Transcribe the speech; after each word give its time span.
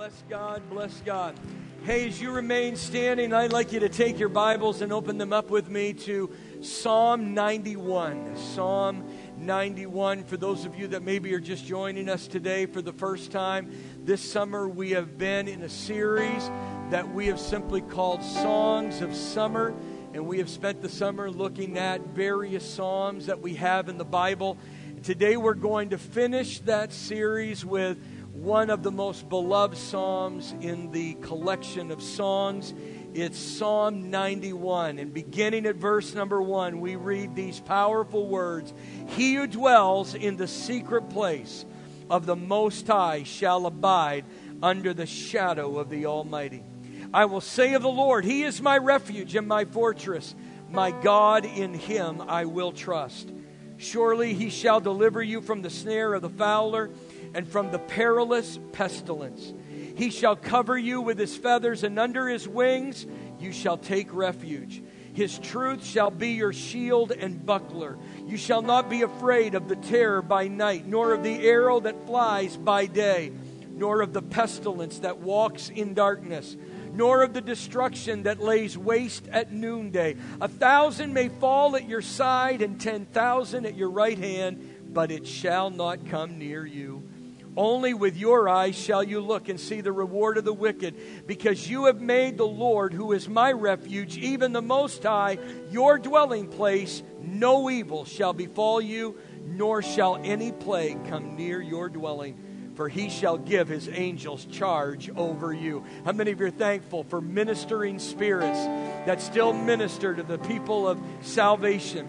Bless 0.00 0.24
God, 0.30 0.62
bless 0.70 1.00
God. 1.02 1.38
Hey, 1.84 2.08
as 2.08 2.22
you 2.22 2.30
remain 2.30 2.74
standing, 2.74 3.34
I'd 3.34 3.52
like 3.52 3.70
you 3.70 3.80
to 3.80 3.88
take 3.90 4.18
your 4.18 4.30
Bibles 4.30 4.80
and 4.80 4.94
open 4.94 5.18
them 5.18 5.30
up 5.30 5.50
with 5.50 5.68
me 5.68 5.92
to 5.92 6.30
Psalm 6.62 7.34
91. 7.34 8.34
Psalm 8.34 9.04
91. 9.36 10.24
For 10.24 10.38
those 10.38 10.64
of 10.64 10.74
you 10.78 10.86
that 10.88 11.02
maybe 11.02 11.34
are 11.34 11.38
just 11.38 11.66
joining 11.66 12.08
us 12.08 12.26
today 12.26 12.64
for 12.64 12.80
the 12.80 12.94
first 12.94 13.30
time, 13.30 13.70
this 14.02 14.22
summer 14.22 14.66
we 14.70 14.92
have 14.92 15.18
been 15.18 15.46
in 15.46 15.60
a 15.60 15.68
series 15.68 16.48
that 16.88 17.12
we 17.12 17.26
have 17.26 17.38
simply 17.38 17.82
called 17.82 18.22
Songs 18.22 19.02
of 19.02 19.14
Summer. 19.14 19.74
And 20.14 20.26
we 20.26 20.38
have 20.38 20.48
spent 20.48 20.80
the 20.80 20.88
summer 20.88 21.30
looking 21.30 21.76
at 21.76 22.00
various 22.06 22.66
Psalms 22.66 23.26
that 23.26 23.42
we 23.42 23.52
have 23.56 23.90
in 23.90 23.98
the 23.98 24.06
Bible. 24.06 24.56
Today 25.02 25.36
we're 25.36 25.54
going 25.54 25.90
to 25.90 25.98
finish 25.98 26.60
that 26.60 26.92
series 26.92 27.64
with 27.64 27.98
one 28.40 28.70
of 28.70 28.82
the 28.82 28.90
most 28.90 29.28
beloved 29.28 29.76
Psalms 29.76 30.54
in 30.62 30.90
the 30.92 31.12
collection 31.16 31.90
of 31.90 32.02
songs. 32.02 32.72
It's 33.12 33.38
Psalm 33.38 34.10
91. 34.10 34.98
And 34.98 35.12
beginning 35.12 35.66
at 35.66 35.76
verse 35.76 36.14
number 36.14 36.40
one, 36.40 36.80
we 36.80 36.96
read 36.96 37.36
these 37.36 37.60
powerful 37.60 38.26
words 38.26 38.72
He 39.08 39.34
who 39.34 39.46
dwells 39.46 40.14
in 40.14 40.38
the 40.38 40.48
secret 40.48 41.10
place 41.10 41.66
of 42.08 42.24
the 42.24 42.34
Most 42.34 42.86
High 42.86 43.24
shall 43.24 43.66
abide 43.66 44.24
under 44.62 44.94
the 44.94 45.04
shadow 45.04 45.78
of 45.78 45.90
the 45.90 46.06
Almighty. 46.06 46.64
I 47.12 47.26
will 47.26 47.42
say 47.42 47.74
of 47.74 47.82
the 47.82 47.90
Lord, 47.90 48.24
He 48.24 48.44
is 48.44 48.62
my 48.62 48.78
refuge 48.78 49.36
and 49.36 49.46
my 49.46 49.66
fortress. 49.66 50.34
My 50.70 50.92
God, 50.92 51.44
in 51.44 51.74
Him 51.74 52.22
I 52.22 52.46
will 52.46 52.72
trust. 52.72 53.30
Surely 53.76 54.32
He 54.32 54.48
shall 54.48 54.80
deliver 54.80 55.22
you 55.22 55.42
from 55.42 55.60
the 55.60 55.68
snare 55.68 56.14
of 56.14 56.22
the 56.22 56.30
fowler 56.30 56.88
and 57.34 57.46
from 57.46 57.70
the 57.70 57.78
perilous 57.78 58.58
pestilence. 58.72 59.52
He 59.96 60.10
shall 60.10 60.36
cover 60.36 60.78
you 60.78 61.00
with 61.00 61.18
his 61.18 61.36
feathers, 61.36 61.84
and 61.84 61.98
under 61.98 62.28
his 62.28 62.48
wings 62.48 63.06
you 63.38 63.52
shall 63.52 63.76
take 63.76 64.14
refuge. 64.14 64.82
His 65.12 65.38
truth 65.38 65.84
shall 65.84 66.10
be 66.10 66.30
your 66.30 66.52
shield 66.52 67.10
and 67.10 67.44
buckler. 67.44 67.98
You 68.26 68.36
shall 68.36 68.62
not 68.62 68.88
be 68.88 69.02
afraid 69.02 69.54
of 69.54 69.68
the 69.68 69.76
terror 69.76 70.22
by 70.22 70.48
night, 70.48 70.86
nor 70.86 71.12
of 71.12 71.22
the 71.22 71.46
arrow 71.46 71.80
that 71.80 72.06
flies 72.06 72.56
by 72.56 72.86
day, 72.86 73.32
nor 73.72 74.02
of 74.02 74.12
the 74.12 74.22
pestilence 74.22 75.00
that 75.00 75.18
walks 75.18 75.68
in 75.68 75.94
darkness, 75.94 76.56
nor 76.92 77.22
of 77.22 77.34
the 77.34 77.40
destruction 77.40 78.22
that 78.22 78.40
lays 78.40 78.78
waste 78.78 79.26
at 79.28 79.52
noonday. 79.52 80.16
A 80.40 80.48
thousand 80.48 81.12
may 81.12 81.28
fall 81.28 81.74
at 81.74 81.88
your 81.88 82.02
side, 82.02 82.62
and 82.62 82.80
ten 82.80 83.04
thousand 83.06 83.66
at 83.66 83.76
your 83.76 83.90
right 83.90 84.18
hand, 84.18 84.92
but 84.92 85.10
it 85.10 85.26
shall 85.26 85.70
not 85.70 86.06
come 86.06 86.38
near 86.38 86.64
you. 86.64 87.09
Only 87.56 87.94
with 87.94 88.16
your 88.16 88.48
eyes 88.48 88.76
shall 88.76 89.02
you 89.02 89.20
look 89.20 89.48
and 89.48 89.58
see 89.58 89.80
the 89.80 89.92
reward 89.92 90.38
of 90.38 90.44
the 90.44 90.52
wicked, 90.52 91.26
because 91.26 91.68
you 91.68 91.86
have 91.86 92.00
made 92.00 92.38
the 92.38 92.46
Lord, 92.46 92.92
who 92.94 93.12
is 93.12 93.28
my 93.28 93.50
refuge, 93.52 94.16
even 94.16 94.52
the 94.52 94.62
Most 94.62 95.02
High, 95.02 95.38
your 95.70 95.98
dwelling 95.98 96.46
place. 96.48 97.02
No 97.20 97.68
evil 97.68 98.04
shall 98.04 98.32
befall 98.32 98.80
you, 98.80 99.18
nor 99.44 99.82
shall 99.82 100.16
any 100.22 100.52
plague 100.52 101.04
come 101.08 101.36
near 101.36 101.60
your 101.60 101.88
dwelling. 101.88 102.72
For 102.76 102.88
he 102.88 103.10
shall 103.10 103.36
give 103.36 103.68
his 103.68 103.88
angels 103.88 104.46
charge 104.46 105.10
over 105.16 105.52
you. 105.52 105.84
How 106.04 106.12
many 106.12 106.30
of 106.30 106.40
you 106.40 106.46
are 106.46 106.50
thankful 106.50 107.02
for 107.04 107.20
ministering 107.20 107.98
spirits 107.98 108.58
that 109.06 109.20
still 109.20 109.52
minister 109.52 110.14
to 110.14 110.22
the 110.22 110.38
people 110.38 110.88
of 110.88 110.98
salvation? 111.20 112.08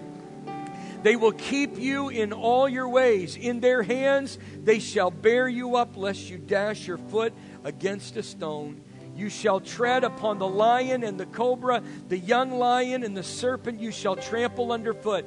They 1.04 1.16
will 1.16 1.32
keep 1.32 1.78
you 1.78 2.10
in 2.10 2.32
all 2.32 2.70
your 2.70 2.88
ways. 2.88 3.36
In 3.36 3.60
their 3.60 3.82
hands 3.84 4.38
they 4.64 4.80
shall 4.80 5.12
bear 5.12 5.48
you 5.48 5.76
up, 5.76 5.98
lest 5.98 6.30
you 6.30 6.38
dash 6.38 6.88
your 6.88 6.98
foot 6.98 7.34
against 7.64 8.18
a 8.18 8.24
stone. 8.24 8.82
You 9.16 9.30
shall 9.30 9.60
tread 9.60 10.04
upon 10.04 10.40
the 10.40 10.48
lion 10.48 11.04
and 11.04 11.20
the 11.20 11.26
cobra, 11.26 11.84
the 12.08 12.18
young 12.18 12.52
lion 12.52 13.04
and 13.04 13.16
the 13.16 13.24
serpent 13.24 13.80
you 13.80 13.92
shall 13.92 14.16
trample 14.16 14.72
underfoot. 14.72 15.26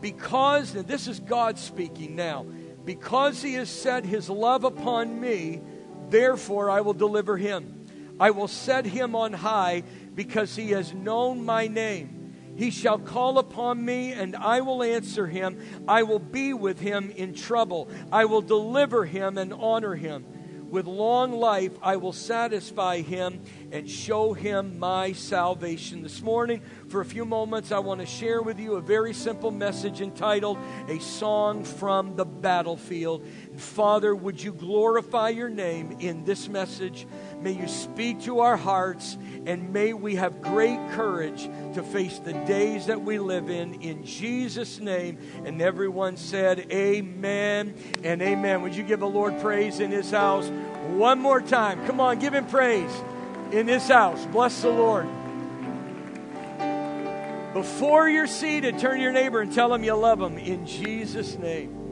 Because, 0.00 0.74
and 0.74 0.86
this 0.86 1.08
is 1.08 1.20
God 1.20 1.58
speaking 1.58 2.14
now, 2.14 2.46
because 2.84 3.42
he 3.42 3.54
has 3.54 3.70
set 3.70 4.04
his 4.04 4.28
love 4.28 4.64
upon 4.64 5.20
me, 5.20 5.62
therefore 6.10 6.70
I 6.70 6.82
will 6.82 6.92
deliver 6.92 7.36
him. 7.36 7.86
I 8.20 8.30
will 8.30 8.48
set 8.48 8.84
him 8.84 9.16
on 9.16 9.32
high 9.32 9.82
because 10.14 10.54
he 10.54 10.70
has 10.70 10.92
known 10.94 11.44
my 11.44 11.66
name. 11.66 12.23
He 12.56 12.70
shall 12.70 12.98
call 12.98 13.38
upon 13.38 13.84
me, 13.84 14.12
and 14.12 14.36
I 14.36 14.60
will 14.60 14.82
answer 14.82 15.26
him. 15.26 15.58
I 15.88 16.02
will 16.04 16.18
be 16.18 16.54
with 16.54 16.80
him 16.80 17.10
in 17.10 17.34
trouble. 17.34 17.88
I 18.12 18.26
will 18.26 18.42
deliver 18.42 19.04
him 19.04 19.38
and 19.38 19.52
honor 19.52 19.94
him. 19.94 20.24
With 20.70 20.86
long 20.86 21.30
life, 21.30 21.72
I 21.82 21.96
will 21.96 22.12
satisfy 22.12 23.00
him 23.00 23.42
and 23.70 23.88
show 23.88 24.32
him 24.32 24.78
my 24.80 25.12
salvation. 25.12 26.02
This 26.02 26.20
morning, 26.20 26.62
for 26.88 27.00
a 27.00 27.04
few 27.04 27.24
moments, 27.24 27.70
I 27.70 27.78
want 27.78 28.00
to 28.00 28.06
share 28.06 28.42
with 28.42 28.58
you 28.58 28.74
a 28.74 28.80
very 28.80 29.12
simple 29.12 29.52
message 29.52 30.00
entitled 30.00 30.58
A 30.88 30.98
Song 30.98 31.62
from 31.62 32.16
the 32.16 32.24
Battlefield. 32.24 33.24
Father, 33.56 34.16
would 34.16 34.42
you 34.42 34.52
glorify 34.52 35.28
your 35.28 35.48
name 35.48 35.96
in 36.00 36.24
this 36.24 36.48
message? 36.48 37.06
May 37.44 37.52
you 37.52 37.68
speak 37.68 38.22
to 38.22 38.40
our 38.40 38.56
hearts, 38.56 39.18
and 39.44 39.70
may 39.70 39.92
we 39.92 40.14
have 40.14 40.40
great 40.40 40.78
courage 40.92 41.42
to 41.74 41.82
face 41.82 42.18
the 42.18 42.32
days 42.32 42.86
that 42.86 43.02
we 43.02 43.18
live 43.18 43.50
in. 43.50 43.82
In 43.82 44.02
Jesus' 44.02 44.80
name. 44.80 45.18
And 45.44 45.60
everyone 45.60 46.16
said, 46.16 46.72
Amen 46.72 47.74
and 48.02 48.22
amen. 48.22 48.62
Would 48.62 48.74
you 48.74 48.82
give 48.82 49.00
the 49.00 49.06
Lord 49.06 49.38
praise 49.42 49.80
in 49.80 49.90
his 49.90 50.10
house 50.10 50.48
one 50.94 51.20
more 51.20 51.42
time? 51.42 51.84
Come 51.86 52.00
on, 52.00 52.18
give 52.18 52.32
him 52.32 52.46
praise 52.46 52.90
in 53.52 53.68
his 53.68 53.86
house. 53.86 54.24
Bless 54.32 54.62
the 54.62 54.70
Lord. 54.70 55.06
Before 57.52 58.08
you're 58.08 58.26
seated, 58.26 58.78
turn 58.78 58.96
to 58.96 59.02
your 59.02 59.12
neighbor 59.12 59.42
and 59.42 59.52
tell 59.52 59.74
him 59.74 59.84
you 59.84 59.92
love 59.92 60.18
him 60.18 60.38
in 60.38 60.64
Jesus' 60.64 61.36
name. 61.36 61.83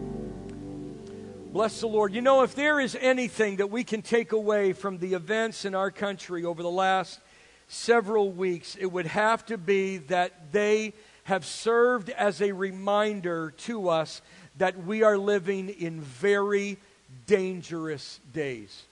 Bless 1.52 1.80
the 1.80 1.86
Lord. 1.86 2.14
You 2.14 2.22
know, 2.22 2.44
if 2.44 2.54
there 2.54 2.80
is 2.80 2.96
anything 2.98 3.56
that 3.56 3.70
we 3.70 3.84
can 3.84 4.00
take 4.00 4.32
away 4.32 4.72
from 4.72 4.96
the 4.96 5.12
events 5.12 5.66
in 5.66 5.74
our 5.74 5.90
country 5.90 6.46
over 6.46 6.62
the 6.62 6.70
last 6.70 7.20
several 7.68 8.32
weeks, 8.32 8.74
it 8.80 8.86
would 8.86 9.04
have 9.04 9.44
to 9.44 9.58
be 9.58 9.98
that 9.98 10.50
they 10.52 10.94
have 11.24 11.44
served 11.44 12.08
as 12.08 12.40
a 12.40 12.52
reminder 12.52 13.50
to 13.58 13.90
us 13.90 14.22
that 14.56 14.86
we 14.86 15.02
are 15.02 15.18
living 15.18 15.68
in 15.68 16.00
very 16.00 16.78
dangerous 17.26 18.18
days. 18.32 18.84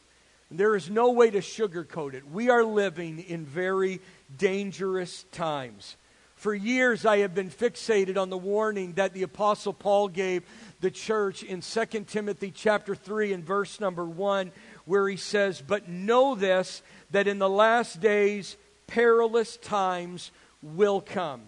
There 0.50 0.76
is 0.76 0.90
no 0.90 1.12
way 1.12 1.30
to 1.30 1.38
sugarcoat 1.38 2.12
it. 2.12 2.30
We 2.30 2.50
are 2.50 2.62
living 2.62 3.20
in 3.20 3.46
very 3.46 4.02
dangerous 4.36 5.24
times. 5.32 5.96
For 6.40 6.54
years, 6.54 7.04
I 7.04 7.18
have 7.18 7.34
been 7.34 7.50
fixated 7.50 8.16
on 8.16 8.30
the 8.30 8.38
warning 8.38 8.94
that 8.94 9.12
the 9.12 9.24
Apostle 9.24 9.74
Paul 9.74 10.08
gave 10.08 10.42
the 10.80 10.90
church 10.90 11.42
in 11.42 11.60
2 11.60 11.84
Timothy 12.06 12.50
chapter 12.50 12.94
3 12.94 13.32
and 13.32 13.44
verse 13.44 13.80
number 13.80 14.04
1, 14.04 14.52
where 14.84 15.08
he 15.08 15.16
says, 15.16 15.62
But 15.66 15.88
know 15.88 16.34
this, 16.34 16.82
that 17.10 17.28
in 17.28 17.38
the 17.38 17.48
last 17.48 18.00
days 18.00 18.56
perilous 18.86 19.56
times 19.56 20.30
will 20.62 21.00
come. 21.00 21.42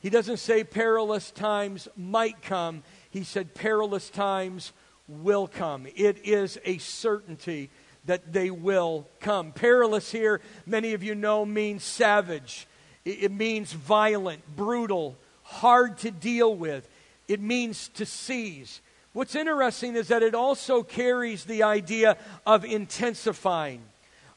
He 0.00 0.10
doesn't 0.10 0.38
say 0.38 0.64
perilous 0.64 1.30
times 1.30 1.88
might 1.96 2.42
come, 2.42 2.82
he 3.10 3.24
said 3.24 3.54
perilous 3.54 4.10
times 4.10 4.72
will 5.06 5.46
come. 5.46 5.86
It 5.96 6.26
is 6.26 6.58
a 6.64 6.78
certainty 6.78 7.70
that 8.04 8.32
they 8.32 8.50
will 8.50 9.06
come. 9.20 9.52
Perilous 9.52 10.10
here, 10.10 10.40
many 10.66 10.94
of 10.94 11.02
you 11.02 11.14
know, 11.14 11.44
means 11.44 11.84
savage 11.84 12.66
it 13.08 13.32
means 13.32 13.72
violent, 13.72 14.42
brutal, 14.54 15.16
hard 15.42 15.98
to 15.98 16.10
deal 16.10 16.54
with. 16.54 16.88
It 17.28 17.40
means 17.40 17.88
to 17.90 18.06
seize. 18.06 18.80
What's 19.12 19.34
interesting 19.34 19.94
is 19.94 20.08
that 20.08 20.22
it 20.22 20.34
also 20.34 20.82
carries 20.82 21.44
the 21.44 21.62
idea 21.62 22.16
of 22.46 22.64
intensifying, 22.64 23.82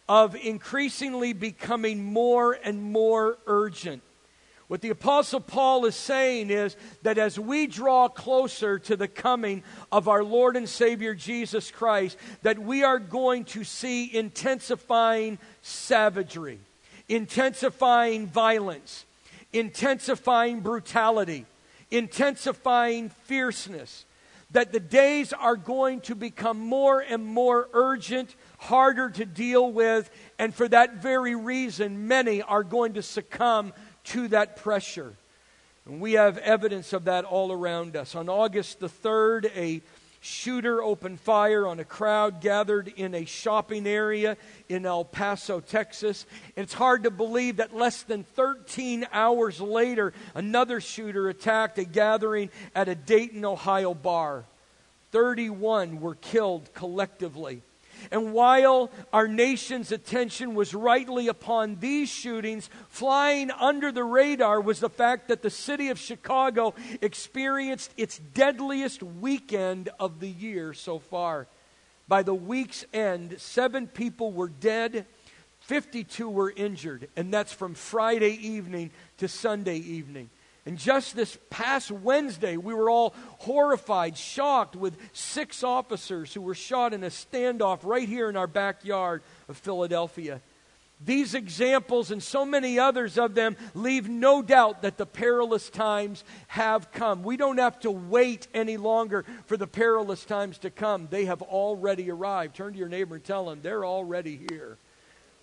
of 0.07 0.35
increasingly 0.35 1.33
becoming 1.33 2.03
more 2.03 2.53
and 2.63 2.83
more 2.83 3.37
urgent. 3.47 4.03
What 4.67 4.81
the 4.81 4.89
Apostle 4.89 5.41
Paul 5.41 5.85
is 5.85 5.95
saying 5.95 6.49
is 6.49 6.77
that 7.01 7.17
as 7.17 7.37
we 7.37 7.67
draw 7.67 8.07
closer 8.07 8.79
to 8.79 8.95
the 8.95 9.07
coming 9.07 9.63
of 9.91 10.07
our 10.07 10.23
Lord 10.23 10.55
and 10.55 10.67
Savior 10.67 11.13
Jesus 11.13 11.71
Christ, 11.71 12.17
that 12.43 12.59
we 12.59 12.83
are 12.83 12.99
going 12.99 13.43
to 13.45 13.63
see 13.63 14.15
intensifying 14.15 15.39
savagery 15.61 16.59
intensifying 17.11 18.25
violence, 18.25 19.05
intensifying 19.51 20.61
brutality, 20.61 21.45
intensifying 21.91 23.09
fierceness. 23.09 24.05
That 24.51 24.73
the 24.73 24.81
days 24.81 25.31
are 25.31 25.55
going 25.55 26.01
to 26.01 26.15
become 26.15 26.59
more 26.59 26.99
and 26.99 27.25
more 27.25 27.69
urgent, 27.71 28.35
harder 28.57 29.09
to 29.11 29.25
deal 29.25 29.71
with, 29.71 30.11
and 30.37 30.53
for 30.53 30.67
that 30.67 30.95
very 30.95 31.35
reason, 31.35 32.09
many 32.09 32.41
are 32.41 32.63
going 32.63 32.95
to 32.95 33.01
succumb 33.01 33.71
to 34.05 34.27
that 34.27 34.57
pressure. 34.57 35.13
And 35.85 36.01
we 36.01 36.13
have 36.13 36.37
evidence 36.37 36.91
of 36.91 37.05
that 37.05 37.23
all 37.23 37.51
around 37.51 37.95
us. 37.95 38.13
On 38.13 38.27
August 38.27 38.81
the 38.81 38.89
3rd, 38.89 39.55
a 39.55 39.81
shooter 40.21 40.81
opened 40.83 41.19
fire 41.19 41.67
on 41.67 41.79
a 41.79 41.83
crowd 41.83 42.41
gathered 42.41 42.87
in 42.95 43.15
a 43.15 43.25
shopping 43.25 43.87
area 43.87 44.37
in 44.69 44.85
El 44.85 45.03
Paso, 45.03 45.59
Texas. 45.59 46.27
It's 46.55 46.73
hard 46.73 47.03
to 47.03 47.11
believe 47.11 47.57
that 47.57 47.75
less 47.75 48.03
than 48.03 48.23
13 48.23 49.07
hours 49.11 49.59
later, 49.59 50.13
another 50.35 50.79
shooter 50.79 51.27
attacked 51.27 51.79
a 51.79 51.83
gathering 51.83 52.51
at 52.75 52.87
a 52.87 52.95
Dayton, 52.95 53.43
Ohio 53.43 53.95
bar. 53.95 54.45
31 55.11 55.99
were 55.99 56.15
killed 56.15 56.71
collectively. 56.73 57.63
And 58.09 58.33
while 58.33 58.89
our 59.13 59.27
nation's 59.27 59.91
attention 59.91 60.55
was 60.55 60.73
rightly 60.73 61.27
upon 61.27 61.77
these 61.79 62.09
shootings, 62.09 62.69
flying 62.89 63.51
under 63.51 63.91
the 63.91 64.03
radar 64.03 64.59
was 64.61 64.79
the 64.79 64.89
fact 64.89 65.27
that 65.27 65.41
the 65.41 65.49
city 65.49 65.89
of 65.89 65.99
Chicago 65.99 66.73
experienced 67.01 67.93
its 67.97 68.17
deadliest 68.17 69.03
weekend 69.03 69.89
of 69.99 70.19
the 70.19 70.29
year 70.29 70.73
so 70.73 70.99
far. 70.99 71.47
By 72.07 72.23
the 72.23 72.33
week's 72.35 72.85
end, 72.93 73.35
seven 73.39 73.87
people 73.87 74.31
were 74.31 74.49
dead, 74.49 75.05
52 75.61 76.27
were 76.27 76.51
injured, 76.51 77.07
and 77.15 77.33
that's 77.33 77.53
from 77.53 77.73
Friday 77.73 78.33
evening 78.47 78.91
to 79.17 79.27
Sunday 79.27 79.77
evening. 79.77 80.29
And 80.65 80.77
just 80.77 81.15
this 81.15 81.37
past 81.49 81.89
Wednesday, 81.89 82.55
we 82.55 82.73
were 82.73 82.89
all 82.89 83.15
horrified, 83.39 84.15
shocked 84.15 84.75
with 84.75 84.95
six 85.11 85.63
officers 85.63 86.33
who 86.33 86.41
were 86.41 86.53
shot 86.53 86.93
in 86.93 87.03
a 87.03 87.07
standoff 87.07 87.79
right 87.83 88.07
here 88.07 88.29
in 88.29 88.37
our 88.37 88.47
backyard 88.47 89.23
of 89.49 89.57
Philadelphia. 89.57 90.39
These 91.03 91.33
examples 91.33 92.11
and 92.11 92.21
so 92.21 92.45
many 92.45 92.77
others 92.77 93.17
of 93.17 93.33
them 93.33 93.57
leave 93.73 94.07
no 94.07 94.43
doubt 94.43 94.83
that 94.83 94.97
the 94.97 95.07
perilous 95.07 95.67
times 95.71 96.23
have 96.47 96.91
come. 96.91 97.23
We 97.23 97.37
don't 97.37 97.57
have 97.57 97.79
to 97.79 97.89
wait 97.89 98.47
any 98.53 98.77
longer 98.77 99.25
for 99.47 99.57
the 99.57 99.65
perilous 99.65 100.23
times 100.25 100.59
to 100.59 100.69
come. 100.69 101.07
They 101.09 101.25
have 101.25 101.41
already 101.41 102.11
arrived. 102.11 102.55
Turn 102.55 102.73
to 102.73 102.79
your 102.79 102.87
neighbor 102.87 103.15
and 103.15 103.23
tell 103.23 103.47
them 103.47 103.61
they're 103.63 103.85
already 103.85 104.41
here. 104.51 104.77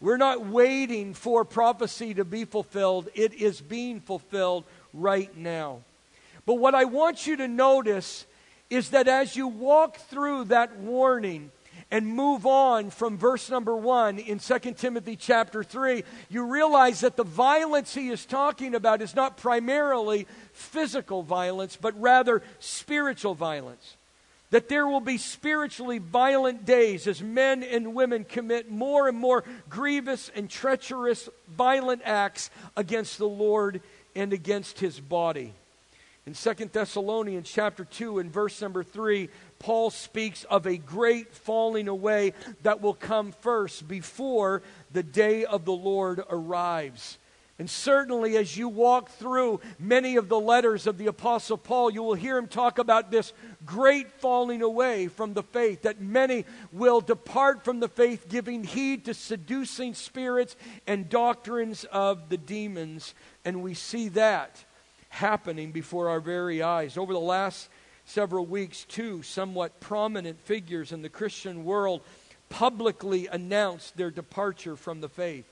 We're 0.00 0.16
not 0.16 0.46
waiting 0.46 1.12
for 1.12 1.44
prophecy 1.44 2.14
to 2.14 2.24
be 2.24 2.44
fulfilled, 2.44 3.08
it 3.14 3.34
is 3.34 3.60
being 3.60 4.00
fulfilled 4.00 4.62
right 5.00 5.34
now. 5.36 5.80
But 6.46 6.54
what 6.54 6.74
I 6.74 6.84
want 6.84 7.26
you 7.26 7.36
to 7.36 7.48
notice 7.48 8.26
is 8.70 8.90
that 8.90 9.08
as 9.08 9.36
you 9.36 9.48
walk 9.48 9.96
through 9.96 10.44
that 10.44 10.78
warning 10.78 11.50
and 11.90 12.06
move 12.06 12.44
on 12.44 12.90
from 12.90 13.16
verse 13.16 13.48
number 13.48 13.74
1 13.74 14.18
in 14.18 14.38
2 14.38 14.58
Timothy 14.76 15.16
chapter 15.16 15.64
3, 15.64 16.04
you 16.28 16.44
realize 16.44 17.00
that 17.00 17.16
the 17.16 17.24
violence 17.24 17.94
he 17.94 18.08
is 18.08 18.26
talking 18.26 18.74
about 18.74 19.00
is 19.00 19.14
not 19.14 19.38
primarily 19.38 20.26
physical 20.52 21.22
violence, 21.22 21.78
but 21.80 21.98
rather 21.98 22.42
spiritual 22.58 23.34
violence. 23.34 23.96
That 24.50 24.68
there 24.68 24.86
will 24.86 25.00
be 25.00 25.18
spiritually 25.18 25.98
violent 25.98 26.64
days 26.64 27.06
as 27.06 27.22
men 27.22 27.62
and 27.62 27.94
women 27.94 28.24
commit 28.24 28.70
more 28.70 29.08
and 29.08 29.18
more 29.18 29.44
grievous 29.68 30.30
and 30.34 30.48
treacherous 30.48 31.28
violent 31.54 32.00
acts 32.04 32.50
against 32.74 33.18
the 33.18 33.28
Lord 33.28 33.82
and 34.18 34.32
against 34.32 34.80
his 34.80 34.98
body. 34.98 35.54
In 36.26 36.34
Second 36.34 36.72
Thessalonians 36.72 37.48
chapter 37.48 37.84
2 37.84 38.18
and 38.18 38.32
verse 38.32 38.60
number 38.60 38.82
3, 38.82 39.28
Paul 39.60 39.90
speaks 39.90 40.42
of 40.44 40.66
a 40.66 40.76
great 40.76 41.32
falling 41.32 41.86
away 41.86 42.34
that 42.64 42.82
will 42.82 42.94
come 42.94 43.32
first 43.40 43.86
before 43.86 44.62
the 44.92 45.04
day 45.04 45.44
of 45.44 45.64
the 45.64 45.72
Lord 45.72 46.20
arrives. 46.28 47.16
And 47.58 47.68
certainly, 47.68 48.36
as 48.36 48.56
you 48.56 48.68
walk 48.68 49.10
through 49.10 49.60
many 49.80 50.14
of 50.14 50.28
the 50.28 50.38
letters 50.38 50.86
of 50.86 50.96
the 50.96 51.08
Apostle 51.08 51.58
Paul, 51.58 51.90
you 51.90 52.04
will 52.04 52.14
hear 52.14 52.38
him 52.38 52.46
talk 52.46 52.78
about 52.78 53.10
this 53.10 53.32
great 53.66 54.12
falling 54.12 54.62
away 54.62 55.08
from 55.08 55.34
the 55.34 55.42
faith, 55.42 55.82
that 55.82 56.00
many 56.00 56.44
will 56.70 57.00
depart 57.00 57.64
from 57.64 57.80
the 57.80 57.88
faith, 57.88 58.28
giving 58.28 58.62
heed 58.62 59.06
to 59.06 59.14
seducing 59.14 59.94
spirits 59.94 60.54
and 60.86 61.08
doctrines 61.08 61.82
of 61.84 62.28
the 62.28 62.36
demons. 62.36 63.12
And 63.44 63.64
we 63.64 63.74
see 63.74 64.08
that 64.10 64.64
happening 65.08 65.72
before 65.72 66.10
our 66.10 66.20
very 66.20 66.62
eyes. 66.62 66.96
Over 66.96 67.12
the 67.12 67.18
last 67.18 67.68
several 68.04 68.46
weeks, 68.46 68.84
two 68.84 69.22
somewhat 69.22 69.80
prominent 69.80 70.40
figures 70.40 70.92
in 70.92 71.02
the 71.02 71.08
Christian 71.08 71.64
world 71.64 72.02
publicly 72.50 73.26
announced 73.26 73.96
their 73.96 74.12
departure 74.12 74.76
from 74.76 75.00
the 75.00 75.08
faith. 75.08 75.44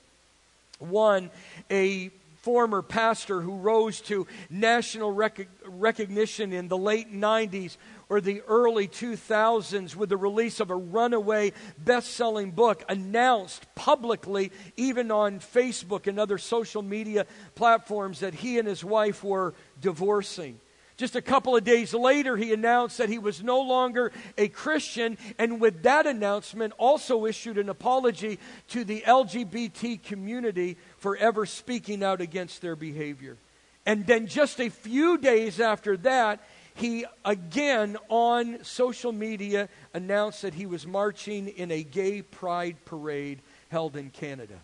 One, 0.79 1.31
a 1.71 2.11
former 2.47 2.81
pastor 2.81 3.41
who 3.41 3.57
rose 3.57 3.99
to 3.99 4.25
national 4.49 5.11
rec- 5.11 5.49
recognition 5.65 6.53
in 6.53 6.69
the 6.69 6.77
late 6.77 7.13
90s 7.13 7.75
or 8.07 8.21
the 8.21 8.41
early 8.47 8.87
2000s 8.87 9.95
with 9.95 10.07
the 10.07 10.15
release 10.15 10.61
of 10.61 10.69
a 10.69 10.75
runaway 10.75 11.51
best 11.77 12.13
selling 12.13 12.51
book 12.51 12.85
announced 12.87 13.65
publicly, 13.75 14.51
even 14.77 15.11
on 15.11 15.39
Facebook 15.39 16.07
and 16.07 16.17
other 16.17 16.37
social 16.37 16.81
media 16.81 17.25
platforms, 17.55 18.21
that 18.21 18.33
he 18.33 18.57
and 18.59 18.67
his 18.67 18.81
wife 18.83 19.23
were 19.25 19.53
divorcing. 19.81 20.59
Just 20.97 21.15
a 21.15 21.21
couple 21.21 21.55
of 21.55 21.63
days 21.63 21.93
later, 21.93 22.35
he 22.35 22.51
announced 22.51 22.97
that 22.97 23.07
he 23.07 23.19
was 23.19 23.43
no 23.43 23.61
longer 23.61 24.11
a 24.35 24.47
Christian, 24.47 25.19
and 25.37 25.61
with 25.61 25.83
that 25.83 26.07
announcement, 26.07 26.73
also 26.79 27.25
issued 27.25 27.59
an 27.59 27.69
apology 27.69 28.39
to 28.69 28.83
the 28.83 29.01
LGBT 29.01 30.01
community 30.01 30.75
for 30.97 31.15
ever 31.15 31.45
speaking 31.45 32.03
out 32.03 32.19
against 32.19 32.63
their 32.63 32.75
behavior. 32.75 33.37
And 33.85 34.07
then, 34.07 34.25
just 34.25 34.59
a 34.59 34.69
few 34.69 35.19
days 35.19 35.59
after 35.59 35.97
that, 35.97 36.41
he 36.73 37.05
again 37.23 37.97
on 38.09 38.63
social 38.63 39.11
media 39.11 39.69
announced 39.93 40.41
that 40.41 40.53
he 40.53 40.65
was 40.65 40.85
marching 40.85 41.47
in 41.47 41.71
a 41.71 41.83
gay 41.83 42.21
pride 42.21 42.77
parade 42.85 43.39
held 43.69 43.95
in 43.95 44.09
Canada. 44.09 44.55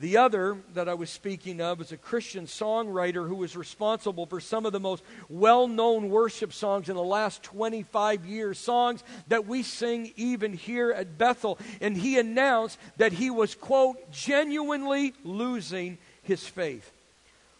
The 0.00 0.16
other 0.16 0.56
that 0.72 0.88
I 0.88 0.94
was 0.94 1.10
speaking 1.10 1.60
of 1.60 1.82
is 1.82 1.92
a 1.92 1.96
Christian 1.98 2.46
songwriter 2.46 3.28
who 3.28 3.34
was 3.34 3.54
responsible 3.54 4.24
for 4.24 4.40
some 4.40 4.64
of 4.64 4.72
the 4.72 4.80
most 4.80 5.04
well 5.28 5.68
known 5.68 6.08
worship 6.08 6.54
songs 6.54 6.88
in 6.88 6.96
the 6.96 7.02
last 7.02 7.42
25 7.42 8.24
years, 8.24 8.58
songs 8.58 9.04
that 9.28 9.46
we 9.46 9.62
sing 9.62 10.10
even 10.16 10.54
here 10.54 10.90
at 10.90 11.18
Bethel. 11.18 11.58
And 11.82 11.94
he 11.94 12.18
announced 12.18 12.78
that 12.96 13.12
he 13.12 13.28
was, 13.28 13.54
quote, 13.54 14.10
genuinely 14.10 15.12
losing 15.22 15.98
his 16.22 16.46
faith. 16.46 16.90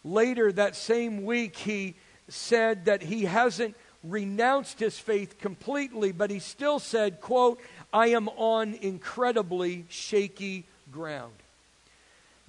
Later 0.02 0.50
that 0.50 0.76
same 0.76 1.26
week, 1.26 1.56
he 1.56 1.94
said 2.28 2.86
that 2.86 3.02
he 3.02 3.26
hasn't 3.26 3.76
renounced 4.02 4.80
his 4.80 4.98
faith 4.98 5.38
completely, 5.38 6.10
but 6.10 6.30
he 6.30 6.38
still 6.38 6.78
said, 6.78 7.20
quote, 7.20 7.60
I 7.92 8.08
am 8.08 8.30
on 8.30 8.72
incredibly 8.72 9.84
shaky 9.90 10.64
ground. 10.90 11.34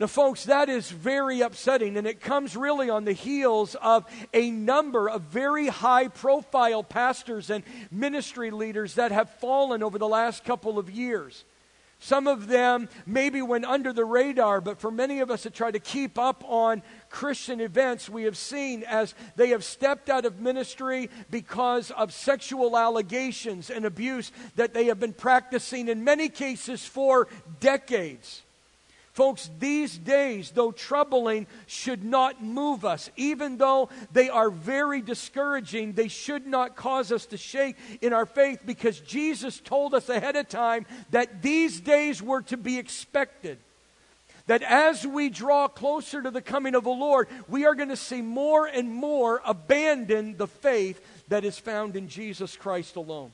Now, 0.01 0.07
folks, 0.07 0.45
that 0.45 0.67
is 0.67 0.89
very 0.89 1.41
upsetting, 1.41 1.95
and 1.95 2.07
it 2.07 2.21
comes 2.21 2.57
really 2.57 2.89
on 2.89 3.05
the 3.05 3.13
heels 3.13 3.75
of 3.75 4.03
a 4.33 4.49
number 4.49 5.07
of 5.07 5.21
very 5.21 5.67
high 5.67 6.07
profile 6.07 6.83
pastors 6.83 7.51
and 7.51 7.63
ministry 7.91 8.49
leaders 8.49 8.95
that 8.95 9.11
have 9.11 9.29
fallen 9.29 9.83
over 9.83 9.99
the 9.99 10.07
last 10.07 10.43
couple 10.43 10.79
of 10.79 10.89
years. 10.89 11.45
Some 11.99 12.25
of 12.25 12.47
them 12.47 12.89
maybe 13.05 13.43
went 13.43 13.65
under 13.65 13.93
the 13.93 14.03
radar, 14.03 14.59
but 14.59 14.79
for 14.79 14.89
many 14.89 15.19
of 15.19 15.29
us 15.29 15.43
to 15.43 15.51
try 15.51 15.69
to 15.69 15.79
keep 15.79 16.17
up 16.17 16.43
on 16.47 16.81
Christian 17.11 17.61
events, 17.61 18.09
we 18.09 18.23
have 18.23 18.37
seen 18.37 18.81
as 18.87 19.13
they 19.35 19.49
have 19.49 19.63
stepped 19.63 20.09
out 20.09 20.25
of 20.25 20.39
ministry 20.39 21.11
because 21.29 21.91
of 21.91 22.11
sexual 22.11 22.75
allegations 22.75 23.69
and 23.69 23.85
abuse 23.85 24.31
that 24.55 24.73
they 24.73 24.85
have 24.85 24.99
been 24.99 25.13
practicing 25.13 25.87
in 25.87 26.03
many 26.03 26.27
cases 26.27 26.83
for 26.83 27.27
decades. 27.59 28.41
Folks, 29.13 29.49
these 29.59 29.97
days, 29.97 30.51
though 30.51 30.71
troubling, 30.71 31.45
should 31.67 32.03
not 32.03 32.41
move 32.41 32.85
us. 32.85 33.09
Even 33.17 33.57
though 33.57 33.89
they 34.13 34.29
are 34.29 34.49
very 34.49 35.01
discouraging, 35.01 35.93
they 35.93 36.07
should 36.07 36.47
not 36.47 36.77
cause 36.77 37.11
us 37.11 37.25
to 37.27 37.37
shake 37.37 37.75
in 38.01 38.13
our 38.13 38.25
faith 38.25 38.61
because 38.65 39.01
Jesus 39.01 39.59
told 39.59 39.93
us 39.93 40.07
ahead 40.07 40.37
of 40.37 40.47
time 40.47 40.85
that 41.09 41.41
these 41.41 41.81
days 41.81 42.21
were 42.21 42.41
to 42.43 42.55
be 42.55 42.77
expected. 42.77 43.57
That 44.47 44.63
as 44.63 45.05
we 45.05 45.29
draw 45.29 45.67
closer 45.67 46.21
to 46.21 46.31
the 46.31 46.41
coming 46.41 46.73
of 46.73 46.85
the 46.85 46.89
Lord, 46.89 47.27
we 47.49 47.65
are 47.65 47.75
going 47.75 47.89
to 47.89 47.97
see 47.97 48.21
more 48.21 48.65
and 48.65 48.89
more 48.89 49.41
abandon 49.45 50.37
the 50.37 50.47
faith 50.47 51.05
that 51.27 51.43
is 51.43 51.59
found 51.59 51.97
in 51.97 52.07
Jesus 52.07 52.55
Christ 52.55 52.95
alone. 52.95 53.33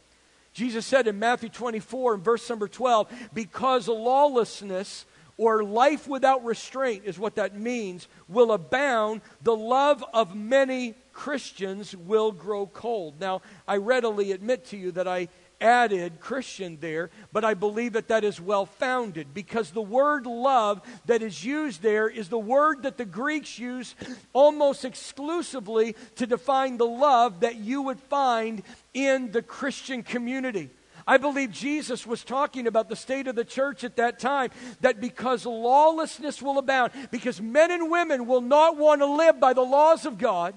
Jesus 0.53 0.87
said 0.87 1.07
in 1.07 1.19
Matthew 1.19 1.49
24 1.49 2.15
and 2.15 2.23
verse 2.23 2.49
number 2.49 2.67
12, 2.67 3.29
because 3.31 3.87
lawlessness 3.87 5.05
or 5.37 5.63
life 5.63 6.07
without 6.07 6.43
restraint 6.43 7.03
is 7.05 7.19
what 7.19 7.35
that 7.35 7.57
means, 7.57 8.07
will 8.27 8.51
abound, 8.51 9.21
the 9.41 9.55
love 9.55 10.03
of 10.13 10.35
many 10.35 10.95
Christians 11.13 11.95
will 11.95 12.31
grow 12.31 12.67
cold. 12.67 13.19
Now, 13.19 13.41
I 13.67 13.77
readily 13.77 14.31
admit 14.31 14.65
to 14.67 14.77
you 14.77 14.91
that 14.93 15.07
I 15.07 15.29
added 15.59 16.19
Christian 16.19 16.77
there, 16.79 17.09
but 17.31 17.43
I 17.43 17.53
believe 17.53 17.93
that 17.93 18.09
that 18.09 18.23
is 18.23 18.39
well 18.39 18.65
founded 18.65 19.33
because 19.33 19.71
the 19.71 19.81
word 19.81 20.25
love 20.25 20.81
that 21.05 21.21
is 21.21 21.43
used 21.43 21.81
there 21.81 22.07
is 22.07 22.29
the 22.29 22.37
word 22.37 22.83
that 22.83 22.97
the 22.97 23.05
Greeks 23.05 23.57
use 23.57 23.95
almost 24.33 24.85
exclusively 24.85 25.95
to 26.15 26.27
define 26.27 26.77
the 26.77 26.85
love 26.85 27.39
that 27.39 27.55
you 27.55 27.81
would 27.83 27.99
find 27.99 28.61
in 28.93 29.31
the 29.31 29.41
Christian 29.41 30.03
community. 30.03 30.69
I 31.07 31.15
believe 31.17 31.51
Jesus 31.51 32.05
was 32.05 32.25
talking 32.25 32.67
about 32.67 32.89
the 32.89 32.95
state 32.95 33.27
of 33.27 33.35
the 33.35 33.45
church 33.45 33.85
at 33.85 33.95
that 33.95 34.19
time 34.19 34.51
that 34.81 34.99
because 34.99 35.45
lawlessness 35.45 36.41
will 36.41 36.57
abound, 36.57 36.91
because 37.11 37.41
men 37.41 37.71
and 37.71 37.89
women 37.89 38.27
will 38.27 38.41
not 38.41 38.75
want 38.75 38.99
to 38.99 39.05
live 39.05 39.39
by 39.39 39.53
the 39.53 39.61
laws 39.61 40.05
of 40.05 40.17
God, 40.17 40.53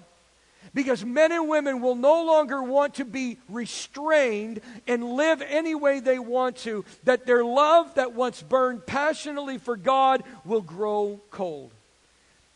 because 0.74 1.04
men 1.04 1.30
and 1.30 1.48
women 1.48 1.80
will 1.80 1.94
no 1.94 2.24
longer 2.24 2.62
want 2.62 2.94
to 2.94 3.04
be 3.04 3.38
restrained 3.48 4.60
and 4.88 5.04
live 5.04 5.40
any 5.42 5.76
way 5.76 6.00
they 6.00 6.18
want 6.18 6.56
to, 6.56 6.84
that 7.04 7.26
their 7.26 7.44
love 7.44 7.94
that 7.94 8.14
once 8.14 8.42
burned 8.42 8.84
passionately 8.86 9.58
for 9.58 9.76
God 9.76 10.24
will 10.44 10.60
grow 10.60 11.20
cold. 11.30 11.72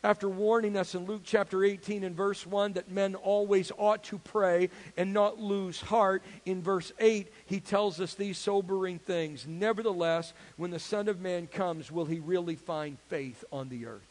After 0.05 0.29
warning 0.29 0.77
us 0.77 0.93
in 0.93 1.07
Luke 1.07 1.23
chapter 1.25 1.63
18 1.65 2.03
and 2.03 2.15
verse 2.15 2.45
1 2.45 2.73
that 2.73 2.91
men 2.91 3.15
always 3.15 3.71
ought 3.75 4.03
to 4.03 4.19
pray 4.19 4.69
and 4.97 5.13
not 5.13 5.39
lose 5.39 5.81
heart, 5.81 6.21
in 6.45 6.61
verse 6.61 6.91
8 6.99 7.27
he 7.47 7.59
tells 7.59 7.99
us 7.99 8.13
these 8.13 8.37
sobering 8.37 8.99
things. 8.99 9.47
Nevertheless, 9.47 10.33
when 10.57 10.69
the 10.69 10.77
Son 10.77 11.07
of 11.07 11.21
Man 11.21 11.47
comes, 11.47 11.91
will 11.91 12.05
he 12.05 12.19
really 12.19 12.55
find 12.55 12.99
faith 13.09 13.43
on 13.51 13.67
the 13.69 13.87
earth? 13.87 14.05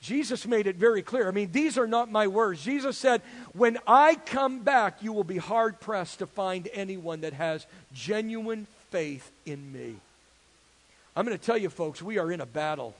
Jesus 0.00 0.46
made 0.46 0.68
it 0.68 0.76
very 0.76 1.02
clear. 1.02 1.26
I 1.26 1.32
mean, 1.32 1.50
these 1.50 1.76
are 1.78 1.88
not 1.88 2.08
my 2.08 2.28
words. 2.28 2.62
Jesus 2.62 2.96
said, 2.96 3.22
When 3.54 3.78
I 3.88 4.14
come 4.14 4.60
back, 4.60 5.02
you 5.02 5.12
will 5.12 5.24
be 5.24 5.38
hard 5.38 5.80
pressed 5.80 6.20
to 6.20 6.28
find 6.28 6.68
anyone 6.72 7.22
that 7.22 7.32
has 7.32 7.66
genuine 7.92 8.68
faith 8.90 9.32
in 9.44 9.72
me. 9.72 9.96
I'm 11.16 11.26
going 11.26 11.36
to 11.36 11.44
tell 11.44 11.58
you, 11.58 11.70
folks, 11.70 12.00
we 12.00 12.18
are 12.18 12.30
in 12.30 12.40
a 12.40 12.46
battle. 12.46 12.94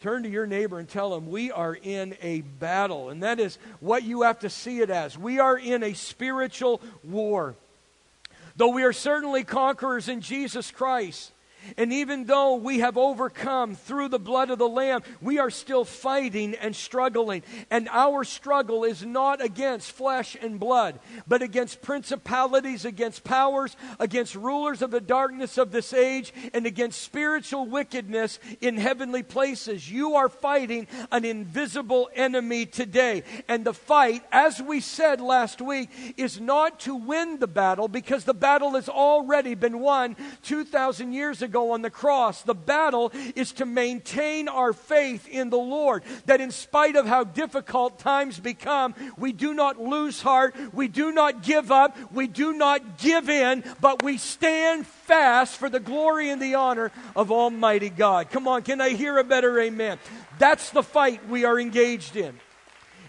Turn 0.00 0.22
to 0.24 0.28
your 0.28 0.46
neighbor 0.46 0.78
and 0.78 0.88
tell 0.88 1.14
him, 1.14 1.30
We 1.30 1.50
are 1.50 1.74
in 1.74 2.16
a 2.20 2.42
battle. 2.42 3.10
And 3.10 3.22
that 3.22 3.40
is 3.40 3.58
what 3.80 4.02
you 4.02 4.22
have 4.22 4.40
to 4.40 4.50
see 4.50 4.80
it 4.80 4.90
as. 4.90 5.16
We 5.16 5.38
are 5.38 5.56
in 5.56 5.82
a 5.82 5.94
spiritual 5.94 6.80
war. 7.02 7.54
Though 8.56 8.68
we 8.68 8.84
are 8.84 8.92
certainly 8.92 9.44
conquerors 9.44 10.08
in 10.08 10.20
Jesus 10.20 10.70
Christ, 10.70 11.32
and 11.76 11.92
even 11.92 12.24
though 12.24 12.56
we 12.56 12.80
have 12.80 12.96
overcome 12.96 13.74
through 13.74 14.08
the 14.08 14.18
blood 14.18 14.50
of 14.50 14.58
the 14.58 14.68
Lamb, 14.68 15.02
we 15.20 15.38
are 15.38 15.50
still 15.50 15.84
fighting 15.84 16.54
and 16.54 16.74
struggling. 16.74 17.42
And 17.70 17.88
our 17.90 18.24
struggle 18.24 18.84
is 18.84 19.04
not 19.04 19.42
against 19.42 19.92
flesh 19.92 20.36
and 20.40 20.60
blood, 20.60 21.00
but 21.26 21.42
against 21.42 21.82
principalities, 21.82 22.84
against 22.84 23.24
powers, 23.24 23.76
against 23.98 24.34
rulers 24.34 24.82
of 24.82 24.90
the 24.90 25.00
darkness 25.00 25.58
of 25.58 25.70
this 25.70 25.92
age, 25.92 26.32
and 26.52 26.66
against 26.66 27.02
spiritual 27.02 27.66
wickedness 27.66 28.38
in 28.60 28.76
heavenly 28.76 29.22
places. 29.22 29.90
You 29.90 30.14
are 30.14 30.28
fighting 30.28 30.86
an 31.10 31.24
invisible 31.24 32.10
enemy 32.14 32.66
today. 32.66 33.22
And 33.48 33.64
the 33.64 33.74
fight, 33.74 34.22
as 34.30 34.60
we 34.60 34.80
said 34.80 35.20
last 35.20 35.60
week, 35.60 35.90
is 36.16 36.40
not 36.40 36.80
to 36.80 36.94
win 36.94 37.38
the 37.38 37.46
battle 37.46 37.88
because 37.88 38.24
the 38.24 38.34
battle 38.34 38.72
has 38.72 38.88
already 38.88 39.54
been 39.54 39.80
won 39.80 40.16
2,000 40.42 41.12
years 41.12 41.42
ago 41.42 41.53
ago 41.54 41.70
on 41.70 41.82
the 41.82 41.90
cross. 41.90 42.42
The 42.42 42.54
battle 42.54 43.12
is 43.36 43.52
to 43.52 43.64
maintain 43.64 44.48
our 44.48 44.72
faith 44.72 45.28
in 45.28 45.50
the 45.50 45.56
Lord. 45.56 46.02
That 46.26 46.40
in 46.40 46.50
spite 46.50 46.96
of 46.96 47.06
how 47.06 47.22
difficult 47.22 48.00
times 48.00 48.40
become, 48.40 48.94
we 49.16 49.32
do 49.32 49.54
not 49.54 49.80
lose 49.80 50.20
heart, 50.20 50.56
we 50.72 50.88
do 50.88 51.12
not 51.12 51.44
give 51.44 51.70
up, 51.70 51.96
we 52.12 52.26
do 52.26 52.54
not 52.54 52.98
give 52.98 53.28
in, 53.28 53.62
but 53.80 54.02
we 54.02 54.18
stand 54.18 54.84
fast 54.84 55.56
for 55.56 55.70
the 55.70 55.78
glory 55.78 56.30
and 56.30 56.42
the 56.42 56.56
honor 56.56 56.90
of 57.14 57.30
Almighty 57.30 57.90
God. 57.90 58.30
Come 58.30 58.48
on, 58.48 58.62
can 58.62 58.80
I 58.80 58.90
hear 58.90 59.16
a 59.18 59.24
better 59.24 59.60
amen? 59.60 59.98
That's 60.40 60.70
the 60.70 60.82
fight 60.82 61.28
we 61.28 61.44
are 61.44 61.60
engaged 61.60 62.16
in. 62.16 62.40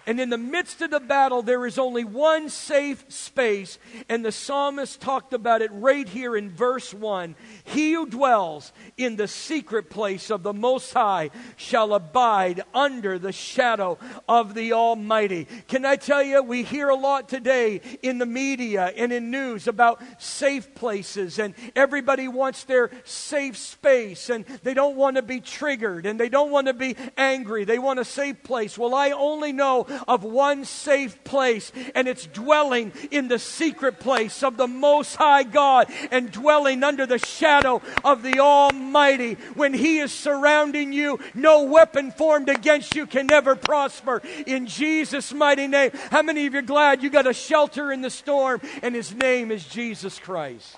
And 0.07 0.19
in 0.19 0.29
the 0.29 0.37
midst 0.37 0.81
of 0.81 0.91
the 0.91 0.99
battle, 0.99 1.41
there 1.41 1.65
is 1.65 1.79
only 1.79 2.03
one 2.03 2.49
safe 2.49 3.05
space. 3.07 3.79
And 4.07 4.23
the 4.23 4.31
psalmist 4.31 5.01
talked 5.01 5.33
about 5.33 5.61
it 5.61 5.71
right 5.71 6.07
here 6.07 6.35
in 6.35 6.51
verse 6.51 6.93
1. 6.93 7.35
He 7.63 7.93
who 7.93 8.05
dwells 8.05 8.71
in 8.97 9.15
the 9.15 9.27
secret 9.27 9.89
place 9.89 10.29
of 10.29 10.43
the 10.43 10.53
Most 10.53 10.93
High 10.93 11.31
shall 11.55 11.93
abide 11.93 12.63
under 12.73 13.17
the 13.17 13.31
shadow 13.31 13.97
of 14.29 14.53
the 14.53 14.73
Almighty. 14.73 15.47
Can 15.67 15.85
I 15.85 15.95
tell 15.95 16.21
you, 16.21 16.43
we 16.43 16.63
hear 16.63 16.89
a 16.89 16.95
lot 16.95 17.27
today 17.27 17.81
in 18.01 18.17
the 18.17 18.25
media 18.25 18.93
and 18.95 19.11
in 19.11 19.31
news 19.31 19.67
about 19.67 20.01
safe 20.21 20.75
places, 20.75 21.39
and 21.39 21.55
everybody 21.75 22.27
wants 22.27 22.63
their 22.65 22.91
safe 23.03 23.57
space, 23.57 24.29
and 24.29 24.45
they 24.63 24.73
don't 24.73 24.95
want 24.95 25.15
to 25.15 25.21
be 25.21 25.41
triggered, 25.41 26.05
and 26.05 26.19
they 26.19 26.29
don't 26.29 26.51
want 26.51 26.67
to 26.67 26.73
be 26.73 26.95
angry. 27.17 27.63
They 27.63 27.79
want 27.79 27.99
a 27.99 28.05
safe 28.05 28.43
place. 28.43 28.77
Well, 28.77 28.93
I 28.93 29.11
only 29.11 29.51
know 29.51 29.87
of 30.07 30.23
one 30.23 30.65
safe 30.65 31.23
place, 31.23 31.71
and 31.93 32.07
it's 32.07 32.25
dwelling 32.27 32.91
in 33.11 33.27
the 33.27 33.39
secret 33.39 33.99
place 33.99 34.43
of 34.43 34.57
the 34.57 34.67
Most 34.67 35.15
High 35.15 35.43
God 35.43 35.91
and 36.11 36.31
dwelling 36.31 36.83
under 36.83 37.05
the 37.05 37.17
shadow 37.17 37.81
of 38.03 38.23
the 38.23 38.39
Almighty. 38.39 39.35
When 39.55 39.73
He 39.73 39.99
is 39.99 40.11
surrounding 40.11 40.93
you, 40.93 41.19
no 41.33 41.63
weapon 41.63 42.11
formed 42.11 42.49
against 42.49 42.95
you 42.95 43.07
can 43.07 43.27
never 43.27 43.55
prosper. 43.55 44.21
In 44.45 44.67
Jesus' 44.67 45.33
mighty 45.33 45.67
name. 45.67 45.91
How 46.11 46.21
many 46.21 46.45
of 46.45 46.53
you 46.53 46.59
are 46.59 46.63
glad 46.63 47.03
you 47.03 47.09
got 47.09 47.27
a 47.27 47.33
shelter 47.33 47.91
in 47.91 48.01
the 48.01 48.09
storm, 48.09 48.61
and 48.81 48.95
His 48.95 49.13
name 49.13 49.51
is 49.51 49.65
Jesus 49.65 50.19
Christ? 50.19 50.77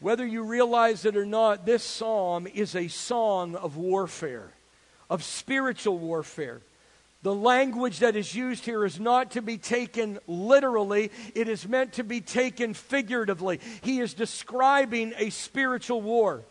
Whether 0.00 0.26
you 0.26 0.42
realize 0.44 1.04
it 1.04 1.16
or 1.16 1.26
not, 1.26 1.66
this 1.66 1.84
psalm 1.84 2.46
is 2.46 2.74
a 2.74 2.88
song 2.88 3.54
of 3.54 3.76
warfare, 3.76 4.48
of 5.10 5.22
spiritual 5.22 5.98
warfare. 5.98 6.62
The 7.22 7.34
language 7.34 7.98
that 7.98 8.16
is 8.16 8.34
used 8.34 8.64
here 8.64 8.84
is 8.84 8.98
not 8.98 9.32
to 9.32 9.42
be 9.42 9.58
taken 9.58 10.18
literally, 10.26 11.10
it 11.34 11.48
is 11.48 11.68
meant 11.68 11.94
to 11.94 12.04
be 12.04 12.22
taken 12.22 12.72
figuratively. 12.72 13.60
He 13.82 14.00
is 14.00 14.14
describing 14.14 15.12
a 15.18 15.28
spiritual 15.30 16.00
war. 16.00 16.46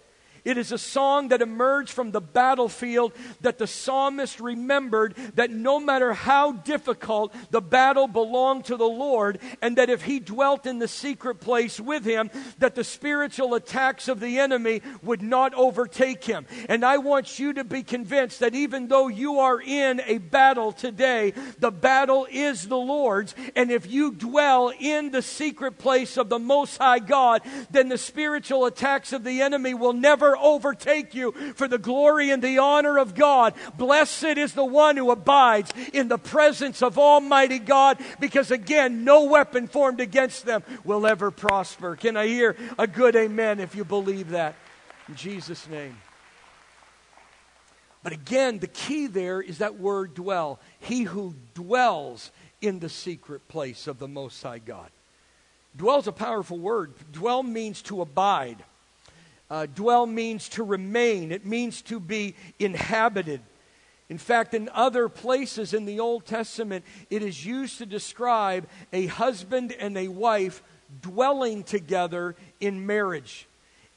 It 0.46 0.58
is 0.58 0.72
a 0.72 0.78
song 0.78 1.30
that 1.30 1.42
emerged 1.42 1.92
from 1.92 2.12
the 2.12 2.22
battlefield 2.22 3.14
that 3.42 3.58
the 3.58 3.68
psalmist 3.68 4.40
remembered 4.40 5.16
that 5.36 5.52
no 5.52 5.80
matter 5.80 6.14
how 6.14 6.52
difficult 6.52 7.34
the 7.52 7.62
battle 7.62 8.08
belonged 8.08 8.66
to 8.66 8.78
the 8.78 8.88
Lord, 8.88 9.40
and 9.62 9.78
that 9.78 9.90
if 9.90 10.04
he 10.04 10.20
dwelt 10.20 10.66
in 10.66 10.80
the 10.80 10.88
secret 10.88 11.40
place 11.40 11.80
with 11.80 12.06
him, 12.06 12.30
that 12.60 12.76
the 12.76 12.84
spiritual 12.84 13.56
attacks 13.56 14.08
of 14.08 14.20
the 14.20 14.40
enemy 14.40 14.82
would 15.02 15.22
not 15.22 15.54
overtake 15.54 16.24
him. 16.24 16.46
And 16.68 16.84
I 16.86 16.98
want 16.98 17.40
you 17.40 17.54
to 17.54 17.64
be 17.64 17.84
convinced 17.84 18.40
that 18.40 18.56
even 18.56 18.88
though 18.88 19.08
you 19.08 19.40
are 19.40 19.62
in 19.62 20.02
a 20.06 20.18
battle 20.18 20.72
today, 20.72 21.34
the 21.60 21.72
battle 21.72 22.28
is 22.30 22.68
the 22.68 22.78
Lord's. 22.78 23.36
And 23.56 23.72
if 23.72 23.90
you 23.90 24.12
dwell 24.14 24.72
in 24.80 25.12
the 25.12 25.22
secret 25.22 25.78
place 25.78 26.18
of 26.18 26.30
the 26.30 26.40
Most 26.40 26.78
High 26.78 27.00
God, 27.00 27.42
then 27.70 27.90
the 27.90 27.98
spiritual 27.98 28.66
attacks 28.66 29.14
of 29.14 29.24
the 29.24 29.42
enemy 29.42 29.74
will 29.74 29.94
never 29.94 30.29
never 30.30 30.38
overtake 30.38 31.14
you 31.14 31.32
for 31.56 31.68
the 31.68 31.78
glory 31.78 32.32
and 32.32 32.44
the 32.44 32.58
honor 32.58 32.98
of 32.98 33.16
God. 33.16 33.54
Blessed 33.78 34.38
is 34.38 34.54
the 34.54 34.66
one 34.66 34.98
who 34.98 35.12
abides 35.12 35.72
in 35.94 36.08
the 36.08 36.18
presence 36.18 36.82
of 36.82 36.98
Almighty 36.98 37.60
God, 37.60 37.98
because 38.20 38.52
again, 38.52 39.04
no 39.04 39.26
weapon 39.26 39.68
formed 39.68 40.00
against 40.00 40.46
them 40.46 40.64
will 40.84 41.08
ever 41.08 41.32
prosper. 41.32 41.96
Can 41.96 42.18
I 42.18 42.28
hear 42.28 42.56
a 42.78 42.88
good 42.88 43.16
amen 43.16 43.60
if 43.60 43.76
you 43.76 43.84
believe 43.84 44.30
that? 44.30 44.56
In 45.08 45.16
Jesus' 45.16 45.68
name. 45.68 45.98
But 48.02 48.14
again, 48.14 48.60
the 48.60 48.68
key 48.68 49.08
there 49.08 49.42
is 49.42 49.58
that 49.58 49.78
word 49.78 50.14
dwell. 50.14 50.60
He 50.80 51.04
who 51.04 51.36
dwells 51.54 52.32
in 52.62 52.80
the 52.80 52.90
secret 52.90 53.48
place 53.48 53.88
of 53.88 54.00
the 54.00 54.08
Most 54.08 54.42
High 54.42 54.60
God. 54.60 54.90
Dwell 55.76 56.00
is 56.00 56.08
a 56.08 56.14
powerful 56.14 56.58
word. 56.58 56.94
Dwell 57.12 57.44
means 57.44 57.82
to 57.84 58.02
abide. 58.02 58.64
Uh, 59.50 59.66
dwell 59.66 60.06
means 60.06 60.48
to 60.50 60.64
remain, 60.64 61.32
it 61.32 61.46
means 61.46 61.82
to 61.82 62.00
be 62.00 62.36
inhabited. 62.60 63.42
In 64.10 64.18
fact, 64.18 64.54
in 64.54 64.70
other 64.74 65.08
places 65.08 65.74
in 65.74 65.86
the 65.86 66.00
Old 66.00 66.26
Testament, 66.26 66.84
it 67.10 67.22
is 67.22 67.46
used 67.46 67.78
to 67.78 67.86
describe 67.86 68.68
a 68.92 69.06
husband 69.06 69.72
and 69.72 69.98
a 69.98 70.08
wife 70.08 70.64
dwelling 71.02 71.64
together 71.64 72.36
in 72.60 72.86
marriage. 72.86 73.48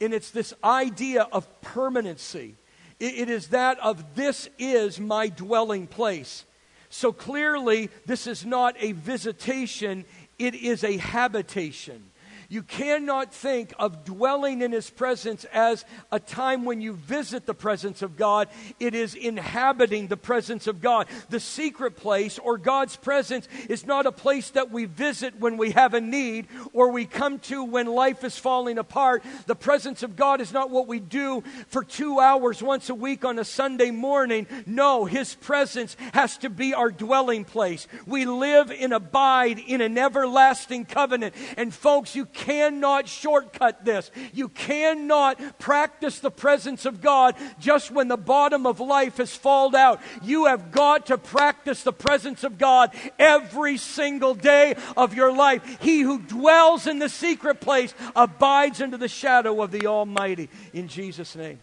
And 0.01 0.13
it's 0.13 0.31
this 0.31 0.53
idea 0.63 1.29
of 1.33 1.49
permanency. 1.63 2.57
it, 3.01 3.15
it 3.15 3.31
is 3.31 3.49
that 3.49 3.79
of 3.81 4.15
this 4.15 4.49
is 4.59 5.01
my 5.01 5.29
dwelling 5.29 5.87
place. 5.87 6.45
So 6.91 7.11
clearly, 7.11 7.89
this 8.05 8.27
is 8.27 8.45
not 8.45 8.77
a 8.79 8.93
visitation, 8.93 10.05
it 10.39 10.55
is 10.55 10.85
a 10.85 10.99
habitation. 10.99 12.12
You 12.53 12.63
cannot 12.63 13.33
think 13.33 13.73
of 13.79 14.05
dwelling 14.05 14.61
in 14.61 14.73
His 14.73 14.91
presence 14.91 15.47
as 15.55 15.87
a 16.11 16.21
time 16.21 16.67
when 16.67 16.83
you 16.83 16.93
visit 16.93 17.47
the 17.47 17.55
presence 17.55 18.03
of 18.03 18.15
God. 18.15 18.47
It 18.79 18.95
is 18.95 19.15
inhabiting 19.15 20.09
the 20.09 20.19
presence 20.19 20.67
of 20.67 20.83
God. 20.83 21.07
The 21.31 21.41
secret 21.41 21.97
place 21.97 22.39
or 22.39 22.59
God's 22.59 22.95
presence 22.95 23.49
is 23.71 23.87
not 23.87 24.05
a 24.05 24.13
place 24.13 24.51
that 24.51 24.71
we 24.71 24.85
visit 24.85 25.41
when 25.41 25.57
we 25.57 25.71
have 25.71 25.95
a 25.95 26.01
need 26.03 26.47
or 26.75 26.91
we 26.91 27.07
come 27.07 27.39
to 27.39 27.65
when 27.65 27.87
life 27.87 28.23
is 28.23 28.37
falling 28.37 28.77
apart. 28.77 29.25
The 29.47 29.57
presence 29.57 30.03
of 30.03 30.15
God 30.15 30.43
is 30.43 30.53
not 30.53 30.69
what 30.69 30.87
we 30.87 31.01
do 31.01 31.43
for 31.69 31.83
two 31.83 32.21
hours 32.21 32.63
once 32.63 32.91
a 32.91 32.95
week 32.95 33.25
on 33.25 33.39
a 33.39 33.45
Sunday 33.47 33.91
morning. 33.91 34.47
No, 34.67 35.07
His 35.07 35.35
presence 35.35 35.97
has 36.13 36.37
to 36.37 36.51
be 36.51 36.75
our 36.75 36.91
dwelling 36.91 37.47
place. 37.47 37.89
We 38.05 38.27
live 38.27 38.71
and 38.71 38.93
abide 38.93 39.59
in 39.59 39.81
an 39.81 39.97
everlasting 39.97 40.85
covenant. 40.85 41.35
And 41.57 41.73
folks, 41.73 42.15
you 42.15 42.27
cannot 42.43 43.07
shortcut 43.07 43.85
this. 43.85 44.11
You 44.33 44.49
cannot 44.49 45.61
practice 45.61 46.19
the 46.19 46.31
presence 46.31 46.85
of 46.85 47.01
God 47.01 47.37
just 47.61 47.93
when 47.93 48.09
the 48.09 48.17
bottom 48.17 48.67
of 48.67 48.81
life 48.81 49.19
has 49.19 49.35
fallen 49.35 49.77
out. 49.77 50.01
You 50.23 50.47
have 50.47 50.73
got 50.73 51.07
to 51.07 51.19
practice 51.19 51.85
the 51.85 51.93
presence 51.93 52.43
of 52.43 52.59
God 52.59 52.93
every 53.19 53.77
single 53.77 54.35
day 54.35 54.75
of 54.97 55.15
your 55.15 55.33
life. 55.33 55.79
He 55.81 56.01
who 56.01 56.19
dwells 56.19 56.89
in 56.89 56.99
the 56.99 57.09
secret 57.09 57.61
place 57.61 57.95
abides 58.17 58.83
under 58.83 58.97
the 58.97 59.09
shadow 59.09 59.63
of 59.63 59.71
the 59.71 59.87
Almighty. 59.87 60.51
In 60.73 60.89
Jesus' 60.89 61.37
name. 61.37 61.61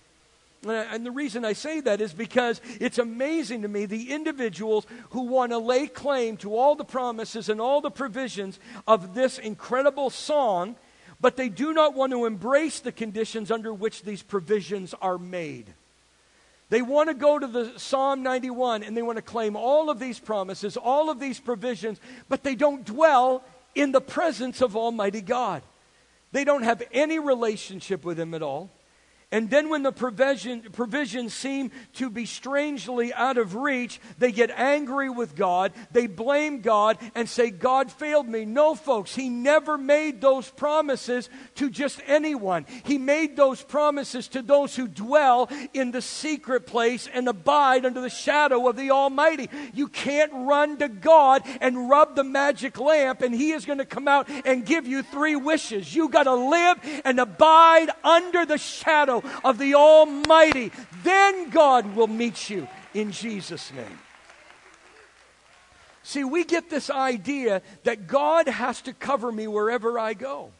Uh, 0.66 0.72
and 0.72 1.06
the 1.06 1.12
reason 1.12 1.46
I 1.46 1.54
say 1.54 1.80
that 1.82 2.01
is 2.01 2.12
because 2.12 2.60
it's 2.82 2.98
amazing 2.98 3.62
to 3.62 3.70
me 3.70 3.86
the 3.86 4.12
individuals 4.12 4.86
who 5.12 5.22
want 5.24 5.54
to 5.54 5.58
lay 5.58 5.88
claim 5.88 6.36
to 6.38 6.56
all 6.56 6.75
the 6.75 6.84
promises 6.84 7.48
and 7.48 7.62
all 7.62 7.80
the 7.80 7.92
provisions 7.92 8.60
of 8.86 9.16
this 9.16 9.39
incredible 9.39 10.10
song, 10.10 10.75
but 11.22 11.38
they 11.38 11.48
do 11.48 11.74
not 11.74 11.94
want 11.94 12.12
to 12.12 12.25
embrace 12.25 12.82
the 12.82 12.92
conditions 12.92 13.51
under 13.51 13.74
which 13.74 14.04
these 14.04 14.22
provisions 14.22 14.94
are 15.01 15.18
made. 15.18 15.74
They 16.70 16.82
want 16.82 17.10
to 17.10 17.16
go 17.16 17.39
to 17.39 17.48
the 17.48 17.74
Psalm 17.78 18.22
91 18.22 18.84
and 18.84 18.96
they 18.96 19.01
want 19.01 19.18
to 19.18 19.24
claim 19.24 19.56
all 19.56 19.89
of 19.89 19.98
these 19.98 20.20
promises, 20.20 20.78
all 20.78 21.10
of 21.10 21.20
these 21.20 21.39
provisions, 21.39 22.00
but 22.28 22.44
they 22.44 22.56
don't 22.56 22.86
dwell 22.86 23.44
in 23.75 23.92
the 23.92 24.01
presence 24.01 24.62
of 24.62 24.75
Almighty 24.75 25.22
God. 25.22 25.63
They 26.32 26.44
don't 26.44 26.63
have 26.63 26.84
any 26.92 27.18
relationship 27.18 28.04
with 28.04 28.20
Him 28.20 28.34
at 28.34 28.44
all. 28.44 28.70
And 29.32 29.48
then, 29.48 29.70
when 29.70 29.84
the 29.84 29.92
provision, 29.92 30.64
provisions 30.72 31.36
seem 31.36 31.70
to 31.94 32.10
be 32.10 32.26
strangely 32.26 33.14
out 33.14 33.38
of 33.38 33.54
reach, 33.54 34.02
they 34.18 34.32
get 34.32 34.50
angry 34.50 35.08
with 35.08 35.36
God. 35.36 35.72
They 35.92 36.08
blame 36.08 36.62
God 36.62 36.98
and 37.14 37.30
say, 37.30 37.52
God 37.52 37.92
failed 37.92 38.28
me. 38.28 38.46
No, 38.46 38.74
folks, 38.74 39.14
He 39.14 39.30
never 39.30 39.78
made 39.78 40.20
those 40.20 40.50
promises 40.50 41.30
to 41.56 41.70
just 41.70 42.02
anyone. 42.08 42.66
He 42.84 42.98
made 42.98 43.38
those 43.38 43.62
promises 43.62 44.28
to 44.30 44.42
those 44.42 44.76
who 44.76 44.88
dwell 44.88 45.48
in 45.76 45.92
the 45.92 46.02
secret 46.02 46.66
place 46.66 47.08
and 47.14 47.28
abide 47.28 47.86
under 47.86 48.02
the 48.02 48.10
shadow 48.10 48.68
of 48.68 48.78
the 48.78 48.90
Almighty. 48.90 49.48
You 49.76 49.90
can't 49.90 50.32
run 50.34 50.78
to 50.78 50.90
God 50.90 51.44
and 51.62 51.88
rub 51.88 52.16
the 52.16 52.24
magic 52.24 52.80
lamp, 52.80 53.22
and 53.22 53.36
He 53.36 53.52
is 53.52 53.66
going 53.66 53.78
to 53.78 53.86
come 53.86 54.08
out 54.08 54.28
and 54.44 54.66
give 54.66 54.88
you 54.88 55.04
three 55.04 55.36
wishes. 55.36 55.94
You 55.94 56.10
got 56.10 56.24
to 56.24 56.34
live 56.34 56.80
and 57.06 57.20
abide 57.20 57.92
under 58.04 58.44
the 58.44 58.58
shadow 58.58 59.19
of 59.44 59.58
the 59.58 59.76
Almighty. 59.76 60.72
Then 61.04 61.50
God 61.50 61.96
will 61.96 62.08
meet 62.08 62.50
you 62.50 62.68
in 62.94 63.12
Jesus' 63.12 63.72
name. 63.74 64.00
See, 66.04 66.24
we 66.24 66.44
get 66.44 66.70
this 66.70 66.90
idea 66.90 67.62
that 67.84 68.08
God 68.08 68.48
has 68.48 68.82
to 68.84 68.94
cover 68.94 69.32
me 69.32 69.48
wherever 69.48 70.00
I 70.00 70.14
go. 70.14 70.52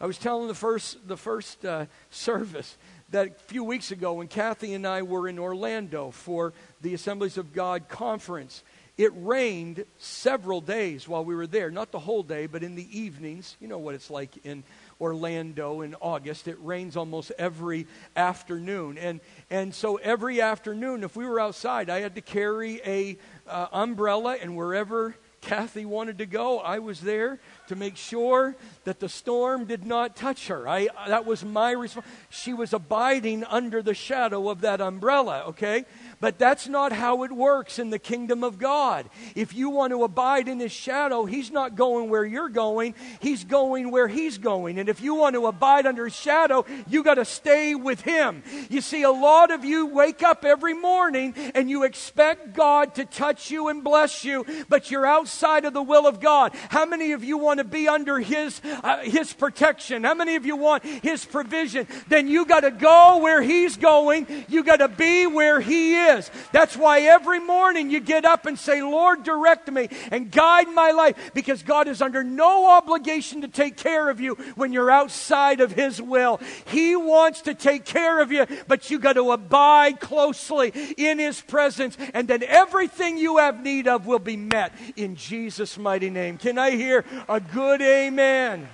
I 0.00 0.06
was 0.06 0.18
telling 0.18 0.46
the 0.46 0.54
first, 0.54 1.08
the 1.08 1.16
first 1.16 1.64
uh, 1.64 1.86
service 2.10 2.76
that 3.10 3.26
a 3.26 3.30
few 3.46 3.64
weeks 3.64 3.90
ago 3.90 4.14
when 4.14 4.28
Kathy 4.28 4.74
and 4.74 4.86
I 4.86 5.02
were 5.02 5.28
in 5.28 5.38
Orlando 5.38 6.10
for 6.10 6.52
the 6.82 6.94
Assemblies 6.94 7.38
of 7.38 7.52
God 7.52 7.88
conference, 7.88 8.62
it 8.98 9.12
rained 9.14 9.84
several 9.98 10.60
days 10.60 11.06
while 11.06 11.24
we 11.24 11.36
were 11.36 11.46
there. 11.46 11.70
Not 11.70 11.92
the 11.92 12.00
whole 12.00 12.24
day, 12.24 12.46
but 12.46 12.64
in 12.64 12.74
the 12.74 12.98
evenings. 12.98 13.56
You 13.60 13.68
know 13.68 13.78
what 13.78 13.94
it's 13.94 14.10
like 14.10 14.44
in 14.44 14.64
Orlando 15.00 15.82
in 15.82 15.94
August. 16.00 16.48
It 16.48 16.58
rains 16.60 16.96
almost 16.96 17.30
every 17.38 17.86
afternoon. 18.16 18.98
And, 18.98 19.20
and 19.50 19.72
so 19.72 19.96
every 19.96 20.40
afternoon, 20.40 21.04
if 21.04 21.14
we 21.14 21.24
were 21.24 21.38
outside, 21.38 21.88
I 21.88 22.00
had 22.00 22.16
to 22.16 22.20
carry 22.20 22.80
a 22.84 23.16
uh, 23.46 23.68
umbrella, 23.72 24.36
and 24.42 24.56
wherever 24.56 25.14
Kathy 25.40 25.84
wanted 25.84 26.18
to 26.18 26.26
go, 26.26 26.58
I 26.58 26.80
was 26.80 27.00
there 27.00 27.38
to 27.68 27.76
make 27.76 27.96
sure 27.96 28.56
that 28.84 29.00
the 29.00 29.08
storm 29.08 29.66
did 29.66 29.86
not 29.86 30.16
touch 30.16 30.48
her. 30.48 30.66
I, 30.68 30.86
uh, 30.86 31.08
that 31.08 31.26
was 31.26 31.44
my 31.44 31.72
response. 31.72 32.06
She 32.30 32.52
was 32.52 32.72
abiding 32.72 33.44
under 33.44 33.82
the 33.82 33.94
shadow 33.94 34.48
of 34.48 34.62
that 34.62 34.80
umbrella, 34.80 35.44
okay? 35.48 35.84
But 36.20 36.38
that's 36.38 36.66
not 36.66 36.92
how 36.92 37.22
it 37.22 37.32
works 37.32 37.78
in 37.78 37.90
the 37.90 37.98
kingdom 37.98 38.42
of 38.42 38.58
God. 38.58 39.08
If 39.34 39.54
you 39.54 39.70
want 39.70 39.92
to 39.92 40.02
abide 40.04 40.48
in 40.48 40.58
His 40.58 40.72
shadow, 40.72 41.24
He's 41.26 41.50
not 41.50 41.76
going 41.76 42.10
where 42.10 42.24
you're 42.24 42.48
going, 42.48 42.94
He's 43.20 43.44
going 43.44 43.90
where 43.90 44.08
He's 44.08 44.38
going. 44.38 44.78
And 44.78 44.88
if 44.88 45.00
you 45.00 45.14
want 45.14 45.34
to 45.34 45.46
abide 45.46 45.86
under 45.86 46.04
His 46.04 46.16
shadow, 46.16 46.64
you 46.88 47.02
got 47.02 47.14
to 47.14 47.24
stay 47.24 47.74
with 47.74 48.00
Him. 48.00 48.42
You 48.70 48.80
see, 48.80 49.02
a 49.02 49.10
lot 49.10 49.50
of 49.50 49.64
you 49.64 49.86
wake 49.86 50.22
up 50.22 50.44
every 50.44 50.74
morning 50.74 51.34
and 51.54 51.70
you 51.70 51.84
expect 51.84 52.54
God 52.54 52.94
to 52.96 53.04
touch 53.04 53.50
you 53.50 53.68
and 53.68 53.84
bless 53.84 54.24
you, 54.24 54.44
but 54.68 54.90
you're 54.90 55.06
outside 55.06 55.64
of 55.64 55.74
the 55.74 55.82
will 55.82 56.06
of 56.06 56.20
God. 56.20 56.54
How 56.70 56.86
many 56.86 57.12
of 57.12 57.22
you 57.22 57.38
want 57.38 57.57
to 57.58 57.64
be 57.64 57.86
under 57.88 58.18
His, 58.18 58.60
uh, 58.64 58.98
His 58.98 59.32
protection? 59.32 60.04
How 60.04 60.14
many 60.14 60.36
of 60.36 60.46
you 60.46 60.56
want 60.56 60.84
His 60.84 61.24
provision? 61.24 61.86
Then 62.08 62.28
you 62.28 62.46
got 62.46 62.60
to 62.60 62.70
go 62.70 63.18
where 63.18 63.42
He's 63.42 63.76
going, 63.76 64.26
you 64.48 64.64
got 64.64 64.76
to 64.76 64.88
be 64.88 65.26
where 65.26 65.60
He 65.60 65.94
is. 65.94 66.30
That's 66.52 66.76
why 66.76 67.02
every 67.02 67.40
morning 67.40 67.90
you 67.90 68.00
get 68.00 68.24
up 68.24 68.46
and 68.46 68.58
say, 68.58 68.82
Lord, 68.82 69.22
direct 69.22 69.70
me 69.70 69.88
and 70.10 70.30
guide 70.30 70.68
my 70.68 70.90
life 70.90 71.30
because 71.34 71.62
God 71.62 71.88
is 71.88 72.02
under 72.02 72.24
no 72.24 72.70
obligation 72.70 73.42
to 73.42 73.48
take 73.48 73.76
care 73.76 74.08
of 74.08 74.20
you 74.20 74.34
when 74.54 74.72
you're 74.72 74.90
outside 74.90 75.60
of 75.60 75.72
His 75.72 76.00
will. 76.00 76.40
He 76.66 76.96
wants 76.96 77.42
to 77.42 77.54
take 77.54 77.84
care 77.84 78.20
of 78.20 78.32
you, 78.32 78.46
but 78.66 78.90
you 78.90 78.98
got 78.98 79.14
to 79.14 79.32
abide 79.32 80.00
closely 80.00 80.72
in 80.96 81.18
His 81.18 81.40
presence, 81.40 81.96
and 82.14 82.28
then 82.28 82.42
everything 82.42 83.18
you 83.18 83.38
have 83.38 83.62
need 83.62 83.88
of 83.88 84.06
will 84.06 84.18
be 84.18 84.36
met 84.36 84.72
in 84.96 85.16
Jesus' 85.16 85.78
mighty 85.78 86.10
name. 86.10 86.38
Can 86.38 86.58
I 86.58 86.72
hear 86.72 87.04
a 87.28 87.40
good 87.52 87.80
amen? 87.82 88.68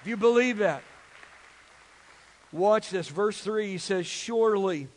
If 0.00 0.06
you 0.06 0.16
believe 0.16 0.58
that. 0.58 0.82
Watch 2.52 2.90
this. 2.90 3.08
Verse 3.08 3.40
3 3.40 3.68
he 3.68 3.78
says, 3.78 4.06
Surely 4.06 4.88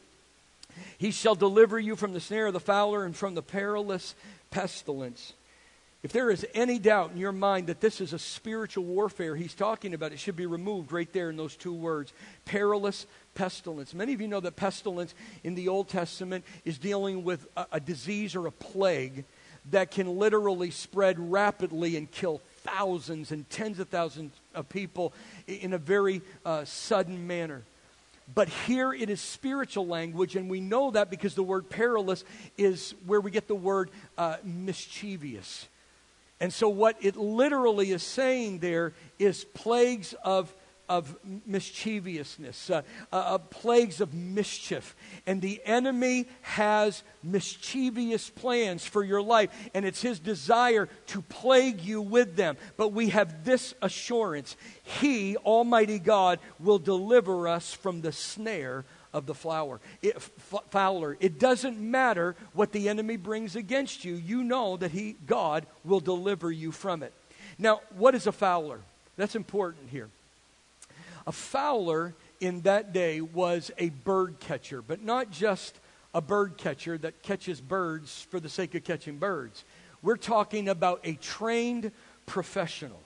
he 0.97 1.12
shall 1.12 1.36
deliver 1.36 1.79
you 1.79 1.95
from 1.95 2.13
the 2.13 2.19
snare 2.19 2.47
of 2.47 2.53
the 2.53 2.59
fowler 2.59 3.05
and 3.05 3.15
from 3.15 3.36
the 3.36 3.41
perilous 3.41 4.15
pestilence. 4.49 5.33
If 6.01 6.12
there 6.12 6.29
is 6.29 6.45
any 6.53 6.79
doubt 6.79 7.12
in 7.12 7.17
your 7.17 7.31
mind 7.31 7.67
that 7.67 7.79
this 7.79 8.01
is 8.01 8.12
a 8.12 8.19
spiritual 8.19 8.83
warfare 8.83 9.38
he's 9.38 9.53
talking 9.53 9.93
about, 9.93 10.12
it 10.12 10.19
should 10.19 10.36
be 10.36 10.45
removed 10.45 10.91
right 10.91 11.12
there 11.13 11.29
in 11.29 11.38
those 11.38 11.55
two 11.55 11.73
words 11.73 12.12
perilous 12.43 13.05
pestilence. 13.36 13.93
Many 13.93 14.13
of 14.13 14.19
you 14.19 14.27
know 14.27 14.41
that 14.41 14.57
pestilence 14.57 15.15
in 15.45 15.55
the 15.55 15.69
Old 15.69 15.88
Testament 15.88 16.43
is 16.65 16.77
dealing 16.77 17.23
with 17.23 17.47
a, 17.55 17.67
a 17.73 17.79
disease 17.79 18.36
or 18.36 18.47
a 18.47 18.51
plague 18.51 19.23
that 19.71 19.91
can 19.91 20.19
literally 20.19 20.71
spread 20.71 21.31
rapidly 21.31 21.95
and 21.95 22.12
kill 22.12 22.41
thousands 22.63 23.32
and 23.32 23.49
tens 23.49 23.80
of 23.80 23.89
thousands 23.89 24.34
of 24.54 24.69
people 24.69 25.13
in 25.47 25.73
a 25.73 25.78
very 25.78 26.21
uh, 26.45 26.65
sudden 26.65 27.28
manner. 27.28 27.63
But 28.34 28.47
here 28.49 28.93
it 28.93 29.10
is 29.10 29.19
spiritual 29.19 29.86
language, 29.86 30.36
and 30.36 30.49
we 30.49 30.62
know 30.62 30.91
that 30.91 31.10
because 31.10 31.36
the 31.36 31.43
word 31.43 31.69
perilous 31.69 32.23
is 32.58 32.95
where 33.06 33.19
we 33.19 33.32
get 33.32 33.47
the 33.47 33.56
word 33.56 33.91
uh, 34.17 34.38
mischievous. 34.43 35.67
And 36.39 36.54
so, 36.54 36.69
what 36.69 36.97
it 37.02 37.15
literally 37.15 37.91
is 37.91 38.04
saying 38.04 38.60
there 38.60 38.93
is 39.19 39.43
plagues 39.43 40.13
of 40.23 40.54
of 40.89 41.17
mischievousness, 41.46 42.69
uh, 42.69 42.82
uh, 43.12 43.15
uh, 43.15 43.38
plagues 43.38 44.02
of 44.02 44.13
mischief. 44.13 44.96
And 45.26 45.41
the 45.41 45.62
enemy 45.65 46.28
has 46.41 47.04
mischievous 47.24 48.30
plans 48.30 48.86
for 48.86 49.04
your 49.04 49.22
life, 49.22 49.50
and 49.74 49.86
it's 49.86 50.02
his 50.02 50.19
desire 50.19 50.89
to 51.08 51.22
plague 51.22 51.82
you 51.82 52.02
with 52.02 52.36
them. 52.36 52.58
But 52.78 52.89
we 52.89 53.10
have 53.10 53.43
this 53.46 53.74
assurance 53.82 54.56
He, 54.84 55.38
Almighty 55.38 56.00
God, 56.00 56.39
will 56.60 56.80
deliver 56.80 57.48
us 57.48 57.74
from 57.74 58.02
the 58.02 58.12
snare 58.12 58.86
of 59.13 59.26
the 59.28 59.36
flower, 59.36 59.80
it, 60.02 60.15
f- 60.15 60.63
fowler. 60.72 61.15
It 61.19 61.39
doesn't 61.39 61.80
matter 61.80 62.36
what 62.54 62.72
the 62.72 62.89
enemy 62.89 63.15
brings 63.15 63.56
against 63.56 64.04
you. 64.04 64.15
You 64.15 64.43
know 64.43 64.76
that 64.78 64.91
he, 64.91 65.15
God, 65.28 65.67
will 65.86 66.00
deliver 66.00 66.52
you 66.52 66.72
from 66.72 67.04
it. 67.04 67.13
Now, 67.60 67.82
what 67.96 68.15
is 68.15 68.26
a 68.26 68.32
fowler? 68.32 68.80
That's 69.15 69.36
important 69.36 69.89
here. 69.89 70.10
A 71.25 71.31
fowler 71.31 72.13
in 72.39 72.62
that 72.62 72.93
day 72.93 73.21
was 73.21 73.71
a 73.77 73.89
bird 73.89 74.39
catcher, 74.39 74.81
but 74.81 75.01
not 75.01 75.31
just 75.31 75.79
a 76.13 76.21
bird 76.21 76.57
catcher 76.57 76.97
that 76.99 77.23
catches 77.23 77.62
birds 77.62 78.27
for 78.29 78.39
the 78.39 78.49
sake 78.49 78.75
of 78.75 78.83
catching 78.83 79.17
birds. 79.17 79.63
We're 80.01 80.17
talking 80.17 80.67
about 80.67 80.99
a 81.03 81.13
trained 81.13 81.91
professional. 82.25 82.99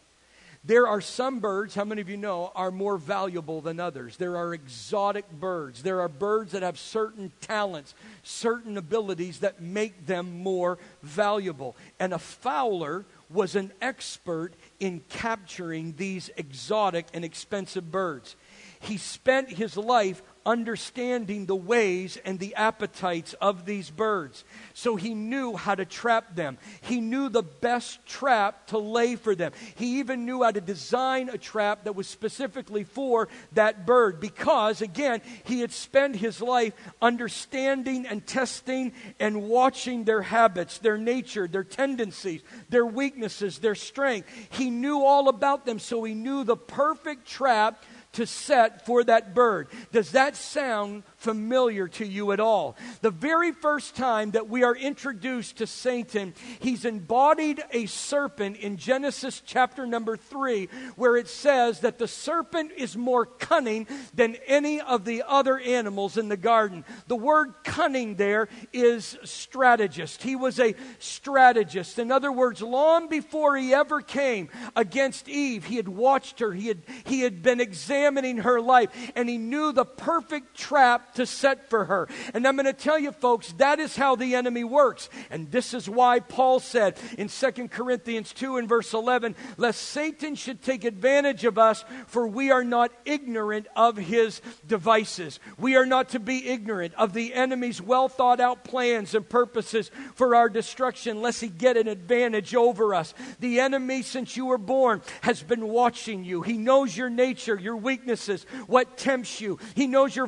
There 0.63 0.87
are 0.87 0.99
some 0.99 1.39
birds, 1.39 1.75
how 1.75 1.85
many 1.85 2.01
of 2.01 2.09
you 2.09 2.17
know, 2.17 2.51
are 2.53 2.71
more 2.71 2.97
valuable 2.97 3.61
than 3.61 3.79
others? 3.79 4.17
There 4.17 4.35
are 4.35 4.53
exotic 4.53 5.31
birds. 5.31 5.81
There 5.81 6.01
are 6.01 6.09
birds 6.09 6.51
that 6.51 6.63
have 6.63 6.77
certain 6.77 7.31
talents, 7.39 7.93
certain 8.23 8.77
abilities 8.77 9.39
that 9.39 9.61
make 9.61 10.05
them 10.05 10.39
more 10.39 10.77
valuable. 11.01 11.77
And 12.01 12.13
a 12.13 12.19
fowler 12.19 13.05
was 13.29 13.55
an 13.55 13.71
expert 13.81 14.53
in 14.79 15.01
capturing 15.09 15.93
these 15.97 16.29
exotic 16.37 17.07
and 17.13 17.25
expensive 17.25 17.91
birds. 17.91 18.35
He 18.79 18.97
spent 18.97 19.49
his 19.49 19.75
life 19.75 20.21
understanding 20.47 21.45
the 21.45 21.55
ways 21.55 22.17
and 22.23 22.39
the 22.39 22.55
appetites 22.55 23.33
of 23.33 23.65
these 23.65 23.91
birds. 23.91 24.45
So 24.73 24.95
he 24.95 25.13
knew 25.13 25.57
how 25.57 25.75
to 25.75 25.85
trap 25.85 26.35
them. 26.35 26.57
He 26.81 27.01
knew 27.01 27.27
the 27.27 27.43
best 27.43 28.03
trap 28.05 28.67
to 28.67 28.77
lay 28.77 29.17
for 29.17 29.35
them. 29.35 29.51
He 29.75 29.99
even 29.99 30.25
knew 30.25 30.41
how 30.43 30.51
to 30.51 30.61
design 30.61 31.29
a 31.29 31.37
trap 31.37 31.83
that 31.83 31.95
was 31.95 32.07
specifically 32.07 32.85
for 32.85 33.27
that 33.51 33.85
bird 33.85 34.21
because, 34.21 34.81
again, 34.81 35.21
he 35.43 35.59
had 35.59 35.73
spent 35.73 36.15
his 36.15 36.41
life 36.41 36.73
understanding 37.01 38.07
and 38.07 38.25
testing 38.25 38.93
and 39.19 39.49
watching 39.49 40.05
their 40.05 40.21
habits, 40.21 40.77
their 40.77 40.97
nature, 40.97 41.47
their 41.47 41.65
tendencies, 41.65 42.41
their 42.69 42.85
weaknesses, 42.85 43.59
their 43.59 43.75
strength. 43.75 44.29
He 44.49 44.69
knew 44.69 45.03
all 45.03 45.27
about 45.27 45.65
them, 45.65 45.79
so 45.79 46.05
he 46.05 46.13
knew 46.13 46.45
the 46.45 46.55
perfect 46.55 47.27
trap 47.27 47.83
to 48.13 48.25
set 48.25 48.85
for 48.85 49.03
that 49.03 49.33
bird. 49.35 49.67
Does 49.91 50.11
that 50.11 50.35
sound 50.35 51.03
familiar 51.27 51.89
to 51.89 52.05
you 52.05 52.31
at 52.31 52.39
all? 52.39 52.77
The 53.01 53.11
very 53.11 53.51
first 53.51 53.97
time 53.97 54.31
that 54.31 54.47
we 54.47 54.63
are 54.63 54.75
introduced 54.75 55.57
to 55.57 55.67
Satan, 55.67 56.33
he's 56.59 56.85
embodied 56.85 57.61
a 57.71 57.85
serpent 57.87 58.55
in 58.57 58.77
Genesis 58.77 59.41
chapter 59.45 59.85
number 59.85 60.15
3, 60.15 60.69
where 60.95 61.17
it 61.17 61.27
says 61.27 61.81
that 61.81 61.97
the 61.97 62.07
serpent 62.07 62.71
is 62.77 62.95
more 62.95 63.25
cunning 63.25 63.87
than 64.13 64.37
any 64.47 64.79
of 64.79 65.03
the 65.03 65.23
other 65.27 65.59
animals 65.59 66.17
in 66.17 66.29
the 66.29 66.37
garden. 66.37 66.85
The 67.07 67.17
word 67.17 67.55
cunning 67.65 68.15
there 68.15 68.47
is 68.71 69.17
strategist. 69.25 70.23
He 70.23 70.37
was 70.37 70.61
a 70.61 70.75
strategist. 70.99 71.99
In 71.99 72.09
other 72.09 72.31
words, 72.31 72.61
long 72.61 73.09
before 73.09 73.57
he 73.57 73.73
ever 73.73 74.01
came 74.01 74.47
against 74.77 75.27
Eve, 75.27 75.65
he 75.65 75.75
had 75.75 75.89
watched 75.89 76.39
her, 76.39 76.53
he 76.53 76.67
had, 76.67 76.83
he 77.03 77.21
had 77.21 77.41
been 77.41 77.59
examining 77.59 77.97
examining 77.97 78.37
her 78.37 78.61
life, 78.61 78.89
and 79.15 79.27
he 79.27 79.37
knew 79.37 79.71
the 79.71 79.85
perfect 79.85 80.55
trap 80.55 81.15
to 81.17 81.25
set 81.25 81.69
for 81.69 81.85
her. 81.85 82.07
And 82.33 82.47
I'm 82.47 82.55
going 82.55 82.65
to 82.65 82.73
tell 82.73 82.97
you, 82.97 83.11
folks, 83.11 83.51
that 83.53 83.79
is 83.79 83.95
how 83.95 84.15
the 84.15 84.35
enemy 84.35 84.63
works. 84.63 85.09
And 85.29 85.51
this 85.51 85.73
is 85.73 85.89
why 85.89 86.19
Paul 86.19 86.59
said 86.59 86.97
in 87.17 87.27
2 87.27 87.67
Corinthians 87.67 88.33
2 88.33 88.57
and 88.57 88.69
verse 88.69 88.93
11, 88.93 89.35
lest 89.57 89.81
Satan 89.81 90.35
should 90.35 90.61
take 90.61 90.83
advantage 90.83 91.43
of 91.43 91.57
us, 91.57 91.83
for 92.07 92.27
we 92.27 92.51
are 92.51 92.63
not 92.63 92.91
ignorant 93.05 93.67
of 93.75 93.97
his 93.97 94.41
devices. 94.67 95.39
We 95.57 95.75
are 95.75 95.85
not 95.85 96.09
to 96.09 96.19
be 96.19 96.47
ignorant 96.47 96.93
of 96.95 97.13
the 97.13 97.33
enemy's 97.33 97.81
well 97.81 98.07
thought 98.07 98.39
out 98.39 98.63
plans 98.63 99.13
and 99.15 99.27
purposes 99.27 99.91
for 100.15 100.35
our 100.35 100.49
destruction, 100.49 101.21
lest 101.21 101.41
he 101.41 101.47
get 101.47 101.77
an 101.77 101.87
advantage 101.87 102.53
over 102.55 102.93
us. 102.93 103.13
The 103.39 103.59
enemy, 103.59 104.03
since 104.03 104.37
you 104.37 104.45
were 104.45 104.57
born, 104.57 105.01
has 105.21 105.41
been 105.41 105.67
watching 105.67 106.23
you. 106.23 106.43
He 106.43 106.57
knows 106.57 106.95
your 106.95 107.09
nature, 107.09 107.55
your 107.55 107.75
weaknesses, 107.75 108.45
what 108.67 108.97
tempts 108.97 109.41
you. 109.41 109.57
He 109.75 109.87
knows 109.87 110.15
your 110.15 110.27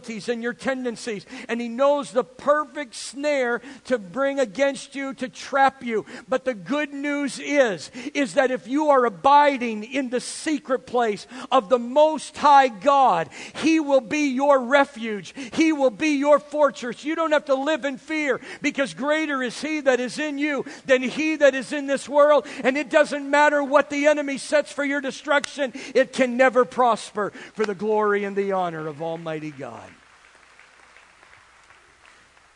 vulnerabilities 0.00 0.28
and 0.28 0.42
your 0.42 0.52
tendencies, 0.52 1.26
and 1.48 1.60
He 1.60 1.68
knows 1.68 2.10
the 2.10 2.24
perfect 2.24 2.94
snare 2.94 3.60
to 3.84 3.98
bring 3.98 4.38
against 4.38 4.94
you 4.94 5.14
to 5.14 5.28
trap 5.28 5.82
you. 5.82 6.04
But 6.28 6.44
the 6.44 6.54
good 6.54 6.92
news 6.92 7.38
is, 7.38 7.90
is 8.14 8.34
that 8.34 8.50
if 8.50 8.66
you 8.66 8.90
are 8.90 9.04
abiding 9.04 9.84
in 9.84 10.10
the 10.10 10.20
secret 10.20 10.86
place 10.86 11.26
of 11.50 11.68
the 11.68 11.78
Most 11.78 12.36
High 12.36 12.68
God, 12.68 13.28
He 13.56 13.80
will 13.80 14.00
be 14.00 14.28
your 14.28 14.60
refuge. 14.60 15.34
He 15.54 15.72
will 15.72 15.90
be 15.90 16.10
your 16.10 16.38
fortress. 16.38 17.04
You 17.04 17.14
don't 17.14 17.32
have 17.32 17.46
to 17.46 17.54
live 17.54 17.84
in 17.84 17.98
fear 17.98 18.40
because 18.62 18.94
greater 18.94 19.42
is 19.42 19.60
He 19.60 19.80
that 19.80 20.00
is 20.00 20.18
in 20.18 20.38
you 20.38 20.64
than 20.86 21.02
He 21.02 21.36
that 21.36 21.54
is 21.54 21.72
in 21.72 21.86
this 21.86 22.08
world. 22.08 22.46
And 22.62 22.76
it 22.76 22.90
doesn't 22.90 23.28
matter 23.28 23.62
what 23.62 23.90
the 23.90 24.06
enemy 24.06 24.38
sets 24.38 24.72
for 24.72 24.84
your 24.84 25.00
destruction, 25.00 25.72
it 25.94 26.12
can 26.12 26.36
never 26.36 26.64
prosper 26.64 27.30
for 27.54 27.64
the 27.64 27.74
glory 27.74 28.24
and 28.24 28.36
the 28.36 28.52
honor 28.52 28.86
of 28.86 29.02
Almighty 29.02 29.50
God. 29.50 29.89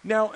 Now, 0.04 0.32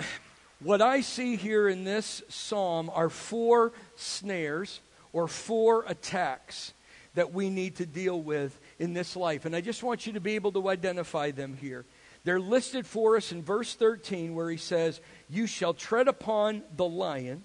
what 0.61 0.81
I 0.81 1.03
see 1.03 1.37
here 1.37 1.69
in 1.69 1.85
this 1.85 2.23
psalm 2.29 2.91
are 2.93 3.11
four 3.11 3.73
snares 3.97 4.81
or 5.13 5.29
four 5.29 5.85
attacks 5.87 6.73
that 7.15 7.33
we 7.33 7.51
need 7.51 7.77
to 7.77 7.87
deal 7.87 8.21
with 8.21 8.59
in 8.79 8.95
this 8.95 9.15
life. 9.15 9.45
And 9.45 9.55
I 9.55 9.61
just 9.61 9.83
want 9.83 10.07
you 10.07 10.15
to 10.15 10.21
be 10.21 10.35
able 10.35 10.53
to 10.53 10.69
identify 10.69 11.31
them 11.31 11.57
here. 11.61 11.85
They're 12.25 12.41
listed 12.41 12.87
for 12.87 13.17
us 13.17 13.31
in 13.31 13.43
verse 13.43 13.75
13, 13.75 14.35
where 14.35 14.51
he 14.51 14.57
says, 14.57 15.01
You 15.29 15.47
shall 15.47 15.75
tread 15.75 16.09
upon 16.09 16.63
the 16.77 16.89
lion 16.89 17.45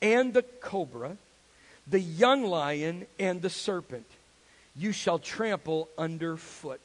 and 0.00 0.32
the 0.32 0.42
cobra, 0.42 1.16
the 1.86 2.00
young 2.00 2.44
lion 2.44 3.06
and 3.18 3.42
the 3.42 3.50
serpent 3.50 4.06
you 4.76 4.92
shall 4.92 5.18
trample 5.18 5.88
underfoot. 5.96 6.80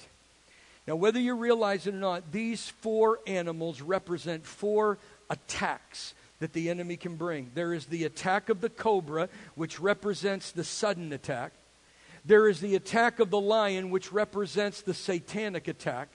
Now, 0.87 0.95
whether 0.95 1.19
you 1.19 1.35
realize 1.35 1.85
it 1.87 1.93
or 1.93 1.97
not, 1.97 2.31
these 2.31 2.67
four 2.67 3.19
animals 3.27 3.81
represent 3.81 4.45
four 4.45 4.97
attacks 5.29 6.13
that 6.39 6.53
the 6.53 6.69
enemy 6.69 6.97
can 6.97 7.15
bring. 7.15 7.51
There 7.53 7.73
is 7.73 7.85
the 7.85 8.03
attack 8.05 8.49
of 8.49 8.61
the 8.61 8.69
cobra, 8.69 9.29
which 9.55 9.79
represents 9.79 10.51
the 10.51 10.63
sudden 10.63 11.13
attack. 11.13 11.53
There 12.25 12.47
is 12.47 12.59
the 12.59 12.75
attack 12.75 13.19
of 13.19 13.29
the 13.29 13.39
lion, 13.39 13.91
which 13.91 14.11
represents 14.11 14.81
the 14.81 14.93
satanic 14.93 15.67
attack. 15.67 16.09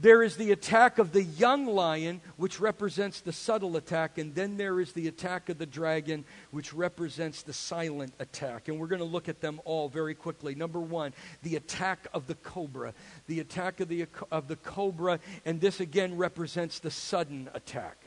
There 0.00 0.22
is 0.22 0.36
the 0.36 0.50
attack 0.52 0.98
of 0.98 1.12
the 1.12 1.22
young 1.22 1.66
lion, 1.66 2.22
which 2.38 2.58
represents 2.58 3.20
the 3.20 3.34
subtle 3.34 3.76
attack, 3.76 4.16
and 4.16 4.34
then 4.34 4.56
there 4.56 4.80
is 4.80 4.92
the 4.92 5.08
attack 5.08 5.50
of 5.50 5.58
the 5.58 5.66
dragon, 5.66 6.24
which 6.52 6.72
represents 6.72 7.42
the 7.42 7.52
silent 7.52 8.14
attack. 8.18 8.68
And 8.68 8.80
we're 8.80 8.86
going 8.86 9.00
to 9.00 9.04
look 9.04 9.28
at 9.28 9.42
them 9.42 9.60
all 9.66 9.90
very 9.90 10.14
quickly. 10.14 10.54
Number 10.54 10.80
one, 10.80 11.12
the 11.42 11.56
attack 11.56 12.06
of 12.14 12.26
the 12.26 12.34
cobra. 12.36 12.94
The 13.26 13.40
attack 13.40 13.80
of 13.80 13.88
the, 13.88 14.06
of 14.32 14.48
the 14.48 14.56
cobra, 14.56 15.20
and 15.44 15.60
this 15.60 15.80
again 15.80 16.16
represents 16.16 16.78
the 16.78 16.90
sudden 16.90 17.50
attack. 17.52 17.98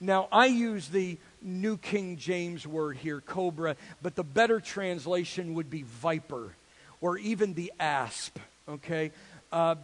Now, 0.00 0.26
I 0.32 0.46
use 0.46 0.88
the 0.88 1.18
New 1.40 1.76
King 1.76 2.16
James 2.16 2.66
word 2.66 2.96
here, 2.96 3.20
cobra, 3.20 3.76
but 4.02 4.16
the 4.16 4.24
better 4.24 4.58
translation 4.58 5.54
would 5.54 5.70
be 5.70 5.82
viper 5.82 6.56
or 7.00 7.16
even 7.18 7.54
the 7.54 7.72
asp, 7.78 8.38
okay? 8.68 9.12
Um, 9.52 9.78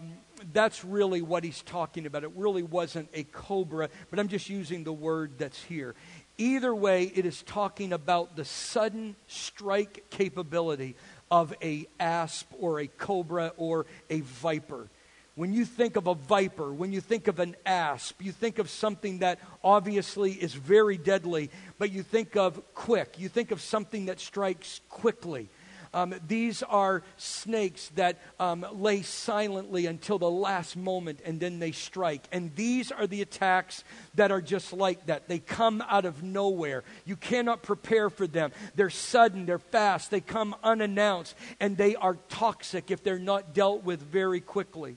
that's 0.52 0.85
really 0.85 1.22
what 1.22 1.44
he's 1.44 1.62
talking 1.62 2.07
about. 2.07 2.24
It 2.24 2.33
really 2.35 2.62
wasn't 2.62 3.09
a 3.14 3.24
cobra, 3.24 3.88
but 4.11 4.18
I'm 4.18 4.28
just 4.28 4.48
using 4.48 4.85
the 4.85 4.92
word 4.92 5.33
that's 5.38 5.62
here. 5.62 5.94
Either 6.37 6.74
way, 6.74 7.04
it 7.14 7.24
is 7.26 7.42
talking 7.42 7.92
about 7.92 8.37
the 8.37 8.44
sudden 8.44 9.14
strike 9.28 10.04
capability 10.11 10.96
of 11.30 11.54
a 11.62 11.87
asp 12.00 12.52
or 12.59 12.80
a 12.80 12.87
cobra 12.87 13.52
or 13.57 13.87
a 14.11 14.20
viper. 14.20 14.88
When 15.37 15.52
you 15.52 15.64
think 15.64 15.96
of 15.96 16.07
a 16.07 16.14
viper, 16.14 16.72
when 16.72 16.92
you 16.92 17.00
think 17.00 17.26
of 17.26 17.40
an 17.40 17.57
asp, 17.66 18.22
you 18.22 18.30
think 18.30 18.59
of 18.59 18.70
something 18.70 19.18
that 19.18 19.40
obviously 19.64 20.33
is 20.33 20.54
very 20.54 20.96
deadly, 20.96 21.50
but 21.78 21.90
you 21.90 22.04
think 22.04 22.37
of 22.37 22.62
quick. 22.74 23.16
You 23.18 23.28
think 23.28 23.50
of 23.50 23.61
something 23.61 24.07
that 24.07 24.20
strikes 24.20 24.80
quickly. 24.88 25.48
Um, 25.94 26.12
these 26.26 26.64
are 26.64 27.02
snakes 27.16 27.90
that 27.94 28.18
um, 28.40 28.66
lay 28.72 29.02
silently 29.02 29.87
until 29.87 30.18
the 30.18 30.30
last 30.30 30.76
moment 30.76 31.20
and 31.24 31.38
then 31.38 31.61
they 31.61 31.70
strike. 31.70 32.24
And 32.33 32.54
these 32.57 32.90
are 32.90 33.07
the 33.07 33.22
attacks 33.22 33.85
that 34.16 34.33
are 34.33 34.42
just 34.42 34.72
like 34.72 35.07
that. 35.07 35.28
They 35.28 35.38
come 35.38 35.83
out 35.88 36.04
of 36.04 36.22
nowhere. 36.22 36.83
You 37.04 37.14
cannot 37.14 37.62
prepare 37.62 38.11
for 38.11 38.26
them. 38.26 38.50
They're 38.74 38.90
sudden, 38.90 39.46
they're 39.46 39.59
fast, 39.61 40.11
they 40.11 40.20
come 40.20 40.57
unannounced, 40.64 41.37
and 41.61 41.76
they 41.76 41.94
are 41.94 42.18
toxic 42.28 42.90
if 42.90 43.04
they're 43.04 43.18
not 43.18 43.54
dealt 43.54 43.85
with 43.85 44.02
very 44.02 44.40
quickly. 44.40 44.96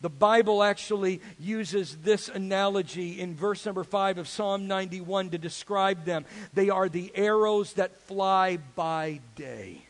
The 0.00 0.10
Bible 0.10 0.62
actually 0.62 1.20
uses 1.40 1.96
this 1.96 2.28
analogy 2.28 3.18
in 3.18 3.34
verse 3.34 3.66
number 3.66 3.82
5 3.82 4.18
of 4.18 4.28
Psalm 4.28 4.68
91 4.68 5.30
to 5.30 5.38
describe 5.38 6.04
them. 6.04 6.24
They 6.52 6.70
are 6.70 6.88
the 6.88 7.10
arrows 7.16 7.72
that 7.72 7.96
fly 8.02 8.58
by 8.76 9.20
day. 9.34 9.87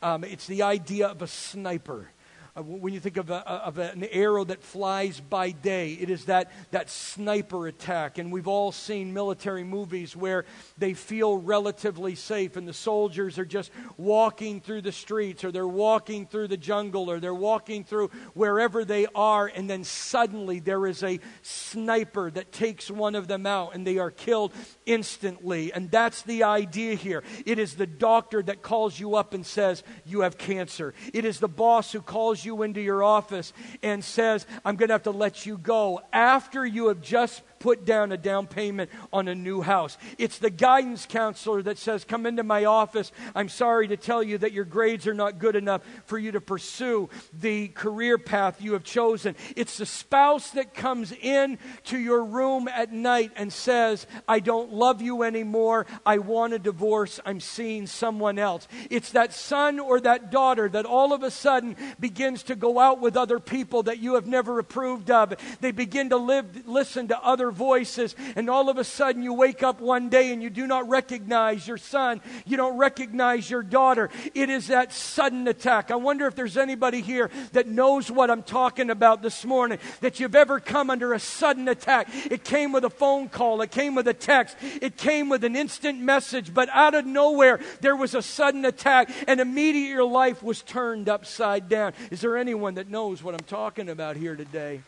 Um, 0.00 0.24
it's 0.24 0.46
the 0.46 0.62
idea 0.62 1.08
of 1.08 1.22
a 1.22 1.26
sniper. 1.26 2.10
Uh, 2.58 2.62
when 2.62 2.92
you 2.92 3.00
think 3.00 3.16
of, 3.16 3.30
a, 3.30 3.48
of 3.48 3.78
an 3.78 4.04
arrow 4.10 4.44
that 4.44 4.62
flies 4.62 5.20
by 5.20 5.50
day, 5.50 5.92
it 5.92 6.10
is 6.10 6.24
that, 6.24 6.50
that 6.72 6.90
sniper 6.90 7.68
attack. 7.68 8.18
And 8.18 8.32
we've 8.32 8.48
all 8.48 8.72
seen 8.72 9.14
military 9.14 9.64
movies 9.64 10.16
where 10.16 10.44
they 10.76 10.94
feel 10.94 11.36
relatively 11.36 12.14
safe 12.14 12.56
and 12.56 12.66
the 12.66 12.72
soldiers 12.72 13.38
are 13.38 13.44
just 13.44 13.70
walking 13.96 14.60
through 14.60 14.82
the 14.82 14.92
streets 14.92 15.44
or 15.44 15.52
they're 15.52 15.68
walking 15.68 16.26
through 16.26 16.48
the 16.48 16.56
jungle 16.56 17.10
or 17.10 17.20
they're 17.20 17.34
walking 17.34 17.84
through 17.84 18.08
wherever 18.34 18.84
they 18.84 19.06
are, 19.14 19.46
and 19.46 19.68
then 19.70 19.84
suddenly 19.84 20.58
there 20.58 20.86
is 20.86 21.02
a 21.02 21.20
sniper 21.42 22.30
that 22.30 22.50
takes 22.50 22.90
one 22.90 23.14
of 23.14 23.28
them 23.28 23.46
out 23.46 23.74
and 23.74 23.86
they 23.86 23.98
are 23.98 24.10
killed 24.10 24.52
instantly. 24.86 25.72
And 25.72 25.90
that's 25.90 26.22
the 26.22 26.42
idea 26.42 26.94
here. 26.94 27.22
It 27.46 27.58
is 27.58 27.76
the 27.76 27.86
doctor 27.86 28.42
that 28.42 28.62
calls 28.62 28.98
you 28.98 29.14
up 29.14 29.34
and 29.34 29.46
says, 29.46 29.82
You 30.04 30.22
have 30.22 30.38
cancer. 30.38 30.94
It 31.12 31.24
is 31.24 31.38
the 31.38 31.48
boss 31.48 31.92
who 31.92 32.00
calls 32.00 32.44
you 32.44 32.47
into 32.62 32.80
your 32.80 33.02
office 33.02 33.52
and 33.82 34.02
says, 34.02 34.46
I'm 34.64 34.76
going 34.76 34.88
to 34.88 34.94
have 34.94 35.04
to 35.04 35.10
let 35.10 35.46
you 35.46 35.58
go. 35.58 36.00
After 36.12 36.64
you 36.64 36.88
have 36.88 37.00
just 37.00 37.42
put 37.58 37.84
down 37.84 38.12
a 38.12 38.16
down 38.16 38.46
payment 38.46 38.90
on 39.12 39.28
a 39.28 39.34
new 39.34 39.60
house. 39.60 39.98
It's 40.18 40.38
the 40.38 40.50
guidance 40.50 41.06
counselor 41.06 41.62
that 41.62 41.78
says, 41.78 42.04
Come 42.04 42.26
into 42.26 42.42
my 42.42 42.64
office. 42.64 43.12
I'm 43.34 43.48
sorry 43.48 43.88
to 43.88 43.96
tell 43.96 44.22
you 44.22 44.38
that 44.38 44.52
your 44.52 44.64
grades 44.64 45.06
are 45.06 45.14
not 45.14 45.38
good 45.38 45.56
enough 45.56 45.82
for 46.04 46.18
you 46.18 46.32
to 46.32 46.40
pursue 46.40 47.08
the 47.32 47.68
career 47.68 48.18
path 48.18 48.60
you 48.60 48.72
have 48.72 48.84
chosen. 48.84 49.36
It's 49.56 49.78
the 49.78 49.86
spouse 49.86 50.50
that 50.50 50.74
comes 50.74 51.12
in 51.12 51.58
to 51.84 51.98
your 51.98 52.24
room 52.24 52.68
at 52.68 52.92
night 52.92 53.32
and 53.36 53.52
says, 53.52 54.06
I 54.26 54.40
don't 54.40 54.72
love 54.72 55.02
you 55.02 55.22
anymore. 55.22 55.86
I 56.04 56.18
want 56.18 56.52
a 56.52 56.58
divorce. 56.58 57.20
I'm 57.24 57.40
seeing 57.40 57.86
someone 57.86 58.38
else. 58.38 58.68
It's 58.90 59.12
that 59.12 59.32
son 59.32 59.78
or 59.78 60.00
that 60.00 60.30
daughter 60.30 60.68
that 60.68 60.86
all 60.86 61.12
of 61.12 61.22
a 61.22 61.30
sudden 61.30 61.76
begins 61.98 62.42
to 62.44 62.56
go 62.56 62.78
out 62.78 63.00
with 63.00 63.16
other 63.16 63.38
people 63.38 63.84
that 63.84 63.98
you 63.98 64.14
have 64.14 64.26
never 64.26 64.58
approved 64.58 65.10
of. 65.10 65.34
They 65.60 65.72
begin 65.72 66.10
to 66.10 66.16
live, 66.16 66.66
listen 66.66 67.08
to 67.08 67.20
other 67.48 67.56
voices, 67.56 68.14
and 68.36 68.50
all 68.50 68.68
of 68.68 68.76
a 68.76 68.84
sudden 68.84 69.22
you 69.22 69.32
wake 69.32 69.62
up 69.62 69.80
one 69.80 70.08
day 70.08 70.32
and 70.32 70.42
you 70.42 70.50
do 70.50 70.66
not 70.66 70.88
recognize 70.88 71.66
your 71.66 71.78
son, 71.78 72.20
you 72.46 72.56
don't 72.56 72.76
recognize 72.76 73.48
your 73.48 73.62
daughter. 73.62 74.10
It 74.34 74.50
is 74.50 74.68
that 74.68 74.92
sudden 74.92 75.48
attack. 75.48 75.90
I 75.90 75.96
wonder 75.96 76.26
if 76.26 76.34
there's 76.34 76.56
anybody 76.56 77.00
here 77.00 77.30
that 77.52 77.66
knows 77.66 78.10
what 78.10 78.30
I'm 78.30 78.42
talking 78.42 78.90
about 78.90 79.22
this 79.22 79.44
morning, 79.44 79.78
that 80.00 80.20
you've 80.20 80.34
ever 80.34 80.60
come 80.60 80.90
under 80.90 81.14
a 81.14 81.20
sudden 81.20 81.68
attack. 81.68 82.08
It 82.30 82.44
came 82.44 82.72
with 82.72 82.84
a 82.84 82.90
phone 82.90 83.28
call, 83.28 83.62
it 83.62 83.70
came 83.70 83.94
with 83.94 84.08
a 84.08 84.14
text, 84.14 84.56
it 84.82 84.96
came 84.96 85.28
with 85.28 85.44
an 85.44 85.56
instant 85.56 86.00
message, 86.00 86.52
but 86.52 86.68
out 86.72 86.94
of 86.94 87.06
nowhere 87.06 87.60
there 87.80 87.96
was 87.96 88.14
a 88.14 88.22
sudden 88.22 88.64
attack, 88.64 89.10
and 89.26 89.40
immediately 89.40 89.88
your 89.88 90.04
life 90.04 90.42
was 90.42 90.62
turned 90.62 91.08
upside 91.08 91.68
down. 91.68 91.92
Is 92.10 92.20
there 92.20 92.36
anyone 92.36 92.74
that 92.74 92.88
knows 92.88 93.22
what 93.22 93.34
I'm 93.34 93.46
talking 93.46 93.88
about 93.88 94.16
here 94.16 94.36
today? 94.36 94.80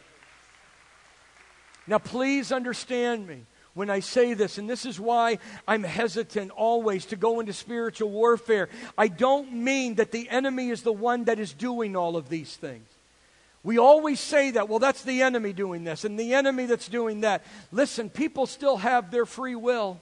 Now, 1.86 1.98
please 1.98 2.52
understand 2.52 3.26
me 3.26 3.46
when 3.74 3.90
I 3.90 4.00
say 4.00 4.34
this, 4.34 4.58
and 4.58 4.68
this 4.68 4.84
is 4.84 4.98
why 4.98 5.38
I'm 5.66 5.82
hesitant 5.82 6.50
always 6.50 7.06
to 7.06 7.16
go 7.16 7.40
into 7.40 7.52
spiritual 7.52 8.10
warfare. 8.10 8.68
I 8.98 9.08
don't 9.08 9.52
mean 9.52 9.94
that 9.96 10.12
the 10.12 10.28
enemy 10.28 10.70
is 10.70 10.82
the 10.82 10.92
one 10.92 11.24
that 11.24 11.38
is 11.38 11.52
doing 11.52 11.96
all 11.96 12.16
of 12.16 12.28
these 12.28 12.56
things. 12.56 12.86
We 13.62 13.78
always 13.78 14.20
say 14.20 14.52
that, 14.52 14.68
well, 14.68 14.78
that's 14.78 15.02
the 15.02 15.22
enemy 15.22 15.52
doing 15.52 15.84
this, 15.84 16.04
and 16.04 16.18
the 16.18 16.34
enemy 16.34 16.66
that's 16.66 16.88
doing 16.88 17.20
that. 17.20 17.44
Listen, 17.70 18.08
people 18.08 18.46
still 18.46 18.78
have 18.78 19.10
their 19.10 19.26
free 19.26 19.54
will. 19.54 20.00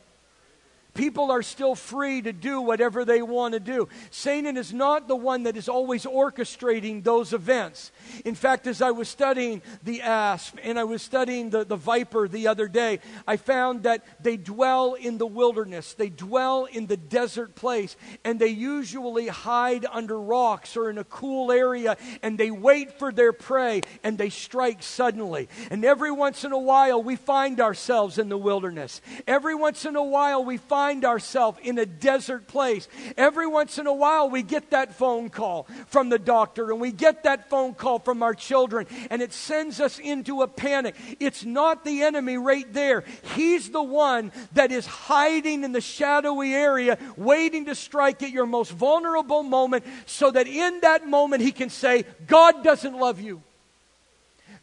People 0.94 1.30
are 1.30 1.42
still 1.42 1.76
free 1.76 2.22
to 2.22 2.32
do 2.32 2.60
whatever 2.60 3.04
they 3.04 3.22
want 3.22 3.54
to 3.54 3.60
do. 3.60 3.88
Satan 4.10 4.56
is 4.56 4.72
not 4.72 5.06
the 5.06 5.14
one 5.14 5.44
that 5.44 5.56
is 5.56 5.68
always 5.68 6.04
orchestrating 6.04 7.04
those 7.04 7.32
events. 7.32 7.92
In 8.24 8.34
fact, 8.34 8.66
as 8.66 8.82
I 8.82 8.90
was 8.90 9.08
studying 9.08 9.62
the 9.84 10.02
asp 10.02 10.56
and 10.60 10.76
I 10.76 10.82
was 10.82 11.00
studying 11.00 11.50
the, 11.50 11.64
the 11.64 11.76
viper 11.76 12.26
the 12.26 12.48
other 12.48 12.66
day, 12.66 12.98
I 13.28 13.36
found 13.36 13.84
that 13.84 14.04
they 14.20 14.36
dwell 14.36 14.94
in 14.94 15.18
the 15.18 15.26
wilderness, 15.26 15.94
they 15.94 16.08
dwell 16.08 16.64
in 16.64 16.86
the 16.88 16.96
desert 16.96 17.54
place, 17.54 17.94
and 18.24 18.40
they 18.40 18.48
usually 18.48 19.28
hide 19.28 19.86
under 19.92 20.20
rocks 20.20 20.76
or 20.76 20.90
in 20.90 20.98
a 20.98 21.04
cool 21.04 21.52
area, 21.52 21.96
and 22.22 22.36
they 22.36 22.50
wait 22.50 22.98
for 22.98 23.12
their 23.12 23.32
prey 23.32 23.82
and 24.02 24.18
they 24.18 24.30
strike 24.30 24.82
suddenly. 24.82 25.48
And 25.70 25.84
every 25.84 26.10
once 26.10 26.42
in 26.42 26.50
a 26.50 26.58
while, 26.58 27.00
we 27.00 27.14
find 27.14 27.60
ourselves 27.60 28.18
in 28.18 28.28
the 28.28 28.38
wilderness. 28.38 29.00
Every 29.28 29.54
once 29.54 29.84
in 29.84 29.94
a 29.94 30.02
while, 30.02 30.44
we 30.44 30.56
find 30.56 30.87
find 30.88 31.04
ourselves 31.04 31.58
in 31.62 31.76
a 31.76 31.84
desert 31.84 32.46
place. 32.46 32.88
Every 33.18 33.46
once 33.46 33.76
in 33.76 33.86
a 33.86 33.92
while, 33.92 34.30
we 34.30 34.42
get 34.42 34.70
that 34.70 34.94
phone 34.94 35.28
call 35.28 35.66
from 35.88 36.08
the 36.08 36.18
doctor 36.18 36.70
and 36.70 36.80
we 36.80 36.92
get 36.92 37.24
that 37.24 37.50
phone 37.50 37.74
call 37.74 37.98
from 37.98 38.22
our 38.22 38.32
children, 38.32 38.86
and 39.10 39.20
it 39.20 39.34
sends 39.34 39.80
us 39.80 39.98
into 39.98 40.40
a 40.40 40.48
panic. 40.48 40.94
It's 41.20 41.44
not 41.44 41.84
the 41.84 42.04
enemy 42.04 42.38
right 42.38 42.72
there. 42.72 43.04
He's 43.36 43.68
the 43.68 43.82
one 43.82 44.32
that 44.54 44.72
is 44.72 44.86
hiding 44.86 45.62
in 45.62 45.72
the 45.72 45.82
shadowy 45.82 46.54
area, 46.54 46.96
waiting 47.18 47.66
to 47.66 47.74
strike 47.74 48.22
at 48.22 48.30
your 48.30 48.46
most 48.46 48.72
vulnerable 48.72 49.42
moment, 49.42 49.84
so 50.06 50.30
that 50.30 50.46
in 50.46 50.80
that 50.80 51.06
moment 51.06 51.42
he 51.42 51.52
can 51.52 51.68
say, 51.68 52.06
God 52.26 52.64
doesn't 52.64 52.98
love 52.98 53.20
you. 53.20 53.42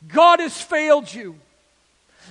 God 0.07 0.39
has 0.39 0.59
failed 0.59 1.13
you. 1.13 1.39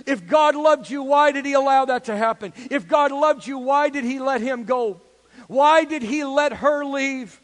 If 0.06 0.26
God 0.26 0.54
loved 0.54 0.90
you, 0.90 1.02
why 1.02 1.32
did 1.32 1.44
He 1.46 1.52
allow 1.52 1.84
that 1.86 2.04
to 2.04 2.16
happen? 2.16 2.52
If 2.70 2.88
God 2.88 3.12
loved 3.12 3.46
you, 3.46 3.58
why 3.58 3.88
did 3.88 4.04
He 4.04 4.18
let 4.18 4.40
him 4.40 4.64
go? 4.64 5.00
Why 5.46 5.84
did 5.84 6.02
He 6.02 6.24
let 6.24 6.54
her 6.54 6.84
leave? 6.84 7.40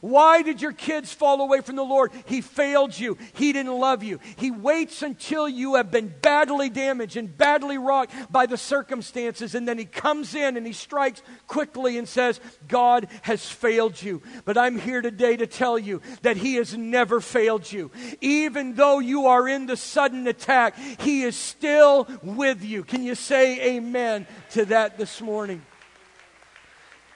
Why 0.00 0.42
did 0.42 0.62
your 0.62 0.72
kids 0.72 1.12
fall 1.12 1.40
away 1.40 1.60
from 1.60 1.76
the 1.76 1.84
Lord? 1.84 2.12
He 2.26 2.40
failed 2.40 2.98
you. 2.98 3.16
He 3.34 3.52
didn't 3.52 3.78
love 3.78 4.02
you. 4.02 4.20
He 4.36 4.50
waits 4.50 5.02
until 5.02 5.48
you 5.48 5.74
have 5.74 5.90
been 5.90 6.14
badly 6.22 6.68
damaged 6.68 7.16
and 7.16 7.36
badly 7.36 7.78
rocked 7.78 8.12
by 8.30 8.46
the 8.46 8.56
circumstances, 8.56 9.54
and 9.54 9.66
then 9.66 9.78
He 9.78 9.84
comes 9.84 10.34
in 10.34 10.56
and 10.56 10.66
He 10.66 10.72
strikes 10.72 11.22
quickly 11.46 11.98
and 11.98 12.08
says, 12.08 12.40
God 12.68 13.08
has 13.22 13.48
failed 13.48 14.00
you. 14.00 14.22
But 14.44 14.58
I'm 14.58 14.78
here 14.78 15.02
today 15.02 15.36
to 15.36 15.46
tell 15.46 15.78
you 15.78 16.00
that 16.22 16.36
He 16.36 16.54
has 16.54 16.76
never 16.76 17.20
failed 17.20 17.70
you. 17.70 17.90
Even 18.20 18.74
though 18.74 18.98
you 18.98 19.26
are 19.26 19.48
in 19.48 19.66
the 19.66 19.76
sudden 19.76 20.26
attack, 20.26 20.76
He 21.00 21.22
is 21.22 21.36
still 21.36 22.08
with 22.22 22.64
you. 22.64 22.84
Can 22.84 23.02
you 23.02 23.14
say 23.14 23.76
amen 23.76 24.26
to 24.50 24.64
that 24.66 24.98
this 24.98 25.20
morning? 25.20 25.62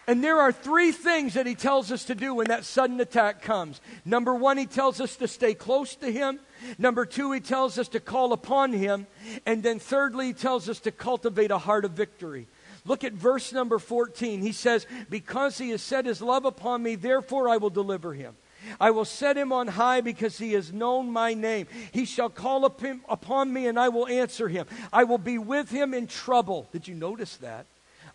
And 0.07 0.25
there 0.25 0.41
are 0.41 0.51
three 0.51 0.93
things 0.93 1.35
that 1.35 1.47
he 1.47 1.55
tells 1.55 1.93
us 1.93 2.05
to 2.07 2.15
do 2.15 2.35
when 2.35 2.49
that 2.49 2.65
sudden 2.65 3.01
attack 3.01 3.43
comes. 3.43 3.81
Number 4.05 4.35
one, 4.35 4.57
he 4.59 4.67
tells 4.67 5.01
us 5.01 5.17
to 5.17 5.29
stay 5.29 5.55
close 5.55 5.95
to 5.97 6.11
him. 6.11 6.41
Number 6.79 7.07
two, 7.07 7.33
he 7.33 7.41
tells 7.41 7.79
us 7.79 7.89
to 7.89 8.01
call 8.01 8.33
upon 8.33 8.73
him. 8.73 9.07
And 9.47 9.63
then 9.63 9.79
thirdly, 9.79 10.29
he 10.29 10.33
tells 10.33 10.69
us 10.69 10.81
to 10.81 10.91
cultivate 10.91 11.51
a 11.51 11.59
heart 11.59 11.85
of 11.85 11.93
victory. 11.93 12.49
Look 12.85 13.05
at 13.05 13.13
verse 13.13 13.53
number 13.53 13.79
14. 13.79 14.41
He 14.41 14.53
says, 14.53 14.87
Because 15.09 15.59
he 15.59 15.71
has 15.71 15.83
set 15.83 16.07
his 16.07 16.23
love 16.23 16.45
upon 16.45 16.83
me, 16.83 16.95
therefore 16.95 17.49
I 17.49 17.59
will 17.59 17.71
deliver 17.71 18.15
him. 18.15 18.37
I 18.79 18.91
will 18.91 19.05
set 19.05 19.37
him 19.37 19.53
on 19.53 19.69
high 19.69 20.01
because 20.01 20.39
he 20.39 20.53
has 20.53 20.73
known 20.73 21.11
my 21.11 21.35
name. 21.35 21.67
He 21.93 22.05
shall 22.05 22.29
call 22.29 22.65
upon 22.65 23.53
me 23.53 23.67
and 23.67 23.79
I 23.79 23.89
will 23.89 24.07
answer 24.07 24.49
him. 24.49 24.67
I 24.93 25.05
will 25.05 25.19
be 25.19 25.39
with 25.39 25.71
him 25.71 25.95
in 25.95 26.07
trouble. 26.07 26.69
Did 26.73 26.87
you 26.87 26.95
notice 26.95 27.37
that? 27.39 27.67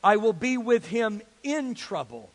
I 0.05 0.17
will 0.17 0.33
be 0.33 0.55
with 0.55 0.85
him 0.85 1.23
in 1.41 1.73
trouble. 1.73 2.31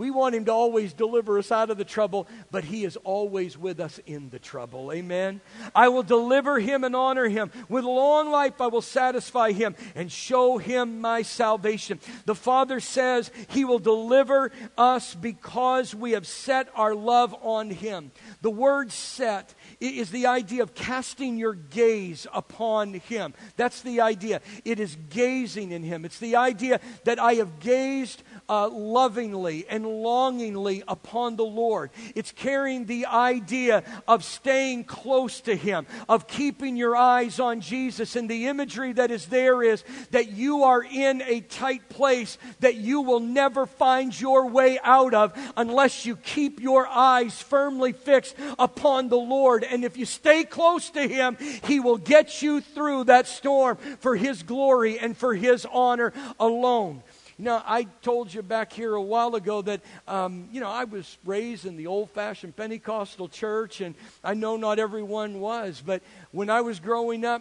We 0.00 0.10
want 0.10 0.34
him 0.34 0.46
to 0.46 0.52
always 0.52 0.94
deliver 0.94 1.38
us 1.38 1.52
out 1.52 1.68
of 1.68 1.76
the 1.76 1.84
trouble, 1.84 2.26
but 2.50 2.64
he 2.64 2.86
is 2.86 2.96
always 2.96 3.58
with 3.58 3.80
us 3.80 4.00
in 4.06 4.30
the 4.30 4.38
trouble. 4.38 4.90
Amen. 4.90 5.42
I 5.74 5.88
will 5.88 6.02
deliver 6.02 6.58
him 6.58 6.84
and 6.84 6.96
honor 6.96 7.28
him. 7.28 7.50
With 7.68 7.84
long 7.84 8.30
life 8.30 8.62
I 8.62 8.68
will 8.68 8.80
satisfy 8.80 9.52
him 9.52 9.76
and 9.94 10.10
show 10.10 10.56
him 10.56 11.02
my 11.02 11.20
salvation. 11.20 12.00
The 12.24 12.34
Father 12.34 12.80
says 12.80 13.30
he 13.48 13.66
will 13.66 13.78
deliver 13.78 14.52
us 14.78 15.14
because 15.14 15.94
we 15.94 16.12
have 16.12 16.26
set 16.26 16.68
our 16.74 16.94
love 16.94 17.36
on 17.42 17.68
him. 17.68 18.10
The 18.42 18.50
word 18.50 18.90
set 18.90 19.54
is 19.80 20.10
the 20.10 20.26
idea 20.26 20.62
of 20.62 20.74
casting 20.74 21.36
your 21.36 21.52
gaze 21.52 22.26
upon 22.32 22.94
Him. 22.94 23.34
That's 23.56 23.82
the 23.82 24.00
idea. 24.00 24.40
It 24.64 24.80
is 24.80 24.96
gazing 25.10 25.72
in 25.72 25.82
Him. 25.82 26.06
It's 26.06 26.18
the 26.18 26.36
idea 26.36 26.80
that 27.04 27.18
I 27.18 27.34
have 27.34 27.60
gazed 27.60 28.22
uh, 28.48 28.68
lovingly 28.70 29.66
and 29.68 29.86
longingly 29.86 30.82
upon 30.88 31.36
the 31.36 31.44
Lord. 31.44 31.90
It's 32.14 32.32
carrying 32.32 32.86
the 32.86 33.06
idea 33.06 33.84
of 34.08 34.24
staying 34.24 34.84
close 34.84 35.42
to 35.42 35.54
Him, 35.54 35.86
of 36.08 36.26
keeping 36.26 36.76
your 36.76 36.96
eyes 36.96 37.40
on 37.40 37.60
Jesus. 37.60 38.16
And 38.16 38.28
the 38.28 38.46
imagery 38.46 38.94
that 38.94 39.10
is 39.10 39.26
there 39.26 39.62
is 39.62 39.84
that 40.12 40.32
you 40.32 40.62
are 40.62 40.82
in 40.82 41.20
a 41.22 41.40
tight 41.42 41.90
place 41.90 42.38
that 42.60 42.76
you 42.76 43.02
will 43.02 43.20
never 43.20 43.66
find 43.66 44.18
your 44.18 44.46
way 44.46 44.78
out 44.82 45.12
of 45.12 45.32
unless 45.58 46.06
you 46.06 46.16
keep 46.16 46.60
your 46.60 46.86
eyes 46.86 47.40
firmly 47.42 47.92
fixed 47.92 48.29
upon 48.58 49.08
the 49.08 49.16
Lord 49.16 49.64
and 49.64 49.84
if 49.84 49.96
you 49.96 50.04
stay 50.04 50.44
close 50.44 50.90
to 50.90 51.06
Him, 51.06 51.36
He 51.64 51.80
will 51.80 51.98
get 51.98 52.42
you 52.42 52.60
through 52.60 53.04
that 53.04 53.26
storm 53.26 53.76
for 54.00 54.16
His 54.16 54.42
glory 54.42 54.98
and 54.98 55.16
for 55.16 55.34
His 55.34 55.66
honor 55.70 56.12
alone. 56.38 57.02
Know, 57.40 57.62
I 57.64 57.84
told 58.02 58.34
you 58.34 58.42
back 58.42 58.70
here 58.70 58.94
a 58.94 59.00
while 59.00 59.34
ago 59.34 59.62
that, 59.62 59.80
um, 60.06 60.50
you 60.52 60.60
know, 60.60 60.68
I 60.68 60.84
was 60.84 61.16
raised 61.24 61.64
in 61.64 61.78
the 61.78 61.86
old 61.86 62.10
fashioned 62.10 62.54
Pentecostal 62.54 63.28
church, 63.28 63.80
and 63.80 63.94
I 64.22 64.34
know 64.34 64.58
not 64.58 64.78
everyone 64.78 65.40
was, 65.40 65.82
but 65.84 66.02
when 66.32 66.50
I 66.50 66.60
was 66.60 66.80
growing 66.80 67.24
up, 67.24 67.40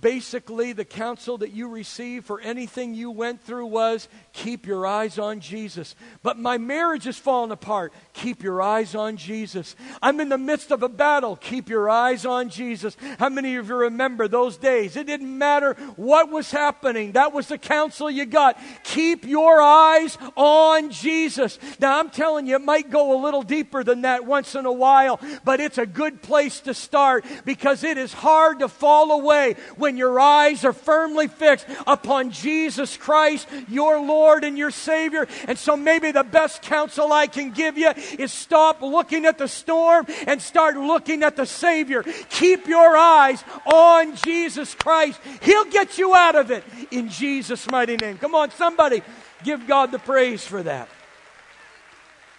basically 0.00 0.72
the 0.72 0.84
counsel 0.84 1.38
that 1.38 1.52
you 1.52 1.68
received 1.68 2.26
for 2.26 2.40
anything 2.40 2.94
you 2.94 3.10
went 3.10 3.42
through 3.42 3.66
was 3.66 4.08
keep 4.32 4.66
your 4.66 4.86
eyes 4.86 5.18
on 5.18 5.40
Jesus. 5.40 5.94
But 6.22 6.38
my 6.38 6.58
marriage 6.58 7.06
is 7.06 7.18
falling 7.18 7.50
apart. 7.50 7.92
Keep 8.12 8.42
your 8.42 8.62
eyes 8.62 8.94
on 8.94 9.16
Jesus. 9.16 9.74
I'm 10.00 10.20
in 10.20 10.28
the 10.28 10.38
midst 10.38 10.70
of 10.70 10.82
a 10.82 10.88
battle. 10.88 11.36
Keep 11.36 11.68
your 11.68 11.90
eyes 11.90 12.24
on 12.24 12.50
Jesus. 12.50 12.96
How 13.18 13.28
many 13.28 13.56
of 13.56 13.68
you 13.68 13.74
remember 13.74 14.28
those 14.28 14.56
days? 14.56 14.96
It 14.96 15.06
didn't 15.06 15.36
matter 15.36 15.74
what 15.96 16.30
was 16.30 16.50
happening. 16.50 17.12
That 17.12 17.32
was 17.32 17.48
the 17.48 17.58
counsel 17.58 18.10
you 18.10 18.26
got. 18.26 18.58
Keep 18.84 19.24
your 19.24 19.60
eyes 19.60 20.16
on 20.36 20.90
Jesus. 20.90 21.58
Now 21.80 21.98
I'm 21.98 22.10
telling 22.10 22.46
you, 22.46 22.56
it 22.56 22.62
might 22.62 22.90
go 22.90 23.18
a 23.18 23.22
little 23.22 23.42
deeper 23.42 23.82
than 23.82 24.02
that 24.02 24.24
once 24.24 24.54
in 24.54 24.66
a 24.66 24.72
while, 24.72 25.18
but 25.44 25.60
it's 25.60 25.78
a 25.78 25.86
good 25.86 26.22
place 26.22 26.60
to 26.60 26.74
start 26.74 27.24
because 27.44 27.82
it 27.82 27.98
is 27.98 28.12
hard 28.12 28.60
to 28.60 28.68
fall 28.68 29.10
away 29.12 29.56
when 29.80 29.96
your 29.96 30.20
eyes 30.20 30.64
are 30.64 30.72
firmly 30.72 31.26
fixed 31.26 31.66
upon 31.86 32.30
Jesus 32.30 32.96
Christ, 32.96 33.48
your 33.68 34.00
Lord 34.00 34.44
and 34.44 34.56
your 34.56 34.70
Savior. 34.70 35.26
And 35.48 35.58
so 35.58 35.76
maybe 35.76 36.12
the 36.12 36.22
best 36.22 36.62
counsel 36.62 37.12
I 37.12 37.26
can 37.26 37.50
give 37.50 37.76
you 37.76 37.90
is 38.18 38.32
stop 38.32 38.82
looking 38.82 39.26
at 39.26 39.38
the 39.38 39.48
storm 39.48 40.06
and 40.26 40.40
start 40.40 40.76
looking 40.76 41.22
at 41.22 41.36
the 41.36 41.46
Savior. 41.46 42.04
Keep 42.28 42.66
your 42.68 42.96
eyes 42.96 43.42
on 43.66 44.14
Jesus 44.16 44.74
Christ. 44.74 45.20
He'll 45.42 45.64
get 45.64 45.98
you 45.98 46.14
out 46.14 46.36
of 46.36 46.50
it 46.50 46.62
in 46.90 47.08
Jesus' 47.08 47.68
mighty 47.70 47.96
name. 47.96 48.18
Come 48.18 48.34
on, 48.34 48.50
somebody, 48.52 49.02
give 49.42 49.66
God 49.66 49.90
the 49.90 49.98
praise 49.98 50.46
for 50.46 50.62
that. 50.62 50.88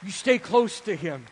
You 0.04 0.12
stay 0.12 0.40
close 0.40 0.80
to 0.82 0.96
Him. 0.96 1.26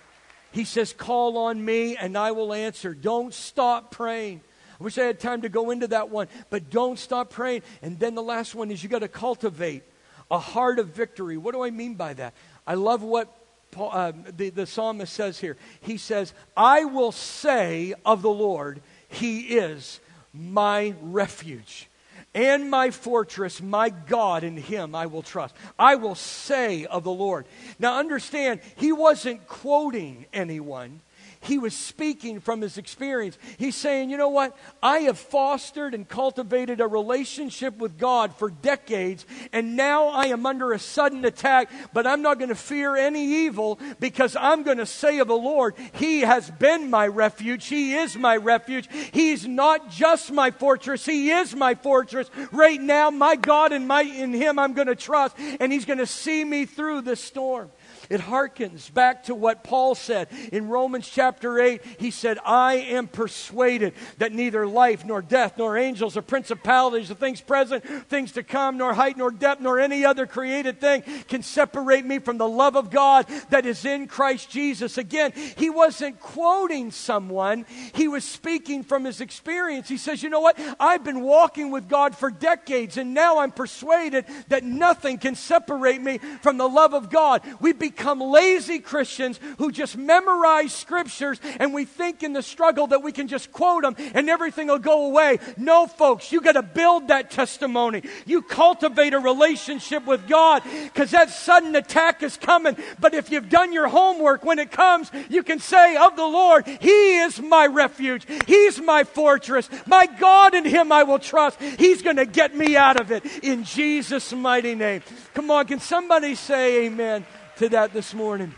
He 0.51 0.63
says, 0.63 0.93
Call 0.93 1.37
on 1.37 1.63
me 1.63 1.95
and 1.95 2.17
I 2.17 2.31
will 2.31 2.53
answer. 2.53 2.93
Don't 2.93 3.33
stop 3.33 3.91
praying. 3.91 4.41
I 4.79 4.83
wish 4.83 4.97
I 4.97 5.03
had 5.03 5.19
time 5.19 5.41
to 5.41 5.49
go 5.49 5.71
into 5.71 5.87
that 5.87 6.09
one, 6.09 6.27
but 6.49 6.69
don't 6.69 6.97
stop 6.97 7.29
praying. 7.29 7.63
And 7.81 7.99
then 7.99 8.15
the 8.15 8.23
last 8.23 8.55
one 8.55 8.71
is 8.71 8.81
you 8.81 8.89
got 8.89 8.99
to 8.99 9.07
cultivate 9.07 9.83
a 10.31 10.39
heart 10.39 10.79
of 10.79 10.89
victory. 10.89 11.37
What 11.37 11.53
do 11.53 11.63
I 11.63 11.69
mean 11.69 11.95
by 11.95 12.13
that? 12.13 12.33
I 12.65 12.75
love 12.75 13.01
what 13.01 13.35
Paul, 13.71 13.91
uh, 13.93 14.13
the, 14.35 14.49
the 14.49 14.65
psalmist 14.65 15.13
says 15.13 15.39
here. 15.39 15.57
He 15.81 15.97
says, 15.97 16.33
I 16.55 16.85
will 16.85 17.11
say 17.11 17.93
of 18.05 18.21
the 18.21 18.29
Lord, 18.29 18.81
He 19.09 19.57
is 19.57 19.99
my 20.33 20.95
refuge 21.01 21.89
and 22.33 22.69
my 22.69 22.91
fortress, 22.91 23.61
my 23.61 23.89
God, 23.89 24.43
in 24.43 24.57
him 24.57 24.93
I 24.93 25.07
will 25.07 25.23
trust. 25.23 25.55
I 25.77 25.95
will 25.95 26.15
say 26.15 26.85
of 26.85 27.03
the 27.03 27.11
Lord. 27.11 27.45
Now 27.79 27.97
understand, 27.97 28.61
he 28.75 28.91
wasn't 28.91 29.47
quoting 29.47 30.25
anyone 30.31 31.01
he 31.41 31.57
was 31.57 31.73
speaking 31.73 32.41
from 32.41 32.61
his 32.61 32.77
experience. 32.77 33.37
He's 33.57 33.75
saying, 33.75 34.09
you 34.09 34.17
know 34.17 34.29
what? 34.29 34.57
I 34.83 34.99
have 34.99 35.17
fostered 35.17 35.93
and 35.93 36.07
cultivated 36.07 36.81
a 36.81 36.87
relationship 36.87 37.77
with 37.77 37.97
God 37.97 38.35
for 38.35 38.49
decades, 38.49 39.25
and 39.53 39.77
now 39.77 40.07
I 40.07 40.25
am 40.25 40.45
under 40.45 40.73
a 40.73 40.79
sudden 40.79 41.23
attack, 41.23 41.69
but 41.93 42.05
I'm 42.05 42.21
not 42.21 42.39
going 42.39 42.49
to 42.49 42.55
fear 42.55 42.95
any 42.95 43.45
evil 43.45 43.79
because 43.99 44.35
I'm 44.35 44.63
going 44.63 44.79
to 44.79 44.85
say 44.85 45.19
of 45.19 45.29
the 45.29 45.33
Lord, 45.33 45.75
He 45.93 46.21
has 46.21 46.51
been 46.51 46.89
my 46.89 47.07
refuge. 47.07 47.67
He 47.67 47.95
is 47.95 48.17
my 48.17 48.35
refuge. 48.35 48.89
He's 49.11 49.47
not 49.47 49.89
just 49.89 50.31
my 50.31 50.51
fortress, 50.51 51.05
He 51.05 51.31
is 51.31 51.55
my 51.55 51.75
fortress. 51.75 52.29
Right 52.51 52.81
now, 52.81 53.11
my 53.11 53.35
God 53.35 53.71
and 53.71 53.87
my, 53.87 54.01
in 54.01 54.33
Him 54.33 54.59
I'm 54.59 54.73
going 54.73 54.87
to 54.87 54.95
trust, 54.95 55.37
and 55.59 55.71
He's 55.71 55.85
going 55.85 55.99
to 55.99 56.05
see 56.05 56.43
me 56.43 56.65
through 56.65 57.01
this 57.01 57.21
storm. 57.21 57.71
It 58.09 58.21
harkens 58.21 58.91
back 58.91 59.25
to 59.25 59.35
what 59.35 59.63
Paul 59.63 59.93
said 59.93 60.29
in 60.51 60.67
Romans 60.67 61.07
chapter 61.07 61.59
8. 61.59 61.81
He 61.99 62.09
said, 62.09 62.39
I 62.43 62.73
am 62.73 63.07
persuaded 63.07 63.93
that 64.17 64.33
neither 64.33 64.65
life, 64.65 65.05
nor 65.05 65.21
death, 65.21 65.59
nor 65.59 65.77
angels, 65.77 66.17
or 66.17 66.23
principalities, 66.23 67.11
or 67.11 67.13
things 67.13 67.39
present, 67.39 67.83
things 68.09 68.31
to 68.31 68.41
come, 68.41 68.77
nor 68.77 68.95
height, 68.95 69.15
nor 69.15 69.29
depth, 69.29 69.61
nor 69.61 69.79
any 69.79 70.05
other 70.05 70.25
created 70.25 70.81
thing 70.81 71.03
can 71.27 71.43
separate 71.43 72.03
me 72.03 72.17
from 72.17 72.39
the 72.39 72.47
love 72.47 72.75
of 72.75 72.89
God 72.89 73.27
that 73.51 73.67
is 73.67 73.85
in 73.85 74.07
Christ 74.07 74.49
Jesus. 74.49 74.97
Again, 74.97 75.31
he 75.55 75.69
wasn't 75.69 76.19
quoting 76.19 76.89
someone, 76.89 77.67
he 77.93 78.07
was 78.07 78.23
speaking 78.23 78.83
from 78.83 79.05
his 79.05 79.21
experience. 79.21 79.87
He 79.87 79.97
says, 79.97 80.23
You 80.23 80.31
know 80.31 80.39
what? 80.39 80.59
I've 80.79 81.03
been 81.03 81.21
walking 81.21 81.69
with 81.69 81.87
God 81.87 82.15
for 82.15 82.31
decades, 82.31 82.97
and 82.97 83.13
now 83.13 83.37
I'm 83.37 83.51
persuaded 83.51 84.25
that 84.47 84.63
nothing 84.63 85.19
can 85.19 85.35
separate 85.35 86.01
me 86.01 86.17
from 86.41 86.57
the 86.57 86.67
love 86.67 86.95
of 86.95 87.11
God. 87.11 87.43
We 87.59 87.71
become 87.73 87.98
become 87.99 88.21
lazy 88.21 88.79
Christians 88.79 89.41
who 89.57 89.73
just 89.73 89.97
memorize 89.97 90.73
scriptures 90.73 91.37
and 91.59 91.73
we 91.73 91.83
think 91.83 92.23
in 92.23 92.31
the 92.31 92.41
struggle 92.41 92.87
that 92.87 93.03
we 93.03 93.11
can 93.11 93.27
just 93.27 93.51
quote 93.51 93.83
them 93.83 93.93
and 94.13 94.29
everything 94.29 94.67
will 94.67 94.79
go 94.79 95.07
away. 95.07 95.37
No, 95.57 95.85
folks, 95.85 96.31
you 96.31 96.39
got 96.39 96.53
to 96.53 96.61
build 96.61 97.09
that 97.09 97.29
testimony. 97.29 98.03
You 98.25 98.41
cultivate 98.41 99.13
a 99.13 99.19
relationship 99.19 100.05
with 100.05 100.29
God 100.29 100.63
because 100.85 101.11
that 101.11 101.29
sudden 101.29 101.75
attack 101.75 102.23
is 102.23 102.37
coming. 102.37 102.77
But 103.01 103.13
if 103.13 103.31
you've 103.31 103.49
done 103.49 103.73
your 103.73 103.89
homework, 103.89 104.45
when 104.45 104.59
it 104.59 104.71
comes, 104.71 105.11
you 105.29 105.43
can 105.43 105.59
say 105.59 105.97
of 105.97 106.15
the 106.15 106.23
Lord, 106.23 106.65
He 106.67 107.17
is 107.19 107.41
my 107.41 107.67
refuge. 107.67 108.25
He's 108.47 108.79
my 108.79 109.03
fortress. 109.03 109.69
My 109.85 110.05
God, 110.05 110.53
in 110.53 110.63
Him 110.63 110.93
I 110.93 111.03
will 111.03 111.19
trust. 111.19 111.59
He's 111.61 112.01
going 112.01 112.15
to 112.15 112.25
get 112.25 112.55
me 112.55 112.77
out 112.77 112.97
of 112.97 113.11
it 113.11 113.25
in 113.43 113.65
Jesus' 113.65 114.31
mighty 114.31 114.73
name. 114.73 115.03
Come 115.33 115.51
on, 115.51 115.65
can 115.65 115.81
somebody 115.81 116.35
say 116.35 116.85
amen? 116.85 117.25
To 117.59 117.67
that 117.67 117.91
this 117.91 118.13
morning. 118.13 118.53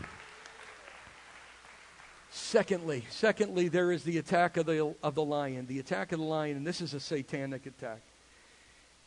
Secondly, 2.30 3.04
secondly, 3.10 3.66
there 3.66 3.90
is 3.90 4.04
the 4.04 4.18
attack 4.18 4.56
of 4.56 4.66
the, 4.66 4.94
of 5.02 5.16
the 5.16 5.24
lion. 5.24 5.66
The 5.66 5.80
attack 5.80 6.12
of 6.12 6.20
the 6.20 6.24
lion, 6.24 6.56
and 6.56 6.64
this 6.64 6.80
is 6.80 6.94
a 6.94 7.00
satanic 7.00 7.66
attack. 7.66 8.00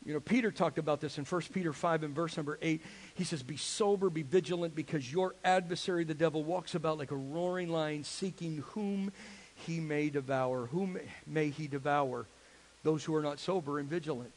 You 0.05 0.13
know, 0.13 0.19
Peter 0.19 0.51
talked 0.51 0.79
about 0.79 0.99
this 0.99 1.17
in 1.17 1.23
1 1.23 1.41
Peter 1.53 1.71
5 1.71 2.03
and 2.03 2.13
verse 2.13 2.35
number 2.35 2.59
8. 2.61 2.81
He 3.13 3.23
says, 3.23 3.41
Be 3.41 3.55
sober, 3.55 4.09
be 4.09 4.23
vigilant, 4.23 4.75
because 4.75 5.09
your 5.09 5.33
adversary, 5.45 6.03
the 6.03 6.13
devil, 6.13 6.43
walks 6.43 6.75
about 6.75 6.97
like 6.97 7.11
a 7.11 7.15
roaring 7.15 7.69
lion, 7.69 8.03
seeking 8.03 8.65
whom 8.71 9.13
he 9.65 9.79
may 9.79 10.09
devour. 10.09 10.65
Whom 10.65 10.97
may 11.25 11.51
he 11.51 11.67
devour? 11.67 12.27
Those 12.83 13.05
who 13.05 13.15
are 13.15 13.23
not 13.23 13.39
sober 13.39 13.79
and 13.79 13.89
vigilant. 13.89 14.33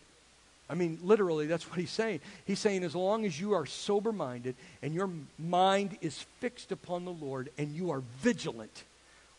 I 0.71 0.75
mean, 0.75 0.99
literally, 1.03 1.47
that's 1.47 1.69
what 1.69 1.79
he's 1.79 1.91
saying. 1.91 2.21
He's 2.45 2.59
saying, 2.59 2.85
as 2.85 2.95
long 2.95 3.25
as 3.25 3.41
you 3.41 3.55
are 3.55 3.65
sober 3.65 4.13
minded 4.13 4.55
and 4.83 4.95
your 4.95 5.09
mind 5.39 5.97
is 6.03 6.27
fixed 6.41 6.73
upon 6.73 7.05
the 7.05 7.13
Lord 7.13 7.51
and 7.57 7.75
you 7.75 7.91
are 7.91 8.03
vigilant, 8.21 8.85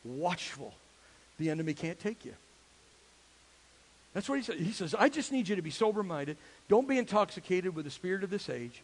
watchful, 0.04 0.74
the 1.38 1.50
enemy 1.50 1.74
can't 1.74 2.00
take 2.00 2.26
you. 2.26 2.34
That's 4.14 4.28
what 4.28 4.40
he 4.40 4.44
says. 4.44 4.60
He 4.60 4.72
says, 4.72 4.96
I 4.96 5.08
just 5.08 5.32
need 5.32 5.48
you 5.48 5.56
to 5.56 5.62
be 5.62 5.70
sober 5.70 6.02
minded. 6.02 6.38
Don't 6.68 6.88
be 6.88 6.98
intoxicated 6.98 7.76
with 7.76 7.86
the 7.86 7.92
spirit 7.92 8.24
of 8.24 8.32
this 8.32 8.50
age. 8.50 8.82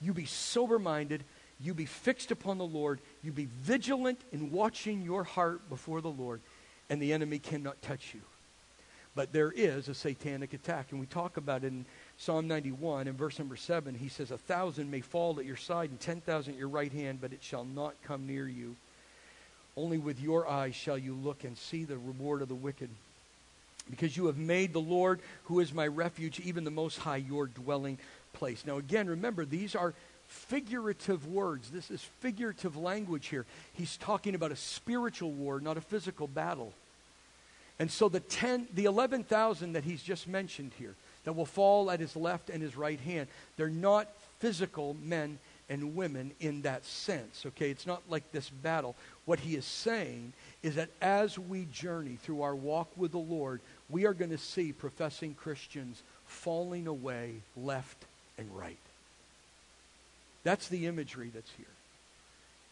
You 0.00 0.12
be 0.12 0.26
sober 0.26 0.80
minded. 0.80 1.22
You 1.60 1.72
be 1.72 1.86
fixed 1.86 2.32
upon 2.32 2.58
the 2.58 2.64
Lord. 2.64 2.98
You 3.22 3.30
be 3.30 3.46
vigilant 3.62 4.20
in 4.32 4.50
watching 4.50 5.02
your 5.02 5.22
heart 5.22 5.68
before 5.70 6.00
the 6.00 6.10
Lord, 6.10 6.40
and 6.90 7.00
the 7.00 7.12
enemy 7.12 7.38
cannot 7.38 7.80
touch 7.80 8.12
you. 8.12 8.20
But 9.14 9.32
there 9.32 9.52
is 9.52 9.88
a 9.88 9.94
satanic 9.94 10.54
attack. 10.54 10.88
And 10.90 10.98
we 10.98 11.06
talk 11.06 11.36
about 11.36 11.62
it 11.62 11.68
in 11.68 11.86
Psalm 12.18 12.48
91 12.48 13.06
in 13.06 13.14
verse 13.14 13.38
number 13.38 13.56
7. 13.56 13.94
He 13.94 14.08
says, 14.08 14.30
A 14.30 14.38
thousand 14.38 14.90
may 14.90 15.00
fall 15.00 15.38
at 15.38 15.46
your 15.46 15.56
side 15.56 15.90
and 15.90 16.00
10,000 16.00 16.52
at 16.52 16.58
your 16.58 16.68
right 16.68 16.92
hand, 16.92 17.20
but 17.20 17.32
it 17.32 17.42
shall 17.42 17.64
not 17.64 17.94
come 18.04 18.26
near 18.26 18.48
you. 18.48 18.74
Only 19.76 19.98
with 19.98 20.20
your 20.20 20.48
eyes 20.48 20.74
shall 20.74 20.98
you 20.98 21.14
look 21.14 21.44
and 21.44 21.56
see 21.56 21.84
the 21.84 21.98
reward 21.98 22.42
of 22.42 22.48
the 22.48 22.54
wicked. 22.54 22.90
Because 23.90 24.16
you 24.16 24.26
have 24.26 24.38
made 24.38 24.72
the 24.72 24.80
Lord, 24.80 25.20
who 25.44 25.60
is 25.60 25.72
my 25.72 25.86
refuge, 25.86 26.40
even 26.40 26.64
the 26.64 26.70
Most 26.70 26.98
High, 26.98 27.16
your 27.16 27.46
dwelling 27.46 27.98
place. 28.32 28.64
Now, 28.66 28.78
again, 28.78 29.08
remember, 29.08 29.44
these 29.44 29.74
are 29.74 29.94
figurative 30.26 31.26
words. 31.26 31.70
This 31.70 31.90
is 31.90 32.02
figurative 32.20 32.76
language 32.76 33.26
here. 33.26 33.44
He's 33.74 33.96
talking 33.96 34.34
about 34.34 34.52
a 34.52 34.56
spiritual 34.56 35.32
war, 35.32 35.60
not 35.60 35.76
a 35.76 35.82
physical 35.82 36.26
battle. 36.26 36.72
And 37.78 37.90
so 37.90 38.08
the 38.08 38.20
10, 38.20 38.68
the 38.74 38.84
11,000 38.84 39.72
that 39.72 39.84
he's 39.84 40.02
just 40.02 40.28
mentioned 40.28 40.72
here, 40.78 40.94
that 41.24 41.32
will 41.32 41.46
fall 41.46 41.90
at 41.90 42.00
his 42.00 42.14
left 42.16 42.50
and 42.50 42.62
his 42.62 42.76
right 42.76 43.00
hand, 43.00 43.28
they're 43.56 43.68
not 43.68 44.08
physical 44.38 44.96
men 45.02 45.38
and 45.68 45.96
women 45.96 46.32
in 46.40 46.62
that 46.62 46.84
sense. 46.84 47.44
Okay, 47.46 47.70
it's 47.70 47.86
not 47.86 48.02
like 48.08 48.30
this 48.32 48.50
battle. 48.50 48.94
What 49.24 49.40
he 49.40 49.56
is 49.56 49.64
saying 49.64 50.32
is 50.62 50.74
that 50.76 50.90
as 51.00 51.38
we 51.38 51.66
journey 51.72 52.18
through 52.22 52.42
our 52.42 52.54
walk 52.54 52.88
with 52.96 53.12
the 53.12 53.18
Lord, 53.18 53.60
we 53.88 54.06
are 54.06 54.14
going 54.14 54.30
to 54.30 54.38
see 54.38 54.72
professing 54.72 55.34
Christians 55.34 56.02
falling 56.26 56.86
away 56.86 57.36
left 57.56 58.04
and 58.38 58.54
right. 58.56 58.76
That's 60.42 60.68
the 60.68 60.86
imagery 60.86 61.30
that's 61.32 61.50
here. 61.56 61.66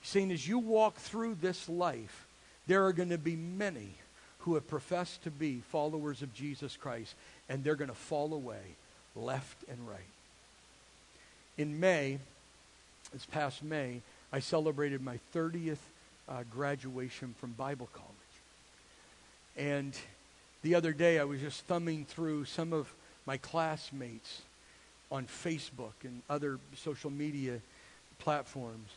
He's 0.00 0.10
saying 0.10 0.30
as 0.30 0.46
you 0.46 0.58
walk 0.58 0.96
through 0.96 1.36
this 1.36 1.68
life, 1.68 2.26
there 2.66 2.84
are 2.84 2.92
going 2.92 3.10
to 3.10 3.18
be 3.18 3.36
many 3.36 3.94
who 4.42 4.54
have 4.54 4.66
professed 4.68 5.22
to 5.24 5.30
be 5.30 5.62
followers 5.70 6.22
of 6.22 6.34
Jesus 6.34 6.76
Christ, 6.76 7.14
and 7.48 7.62
they're 7.62 7.74
going 7.76 7.90
to 7.90 7.96
fall 7.96 8.34
away 8.34 8.76
left 9.14 9.56
and 9.68 9.88
right. 9.88 10.00
in 11.58 11.78
May, 11.78 12.18
this 13.12 13.26
past 13.26 13.62
May, 13.62 14.00
I 14.32 14.40
celebrated 14.40 15.02
my 15.02 15.18
30th 15.34 15.76
uh, 16.28 16.44
graduation 16.50 17.34
from 17.38 17.52
Bible 17.52 17.88
college. 17.92 18.08
And 19.56 19.96
the 20.62 20.74
other 20.74 20.92
day, 20.92 21.18
I 21.18 21.24
was 21.24 21.40
just 21.40 21.62
thumbing 21.64 22.06
through 22.06 22.46
some 22.46 22.72
of 22.72 22.92
my 23.26 23.36
classmates 23.36 24.42
on 25.10 25.26
Facebook 25.26 25.92
and 26.04 26.22
other 26.30 26.58
social 26.76 27.10
media 27.10 27.60
platforms. 28.18 28.88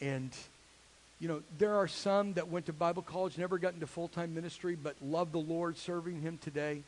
And, 0.00 0.30
you 1.20 1.28
know, 1.28 1.42
there 1.58 1.76
are 1.76 1.86
some 1.86 2.32
that 2.34 2.48
went 2.48 2.66
to 2.66 2.72
Bible 2.72 3.02
college, 3.02 3.36
never 3.36 3.58
got 3.58 3.74
into 3.74 3.86
full 3.86 4.08
time 4.08 4.34
ministry, 4.34 4.74
but 4.74 4.96
love 5.02 5.32
the 5.32 5.38
Lord, 5.38 5.76
serving 5.76 6.22
Him 6.22 6.38
today. 6.42 6.82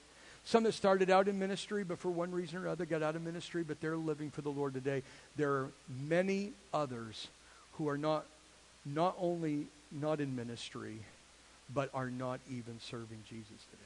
Some 0.45 0.65
that 0.65 0.73
started 0.73 1.11
out 1.11 1.29
in 1.29 1.39
ministry, 1.39 1.85
but 1.85 1.99
for 1.99 2.11
one 2.11 2.33
reason 2.33 2.59
or 2.59 2.69
other 2.69 2.85
got 2.85 3.03
out 3.03 3.15
of 3.15 3.23
ministry, 3.23 3.63
but 3.63 3.81
they're 3.81 3.97
living 3.97 4.31
for 4.31 4.41
the 4.41 4.51
Lord 4.51 4.75
today. 4.75 5.03
There 5.37 5.53
are 5.53 5.69
many 6.09 6.53
others 6.75 7.29
who 7.75 7.89
are 7.89 7.99
not, 7.99 8.25
not 8.85 9.15
only 9.21 9.67
not 9.93 10.21
in 10.21 10.35
ministry, 10.35 10.97
but 11.73 11.91
are 11.95 12.11
not 12.11 12.41
even 12.51 12.81
serving 12.81 13.23
Jesus 13.29 13.47
today. 13.71 13.83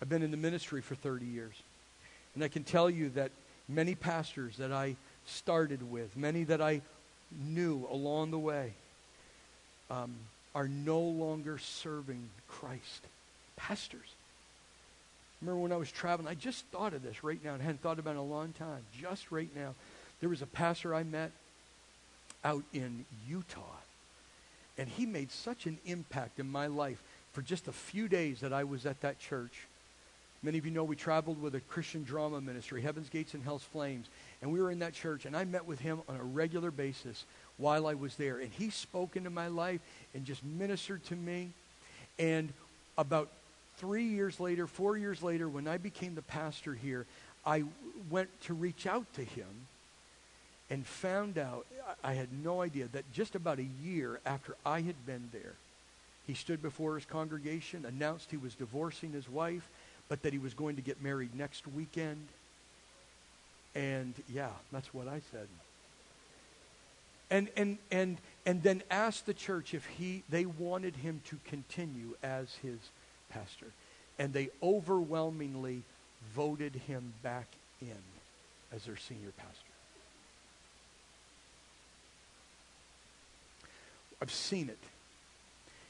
I've 0.00 0.08
been 0.08 0.22
in 0.22 0.30
the 0.30 0.36
ministry 0.36 0.80
for 0.80 0.94
30 0.94 1.26
years. 1.26 1.54
And 2.34 2.44
I 2.44 2.48
can 2.48 2.64
tell 2.64 2.88
you 2.88 3.10
that 3.10 3.32
many 3.68 3.94
pastors 3.94 4.56
that 4.58 4.72
I 4.72 4.96
started 5.26 5.90
with, 5.90 6.16
many 6.16 6.44
that 6.44 6.62
I 6.62 6.80
knew 7.30 7.86
along 7.90 8.30
the 8.30 8.38
way, 8.38 8.72
um, 9.90 10.14
are 10.54 10.68
no 10.68 11.00
longer 11.00 11.58
serving 11.58 12.28
Christ. 12.48 13.06
Pastors. 13.56 14.14
Remember 15.40 15.60
when 15.60 15.72
I 15.72 15.76
was 15.76 15.90
traveling, 15.90 16.28
I 16.28 16.34
just 16.34 16.64
thought 16.66 16.94
of 16.94 17.02
this 17.02 17.22
right 17.22 17.42
now 17.44 17.54
and 17.54 17.62
hadn't 17.62 17.82
thought 17.82 17.98
about 17.98 18.10
it 18.10 18.14
in 18.14 18.18
a 18.18 18.24
long 18.24 18.52
time. 18.58 18.82
Just 19.00 19.30
right 19.30 19.48
now. 19.54 19.74
There 20.20 20.28
was 20.28 20.42
a 20.42 20.46
pastor 20.46 20.94
I 20.94 21.04
met 21.04 21.30
out 22.44 22.64
in 22.72 23.04
Utah. 23.28 23.60
And 24.76 24.88
he 24.88 25.06
made 25.06 25.30
such 25.30 25.66
an 25.66 25.78
impact 25.86 26.40
in 26.40 26.48
my 26.48 26.66
life 26.66 27.02
for 27.32 27.42
just 27.42 27.68
a 27.68 27.72
few 27.72 28.08
days 28.08 28.40
that 28.40 28.52
I 28.52 28.64
was 28.64 28.86
at 28.86 29.00
that 29.02 29.18
church. 29.20 29.67
Many 30.42 30.58
of 30.58 30.64
you 30.64 30.70
know 30.70 30.84
we 30.84 30.94
traveled 30.94 31.42
with 31.42 31.56
a 31.56 31.60
Christian 31.60 32.04
drama 32.04 32.40
ministry, 32.40 32.80
Heaven's 32.80 33.08
Gates 33.08 33.34
and 33.34 33.42
Hell's 33.42 33.64
Flames, 33.64 34.06
and 34.40 34.52
we 34.52 34.62
were 34.62 34.70
in 34.70 34.78
that 34.78 34.92
church, 34.92 35.26
and 35.26 35.36
I 35.36 35.44
met 35.44 35.66
with 35.66 35.80
him 35.80 36.00
on 36.08 36.16
a 36.16 36.22
regular 36.22 36.70
basis 36.70 37.24
while 37.56 37.88
I 37.88 37.94
was 37.94 38.14
there. 38.14 38.38
And 38.38 38.52
he 38.52 38.70
spoke 38.70 39.16
into 39.16 39.30
my 39.30 39.48
life 39.48 39.80
and 40.14 40.24
just 40.24 40.44
ministered 40.44 41.04
to 41.06 41.16
me. 41.16 41.50
And 42.20 42.52
about 42.96 43.28
three 43.78 44.04
years 44.04 44.38
later, 44.38 44.68
four 44.68 44.96
years 44.96 45.22
later, 45.22 45.48
when 45.48 45.66
I 45.66 45.76
became 45.76 46.14
the 46.14 46.22
pastor 46.22 46.72
here, 46.72 47.04
I 47.44 47.64
went 48.08 48.28
to 48.42 48.54
reach 48.54 48.86
out 48.86 49.12
to 49.14 49.24
him 49.24 49.66
and 50.70 50.86
found 50.86 51.36
out, 51.38 51.66
I 52.04 52.12
had 52.14 52.28
no 52.44 52.60
idea, 52.60 52.86
that 52.92 53.10
just 53.12 53.34
about 53.34 53.58
a 53.58 53.66
year 53.82 54.20
after 54.24 54.54
I 54.64 54.82
had 54.82 55.06
been 55.06 55.30
there, 55.32 55.54
he 56.26 56.34
stood 56.34 56.60
before 56.60 56.94
his 56.94 57.06
congregation, 57.06 57.86
announced 57.86 58.30
he 58.30 58.36
was 58.36 58.54
divorcing 58.54 59.12
his 59.12 59.28
wife, 59.28 59.66
but 60.08 60.22
that 60.22 60.32
he 60.32 60.38
was 60.38 60.54
going 60.54 60.76
to 60.76 60.82
get 60.82 61.02
married 61.02 61.34
next 61.34 61.66
weekend. 61.66 62.26
And 63.74 64.14
yeah, 64.32 64.50
that's 64.72 64.92
what 64.92 65.08
I 65.08 65.20
said. 65.30 65.46
And 67.30 67.48
and 67.56 67.78
and 67.90 68.16
and 68.46 68.62
then 68.62 68.82
asked 68.90 69.26
the 69.26 69.34
church 69.34 69.74
if 69.74 69.84
he 69.84 70.22
they 70.30 70.46
wanted 70.46 70.96
him 70.96 71.20
to 71.26 71.36
continue 71.44 72.14
as 72.22 72.54
his 72.62 72.78
pastor. 73.30 73.66
And 74.18 74.32
they 74.32 74.48
overwhelmingly 74.62 75.82
voted 76.34 76.74
him 76.74 77.12
back 77.22 77.46
in 77.80 77.98
as 78.74 78.84
their 78.84 78.96
senior 78.96 79.30
pastor. 79.36 79.68
I've 84.20 84.32
seen 84.32 84.68
it. 84.68 84.78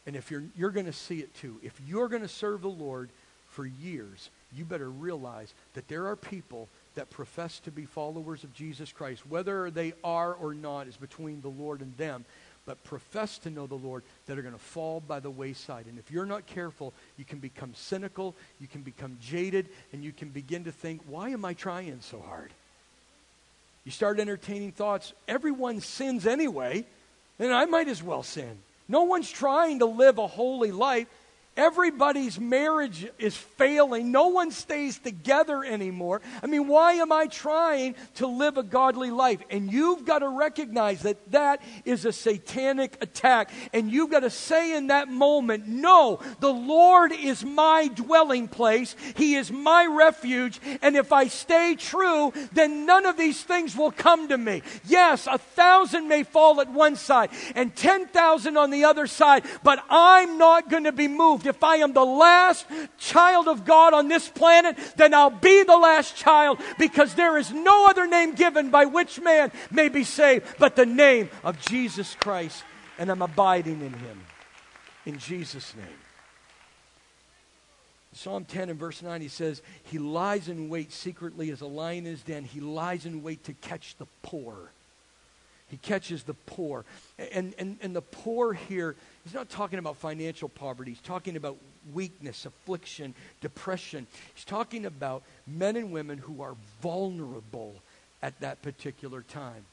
And 0.06 0.16
if 0.16 0.30
you're, 0.30 0.44
you're 0.56 0.70
going 0.70 0.86
to 0.86 0.92
see 0.92 1.20
it 1.20 1.34
too, 1.34 1.56
if 1.62 1.78
you're 1.86 2.08
going 2.08 2.22
to 2.22 2.28
serve 2.28 2.62
the 2.62 2.68
Lord 2.68 3.10
for 3.58 3.66
years, 3.66 4.30
you 4.56 4.64
better 4.64 4.88
realize 4.88 5.52
that 5.74 5.88
there 5.88 6.06
are 6.06 6.14
people 6.14 6.68
that 6.94 7.10
profess 7.10 7.58
to 7.58 7.72
be 7.72 7.86
followers 7.86 8.44
of 8.44 8.54
Jesus 8.54 8.92
Christ. 8.92 9.26
Whether 9.28 9.68
they 9.68 9.94
are 10.04 10.32
or 10.32 10.54
not 10.54 10.86
is 10.86 10.96
between 10.96 11.40
the 11.40 11.48
Lord 11.48 11.80
and 11.80 11.96
them, 11.96 12.24
but 12.66 12.84
profess 12.84 13.36
to 13.38 13.50
know 13.50 13.66
the 13.66 13.74
Lord 13.74 14.04
that 14.28 14.38
are 14.38 14.42
going 14.42 14.54
to 14.54 14.60
fall 14.60 15.00
by 15.00 15.18
the 15.18 15.28
wayside. 15.28 15.86
And 15.86 15.98
if 15.98 16.08
you're 16.12 16.24
not 16.24 16.46
careful, 16.46 16.92
you 17.16 17.24
can 17.24 17.40
become 17.40 17.74
cynical, 17.74 18.36
you 18.60 18.68
can 18.68 18.82
become 18.82 19.18
jaded, 19.20 19.66
and 19.92 20.04
you 20.04 20.12
can 20.12 20.28
begin 20.28 20.62
to 20.62 20.70
think, 20.70 21.00
why 21.08 21.30
am 21.30 21.44
I 21.44 21.54
trying 21.54 22.00
so 22.00 22.20
hard? 22.20 22.52
You 23.84 23.90
start 23.90 24.20
entertaining 24.20 24.70
thoughts, 24.70 25.12
everyone 25.26 25.80
sins 25.80 26.28
anyway 26.28 26.84
then 27.38 27.52
I 27.52 27.64
might 27.66 27.88
as 27.88 28.02
well 28.02 28.22
sin. 28.22 28.58
No 28.88 29.04
one's 29.04 29.30
trying 29.30 29.78
to 29.80 29.86
live 29.86 30.18
a 30.18 30.26
holy 30.26 30.72
life. 30.72 31.06
Everybody's 31.58 32.38
marriage 32.38 33.08
is 33.18 33.36
failing. 33.36 34.12
No 34.12 34.28
one 34.28 34.52
stays 34.52 34.96
together 34.96 35.64
anymore. 35.64 36.22
I 36.40 36.46
mean, 36.46 36.68
why 36.68 36.92
am 36.92 37.10
I 37.10 37.26
trying 37.26 37.96
to 38.14 38.28
live 38.28 38.58
a 38.58 38.62
godly 38.62 39.10
life? 39.10 39.40
And 39.50 39.72
you've 39.72 40.04
got 40.04 40.20
to 40.20 40.28
recognize 40.28 41.02
that 41.02 41.32
that 41.32 41.60
is 41.84 42.04
a 42.04 42.12
satanic 42.12 42.96
attack. 43.00 43.50
And 43.72 43.90
you've 43.90 44.12
got 44.12 44.20
to 44.20 44.30
say 44.30 44.76
in 44.76 44.86
that 44.86 45.08
moment, 45.08 45.66
no, 45.66 46.20
the 46.38 46.52
Lord 46.52 47.10
is 47.10 47.44
my 47.44 47.88
dwelling 47.88 48.46
place. 48.46 48.94
He 49.16 49.34
is 49.34 49.50
my 49.50 49.84
refuge. 49.84 50.60
And 50.80 50.94
if 50.94 51.12
I 51.12 51.26
stay 51.26 51.74
true, 51.76 52.32
then 52.52 52.86
none 52.86 53.04
of 53.04 53.16
these 53.16 53.42
things 53.42 53.76
will 53.76 53.90
come 53.90 54.28
to 54.28 54.38
me. 54.38 54.62
Yes, 54.86 55.26
a 55.26 55.38
thousand 55.38 56.06
may 56.06 56.22
fall 56.22 56.60
at 56.60 56.70
one 56.70 56.94
side 56.94 57.30
and 57.56 57.74
10,000 57.74 58.56
on 58.56 58.70
the 58.70 58.84
other 58.84 59.08
side, 59.08 59.42
but 59.64 59.82
I'm 59.90 60.38
not 60.38 60.70
going 60.70 60.84
to 60.84 60.92
be 60.92 61.08
moved 61.08 61.47
if 61.48 61.64
I 61.64 61.76
am 61.76 61.92
the 61.92 62.04
last 62.04 62.66
child 62.98 63.48
of 63.48 63.64
God 63.64 63.94
on 63.94 64.08
this 64.08 64.28
planet, 64.28 64.76
then 64.96 65.14
I'll 65.14 65.30
be 65.30 65.62
the 65.64 65.76
last 65.76 66.16
child 66.16 66.60
because 66.78 67.14
there 67.14 67.36
is 67.38 67.52
no 67.52 67.86
other 67.88 68.06
name 68.06 68.34
given 68.34 68.70
by 68.70 68.84
which 68.84 69.20
man 69.20 69.50
may 69.70 69.88
be 69.88 70.04
saved 70.04 70.46
but 70.58 70.76
the 70.76 70.86
name 70.86 71.30
of 71.44 71.60
Jesus 71.60 72.14
Christ. 72.14 72.62
And 72.98 73.10
I'm 73.10 73.22
abiding 73.22 73.80
in 73.80 73.92
him. 73.92 74.20
In 75.06 75.18
Jesus' 75.18 75.74
name. 75.76 75.86
Psalm 78.12 78.44
10 78.44 78.70
and 78.70 78.78
verse 78.78 79.00
9, 79.00 79.20
he 79.20 79.28
says, 79.28 79.62
He 79.84 79.98
lies 79.98 80.48
in 80.48 80.68
wait 80.68 80.92
secretly 80.92 81.50
as 81.50 81.60
a 81.60 81.66
lion 81.66 82.04
his 82.04 82.22
den. 82.22 82.42
He 82.42 82.60
lies 82.60 83.06
in 83.06 83.22
wait 83.22 83.44
to 83.44 83.52
catch 83.52 83.94
the 83.96 84.06
poor. 84.22 84.56
He 85.68 85.76
catches 85.76 86.24
the 86.24 86.34
poor. 86.34 86.84
And, 87.32 87.54
and, 87.58 87.78
and 87.80 87.94
the 87.94 88.02
poor 88.02 88.54
here 88.54 88.96
He's 89.28 89.34
not 89.34 89.50
talking 89.50 89.78
about 89.78 89.98
financial 89.98 90.48
poverty. 90.48 90.92
He's 90.92 91.02
talking 91.02 91.36
about 91.36 91.58
weakness, 91.92 92.46
affliction, 92.46 93.12
depression. 93.42 94.06
He's 94.34 94.46
talking 94.46 94.86
about 94.86 95.22
men 95.46 95.76
and 95.76 95.92
women 95.92 96.16
who 96.16 96.40
are 96.40 96.54
vulnerable 96.80 97.74
at 98.22 98.40
that 98.40 98.62
particular 98.62 99.20
time. 99.20 99.66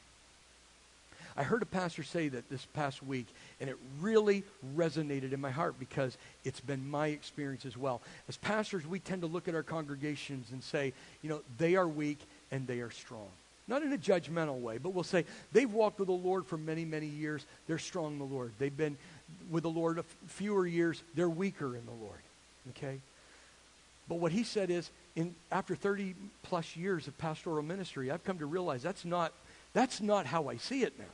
I 1.38 1.42
heard 1.42 1.62
a 1.62 1.66
pastor 1.66 2.02
say 2.02 2.28
that 2.28 2.50
this 2.50 2.66
past 2.74 3.02
week, 3.02 3.28
and 3.58 3.70
it 3.70 3.78
really 3.98 4.44
resonated 4.76 5.32
in 5.32 5.40
my 5.40 5.50
heart 5.50 5.76
because 5.78 6.18
it's 6.44 6.60
been 6.60 6.90
my 6.90 7.06
experience 7.06 7.64
as 7.64 7.78
well. 7.78 8.02
As 8.28 8.36
pastors, 8.36 8.86
we 8.86 8.98
tend 8.98 9.22
to 9.22 9.26
look 9.26 9.48
at 9.48 9.54
our 9.54 9.62
congregations 9.62 10.48
and 10.52 10.62
say, 10.62 10.92
you 11.22 11.30
know, 11.30 11.40
they 11.56 11.76
are 11.76 11.88
weak 11.88 12.18
and 12.50 12.66
they 12.66 12.80
are 12.80 12.90
strong. 12.90 13.28
Not 13.68 13.82
in 13.82 13.92
a 13.92 13.98
judgmental 13.98 14.60
way, 14.60 14.78
but 14.78 14.90
we'll 14.90 15.02
say 15.02 15.24
they've 15.52 15.72
walked 15.72 15.98
with 15.98 16.06
the 16.06 16.12
Lord 16.12 16.46
for 16.46 16.56
many, 16.56 16.84
many 16.84 17.06
years. 17.06 17.44
They're 17.66 17.78
strong 17.78 18.12
in 18.12 18.18
the 18.18 18.24
Lord. 18.24 18.52
They've 18.58 18.76
been 18.76 18.96
with 19.50 19.62
the 19.62 19.70
Lord 19.70 20.02
fewer 20.26 20.66
years, 20.66 21.02
they're 21.14 21.28
weaker 21.28 21.76
in 21.76 21.84
the 21.86 22.04
Lord. 22.04 22.20
Okay? 22.70 22.98
But 24.08 24.16
what 24.16 24.32
he 24.32 24.44
said 24.44 24.70
is, 24.70 24.90
in, 25.14 25.34
after 25.50 25.74
30 25.74 26.14
plus 26.42 26.76
years 26.76 27.08
of 27.08 27.18
pastoral 27.18 27.62
ministry, 27.62 28.10
I've 28.10 28.24
come 28.24 28.38
to 28.38 28.46
realize 28.46 28.82
that's 28.82 29.04
not, 29.04 29.32
that's 29.72 30.00
not 30.00 30.26
how 30.26 30.48
I 30.48 30.56
see 30.56 30.82
it 30.82 30.98
now. 30.98 31.04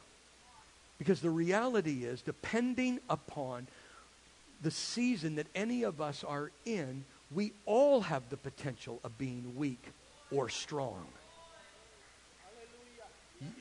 Because 0.99 1.21
the 1.21 1.31
reality 1.31 2.05
is, 2.05 2.23
depending 2.23 3.01
upon 3.09 3.67
the 4.63 4.71
season 4.71 5.37
that 5.37 5.47
any 5.55 5.83
of 5.83 6.01
us 6.01 6.23
are 6.23 6.51
in, 6.65 7.05
we 7.35 7.53
all 7.67 8.03
have 8.03 8.29
the 8.29 8.37
potential 8.37 9.01
of 9.03 9.17
being 9.19 9.57
weak 9.57 9.83
or 10.31 10.49
strong 10.49 11.07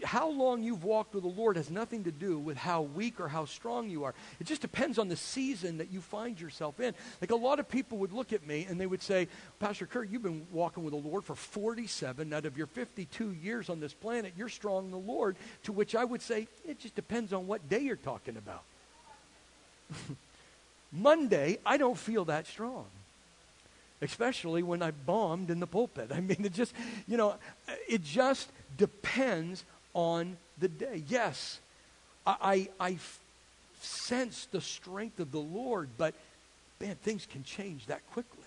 how 0.04 0.30
long 0.30 0.64
you've 0.64 0.84
walked 0.84 1.14
with 1.14 1.24
the 1.24 1.30
Lord 1.30 1.56
has 1.56 1.70
nothing 1.70 2.04
to 2.04 2.12
do 2.12 2.38
with 2.38 2.58
how 2.58 2.82
weak 2.82 3.20
or 3.20 3.28
how 3.28 3.46
strong 3.46 3.90
you 3.90 4.04
are. 4.04 4.14
It 4.40 4.46
just 4.48 4.62
depends 4.62 5.00
on 5.00 5.08
the 5.08 5.16
season 5.16 5.78
that 5.80 5.92
you 5.92 6.02
find 6.02 6.40
yourself 6.40 6.80
in. 6.80 6.94
Like 7.22 7.32
a 7.32 7.36
lot 7.36 7.60
of 7.60 7.70
people 7.70 7.98
would 8.00 8.12
look 8.12 8.34
at 8.34 8.46
me 8.46 8.66
and 8.70 8.80
they 8.80 8.86
would 8.86 9.02
say, 9.02 9.28
Pastor 9.60 9.86
Kurt, 9.86 10.10
you've 10.10 10.24
been 10.24 10.46
walking 10.52 10.84
with 10.84 10.94
the 10.94 11.10
Lord 11.10 11.24
for 11.24 11.36
47 11.36 12.34
out 12.34 12.46
of 12.46 12.58
your 12.58 12.68
52 12.68 13.32
years 13.44 13.70
on 13.70 13.80
this 13.80 13.94
planet. 13.94 14.34
You're 14.38 14.50
strong 14.50 14.86
in 14.86 14.92
the 14.92 14.98
Lord. 14.98 15.36
To 15.64 15.72
which 15.72 15.96
I 15.96 16.04
would 16.04 16.22
say, 16.22 16.48
it 16.68 16.80
just 16.80 16.96
depends 16.96 17.34
on 17.34 17.48
what 17.48 17.70
day 17.70 17.80
you're 17.80 17.96
talking 17.96 18.38
about. 18.38 18.64
Monday, 20.92 21.60
I 21.66 21.78
don't 21.78 21.98
feel 21.98 22.26
that 22.26 22.48
strong. 22.48 22.86
especially 24.02 24.64
when 24.64 24.82
I 24.82 24.92
bombed 24.92 25.52
in 25.52 25.60
the 25.60 25.68
pulpit. 25.68 26.12
I 26.12 26.20
mean, 26.20 26.44
it 26.44 26.54
just, 26.54 26.74
you 27.08 27.18
know, 27.18 27.36
it 27.88 28.04
just 28.04 28.50
depends 28.78 29.64
on 29.94 30.38
the 30.60 30.68
day. 30.68 31.04
Yes, 31.08 31.60
I, 32.26 32.68
I, 32.80 32.88
I 32.88 32.98
sense 33.82 34.48
the 34.52 34.62
strength 34.62 35.20
of 35.20 35.32
the 35.32 35.40
Lord, 35.40 35.90
but 35.98 36.14
man, 36.80 36.96
things 37.04 37.28
can 37.30 37.44
change 37.44 37.88
that 37.88 38.02
quickly. 38.12 38.38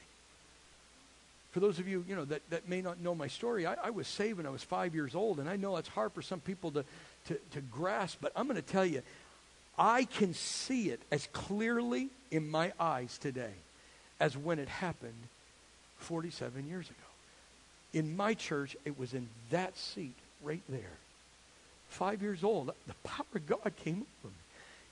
For 1.52 1.60
those 1.60 1.78
of 1.78 1.86
you, 1.86 2.04
you 2.08 2.16
know, 2.16 2.24
that, 2.24 2.42
that 2.50 2.68
may 2.68 2.80
not 2.80 3.00
know 3.00 3.14
my 3.14 3.28
story, 3.28 3.64
I, 3.64 3.74
I 3.74 3.90
was 3.90 4.08
saved 4.08 4.38
when 4.38 4.46
I 4.46 4.50
was 4.50 4.64
five 4.64 4.94
years 4.94 5.14
old, 5.14 5.38
and 5.38 5.48
I 5.48 5.56
know 5.56 5.76
it's 5.76 5.88
hard 5.88 6.12
for 6.12 6.22
some 6.22 6.40
people 6.40 6.72
to, 6.72 6.84
to, 7.28 7.38
to 7.52 7.60
grasp, 7.60 8.18
but 8.20 8.32
I'm 8.34 8.46
going 8.48 8.56
to 8.56 8.62
tell 8.62 8.84
you, 8.84 9.02
I 9.78 10.04
can 10.04 10.34
see 10.34 10.90
it 10.90 11.00
as 11.10 11.28
clearly 11.32 12.08
in 12.30 12.48
my 12.48 12.72
eyes 12.78 13.18
today 13.18 13.52
as 14.20 14.36
when 14.36 14.58
it 14.58 14.68
happened 14.68 15.14
47 15.98 16.68
years 16.68 16.86
ago. 16.86 17.13
In 17.94 18.16
my 18.16 18.34
church, 18.34 18.76
it 18.84 18.98
was 18.98 19.14
in 19.14 19.28
that 19.50 19.78
seat 19.78 20.16
right 20.42 20.62
there. 20.68 20.98
Five 21.88 22.22
years 22.22 22.42
old, 22.42 22.72
the 22.86 22.94
power 23.04 23.24
of 23.34 23.46
God 23.46 23.72
came 23.84 24.04
over 24.20 24.28
me. 24.28 24.40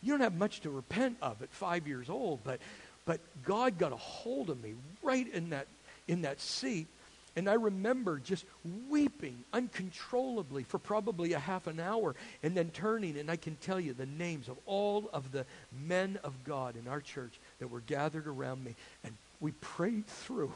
You 0.03 0.13
don't 0.13 0.21
have 0.21 0.37
much 0.37 0.61
to 0.61 0.71
repent 0.71 1.17
of 1.21 1.43
at 1.43 1.51
five 1.51 1.87
years 1.87 2.09
old, 2.09 2.41
but, 2.45 2.61
but 3.05 3.21
God 3.45 3.77
got 3.77 3.93
a 3.93 3.97
hold 3.97 4.51
of 4.51 4.63
me 4.63 4.75
right 5.03 5.27
in 5.35 5.51
that, 5.51 5.67
in 6.07 6.23
that 6.23 6.41
seat. 6.41 6.87
And 7.35 7.49
I 7.49 7.55
remember 7.55 8.19
just 8.19 8.45
weeping 8.89 9.37
uncontrollably 9.53 10.65
for 10.65 10.79
probably 10.79 11.33
a 11.33 11.39
half 11.39 11.67
an 11.67 11.81
hour 11.81 12.15
and 12.43 12.55
then 12.55 12.71
turning, 12.71 13.19
and 13.19 13.31
I 13.31 13.37
can 13.37 13.57
tell 13.57 13.81
you 13.81 13.95
the 13.95 14.07
names 14.07 14.49
of 14.49 14.59
all 14.67 15.09
of 15.13 15.33
the 15.33 15.47
men 15.87 16.19
of 16.23 16.35
God 16.45 16.77
in 16.77 16.89
our 16.89 17.01
church 17.01 17.33
that 17.59 17.69
were 17.69 17.81
gathered 17.81 18.27
around 18.27 18.63
me. 18.63 18.75
And 19.03 19.15
we 19.41 19.53
prayed 19.53 20.07
through. 20.07 20.53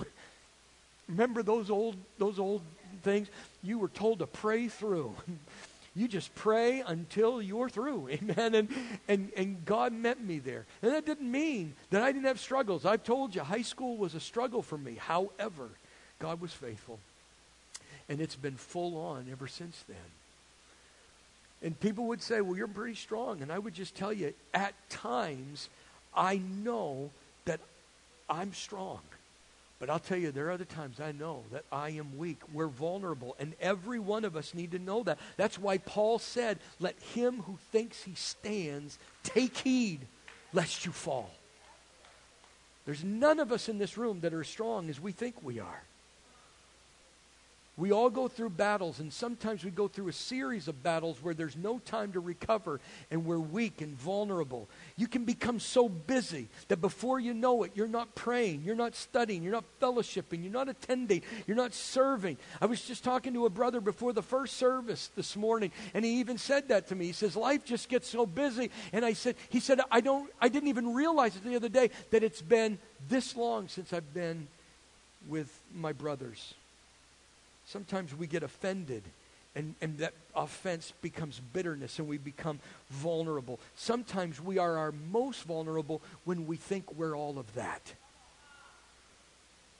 Remember 1.08 1.42
those 1.42 1.70
old, 1.70 1.96
those 2.18 2.38
old 2.38 2.62
things? 3.02 3.28
You 3.62 3.78
were 3.78 3.88
told 3.88 4.20
to 4.20 4.26
pray 4.26 4.68
through. 4.68 5.14
You 5.96 6.08
just 6.08 6.34
pray 6.34 6.84
until 6.86 7.40
you're 7.40 7.70
through. 7.70 8.08
Amen. 8.10 8.54
And, 8.54 8.68
and, 9.08 9.30
and 9.34 9.64
God 9.64 9.94
met 9.94 10.22
me 10.22 10.38
there. 10.38 10.66
And 10.82 10.92
that 10.92 11.06
didn't 11.06 11.30
mean 11.30 11.74
that 11.88 12.02
I 12.02 12.12
didn't 12.12 12.26
have 12.26 12.38
struggles. 12.38 12.84
I've 12.84 13.02
told 13.02 13.34
you, 13.34 13.40
high 13.40 13.62
school 13.62 13.96
was 13.96 14.14
a 14.14 14.20
struggle 14.20 14.60
for 14.60 14.76
me. 14.76 14.96
However, 14.98 15.70
God 16.18 16.42
was 16.42 16.52
faithful. 16.52 16.98
And 18.10 18.20
it's 18.20 18.36
been 18.36 18.56
full 18.56 18.98
on 18.98 19.26
ever 19.32 19.48
since 19.48 19.82
then. 19.88 19.96
And 21.62 21.80
people 21.80 22.08
would 22.08 22.22
say, 22.22 22.42
well, 22.42 22.56
you're 22.56 22.68
pretty 22.68 22.94
strong. 22.94 23.40
And 23.40 23.50
I 23.50 23.58
would 23.58 23.72
just 23.72 23.94
tell 23.94 24.12
you, 24.12 24.34
at 24.52 24.74
times, 24.90 25.70
I 26.14 26.42
know 26.62 27.10
that 27.46 27.60
I'm 28.28 28.52
strong. 28.52 29.00
But 29.78 29.90
I'll 29.90 29.98
tell 29.98 30.16
you, 30.16 30.32
there 30.32 30.46
are 30.46 30.52
other 30.52 30.64
times 30.64 31.00
I 31.00 31.12
know 31.12 31.44
that 31.52 31.64
I 31.70 31.90
am 31.90 32.16
weak. 32.16 32.38
We're 32.52 32.66
vulnerable. 32.66 33.36
And 33.38 33.54
every 33.60 33.98
one 33.98 34.24
of 34.24 34.34
us 34.34 34.54
need 34.54 34.70
to 34.70 34.78
know 34.78 35.02
that. 35.02 35.18
That's 35.36 35.58
why 35.58 35.78
Paul 35.78 36.18
said, 36.18 36.58
let 36.80 36.98
him 37.14 37.42
who 37.42 37.58
thinks 37.72 38.02
he 38.02 38.14
stands 38.14 38.98
take 39.22 39.56
heed 39.58 40.00
lest 40.54 40.86
you 40.86 40.92
fall. 40.92 41.30
There's 42.86 43.04
none 43.04 43.38
of 43.38 43.52
us 43.52 43.68
in 43.68 43.78
this 43.78 43.98
room 43.98 44.20
that 44.20 44.32
are 44.32 44.44
strong 44.44 44.88
as 44.88 44.98
we 44.98 45.12
think 45.12 45.42
we 45.42 45.60
are. 45.60 45.82
We 47.78 47.92
all 47.92 48.08
go 48.08 48.26
through 48.26 48.50
battles, 48.50 49.00
and 49.00 49.12
sometimes 49.12 49.62
we 49.62 49.70
go 49.70 49.86
through 49.86 50.08
a 50.08 50.12
series 50.12 50.66
of 50.66 50.82
battles 50.82 51.22
where 51.22 51.34
there's 51.34 51.56
no 51.58 51.78
time 51.78 52.12
to 52.12 52.20
recover 52.20 52.80
and 53.10 53.26
we're 53.26 53.38
weak 53.38 53.82
and 53.82 53.94
vulnerable. 53.94 54.66
You 54.96 55.06
can 55.06 55.26
become 55.26 55.60
so 55.60 55.86
busy 55.86 56.48
that 56.68 56.80
before 56.80 57.20
you 57.20 57.34
know 57.34 57.64
it, 57.64 57.72
you're 57.74 57.86
not 57.86 58.14
praying, 58.14 58.62
you're 58.64 58.76
not 58.76 58.94
studying, 58.94 59.42
you're 59.42 59.52
not 59.52 59.64
fellowshipping, 59.78 60.42
you're 60.42 60.52
not 60.52 60.70
attending, 60.70 61.20
you're 61.46 61.56
not 61.56 61.74
serving. 61.74 62.38
I 62.62 62.66
was 62.66 62.80
just 62.80 63.04
talking 63.04 63.34
to 63.34 63.44
a 63.44 63.50
brother 63.50 63.82
before 63.82 64.14
the 64.14 64.22
first 64.22 64.56
service 64.56 65.10
this 65.14 65.36
morning, 65.36 65.70
and 65.92 66.02
he 66.02 66.20
even 66.20 66.38
said 66.38 66.68
that 66.68 66.86
to 66.88 66.94
me. 66.94 67.04
He 67.04 67.12
says, 67.12 67.36
Life 67.36 67.66
just 67.66 67.90
gets 67.90 68.08
so 68.08 68.24
busy. 68.24 68.70
And 68.94 69.04
I 69.04 69.12
said, 69.12 69.36
He 69.50 69.60
said, 69.60 69.82
I, 69.90 70.00
don't, 70.00 70.30
I 70.40 70.48
didn't 70.48 70.70
even 70.70 70.94
realize 70.94 71.36
it 71.36 71.44
the 71.44 71.56
other 71.56 71.68
day 71.68 71.90
that 72.10 72.22
it's 72.22 72.40
been 72.40 72.78
this 73.06 73.36
long 73.36 73.68
since 73.68 73.92
I've 73.92 74.14
been 74.14 74.48
with 75.28 75.60
my 75.74 75.92
brothers. 75.92 76.54
Sometimes 77.66 78.14
we 78.14 78.26
get 78.26 78.42
offended 78.42 79.02
and, 79.56 79.74
and 79.80 79.98
that 79.98 80.12
offense 80.34 80.92
becomes 81.00 81.40
bitterness 81.52 81.98
and 81.98 82.06
we 82.06 82.18
become 82.18 82.60
vulnerable. 82.90 83.58
Sometimes 83.74 84.40
we 84.40 84.58
are 84.58 84.76
our 84.76 84.92
most 84.92 85.44
vulnerable 85.44 86.02
when 86.24 86.46
we 86.46 86.56
think 86.56 86.92
we're 86.94 87.16
all 87.16 87.38
of 87.38 87.52
that. 87.54 87.94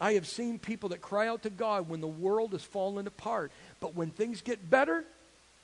I 0.00 0.14
have 0.14 0.26
seen 0.26 0.58
people 0.58 0.90
that 0.90 1.00
cry 1.00 1.28
out 1.28 1.42
to 1.42 1.50
God 1.50 1.88
when 1.88 2.00
the 2.00 2.06
world 2.06 2.54
is 2.54 2.62
falling 2.62 3.06
apart, 3.06 3.52
but 3.80 3.94
when 3.94 4.10
things 4.10 4.40
get 4.42 4.68
better, 4.68 5.04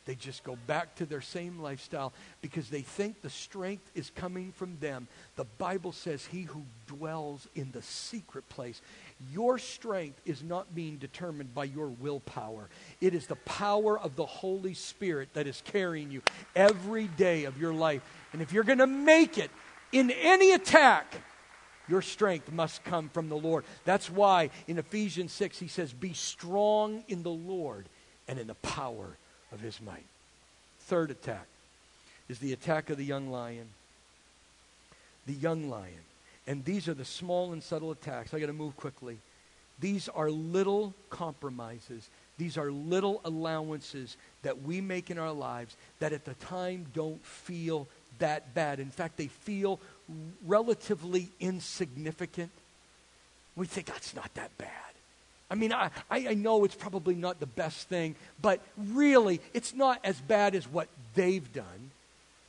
they 0.05 0.14
just 0.14 0.43
go 0.43 0.59
back 0.66 0.97
to 0.97 1.07
their 1.07 1.20
same 1.20 1.61
lifestyle 1.61 2.12
because 2.41 2.68
they 2.68 2.81
think 2.81 3.23
the 3.23 3.31
strength 3.31 3.89
is 3.95 4.11
coming 4.14 4.53
from 4.53 4.77
them. 4.81 5.07
The 5.37 5.45
Bible 5.45 5.93
says, 5.93 6.27
He 6.27 6.43
who 6.43 6.64
dwells 6.87 7.47
in 7.55 7.70
the 7.70 7.83
secret 7.83 8.49
place 8.49 8.81
your 9.31 9.59
strength 9.59 10.20
is 10.25 10.43
not 10.43 10.75
being 10.75 10.97
determined 10.97 11.55
by 11.55 11.64
your 11.64 11.89
willpower. 11.89 12.68
It 13.01 13.14
is 13.14 13.27
the 13.27 13.37
power 13.37 13.99
of 13.99 14.16
the 14.16 14.27
Holy 14.27 14.75
Spirit 14.75 15.29
that 15.35 15.47
is 15.47 15.62
carrying 15.64 16.11
you 16.11 16.23
every 16.57 17.09
day 17.09 17.45
of 17.45 17.61
your 17.61 17.75
life. 17.75 18.03
And 18.33 18.43
if 18.43 18.53
you're 18.53 18.64
going 18.64 18.79
to 18.79 18.87
make 18.87 19.39
it 19.39 19.51
in 19.93 20.11
any 20.11 20.53
attack, 20.53 21.14
your 21.89 22.03
strength 22.03 22.51
must 22.51 22.85
come 22.85 23.09
from 23.09 23.29
the 23.29 23.37
Lord. 23.37 23.64
That's 23.85 24.09
why 24.09 24.51
in 24.66 24.79
Ephesians 24.79 25.33
6 25.33 25.59
he 25.59 25.68
says, 25.68 25.93
Be 25.93 26.12
strong 26.12 27.05
in 27.09 27.23
the 27.23 27.31
Lord 27.31 27.87
and 28.29 28.39
in 28.39 28.47
the 28.47 28.55
power 28.55 29.16
of 29.53 29.61
his 29.61 29.81
might. 29.81 30.07
Third 30.81 31.11
attack 31.11 31.47
is 32.29 32.39
the 32.39 32.53
attack 32.53 32.91
of 32.91 32.97
the 32.97 33.05
young 33.05 33.31
lion. 33.31 33.68
The 35.27 35.35
young 35.35 35.68
lion. 35.68 36.01
And 36.47 36.64
these 36.64 36.88
are 36.88 36.95
the 36.95 37.05
small 37.05 37.53
and 37.53 37.62
subtle 37.62 37.90
attacks. 37.90 38.34
I 38.34 38.40
got 38.40 38.47
to 38.47 38.53
move 38.53 38.76
quickly. 38.76 39.18
These 39.78 40.09
are 40.09 40.30
little 40.30 40.95
compromises. 41.11 42.09
These 42.38 42.57
are 42.59 42.70
little 42.70 43.20
allowances 43.24 44.16
that 44.43 44.62
we 44.62 44.80
make 44.80 45.11
in 45.11 45.18
our 45.18 45.32
lives 45.32 45.76
that 46.01 46.12
at 46.12 46.24
the 46.24 46.34
time 46.34 46.86
don't 46.95 47.24
feel 47.24 47.86
that 48.18 48.55
bad. 48.55 48.80
In 48.80 48.90
fact, 48.90 49.16
they 49.16 49.28
feel 49.28 49.80
relatively 50.47 51.28
insignificant. 51.40 52.51
We 53.57 53.66
think 53.66 53.86
that's 53.86 54.14
not 54.14 54.32
that 54.34 54.57
bad. 54.59 54.68
I 55.51 55.55
mean, 55.55 55.72
I, 55.72 55.90
I 56.11 56.34
know 56.34 56.64
it's 56.64 56.74
probably 56.74 57.14
not 57.14 57.38
the 57.38 57.47
best 57.47 57.88
thing, 57.88 58.14
but 58.40 58.61
really, 58.78 59.40
it's 59.53 59.74
not 59.74 60.01
as 60.03 60.18
bad 60.18 60.55
as 60.55 60.66
what 60.66 60.88
they've 61.14 61.53
done. 61.53 61.90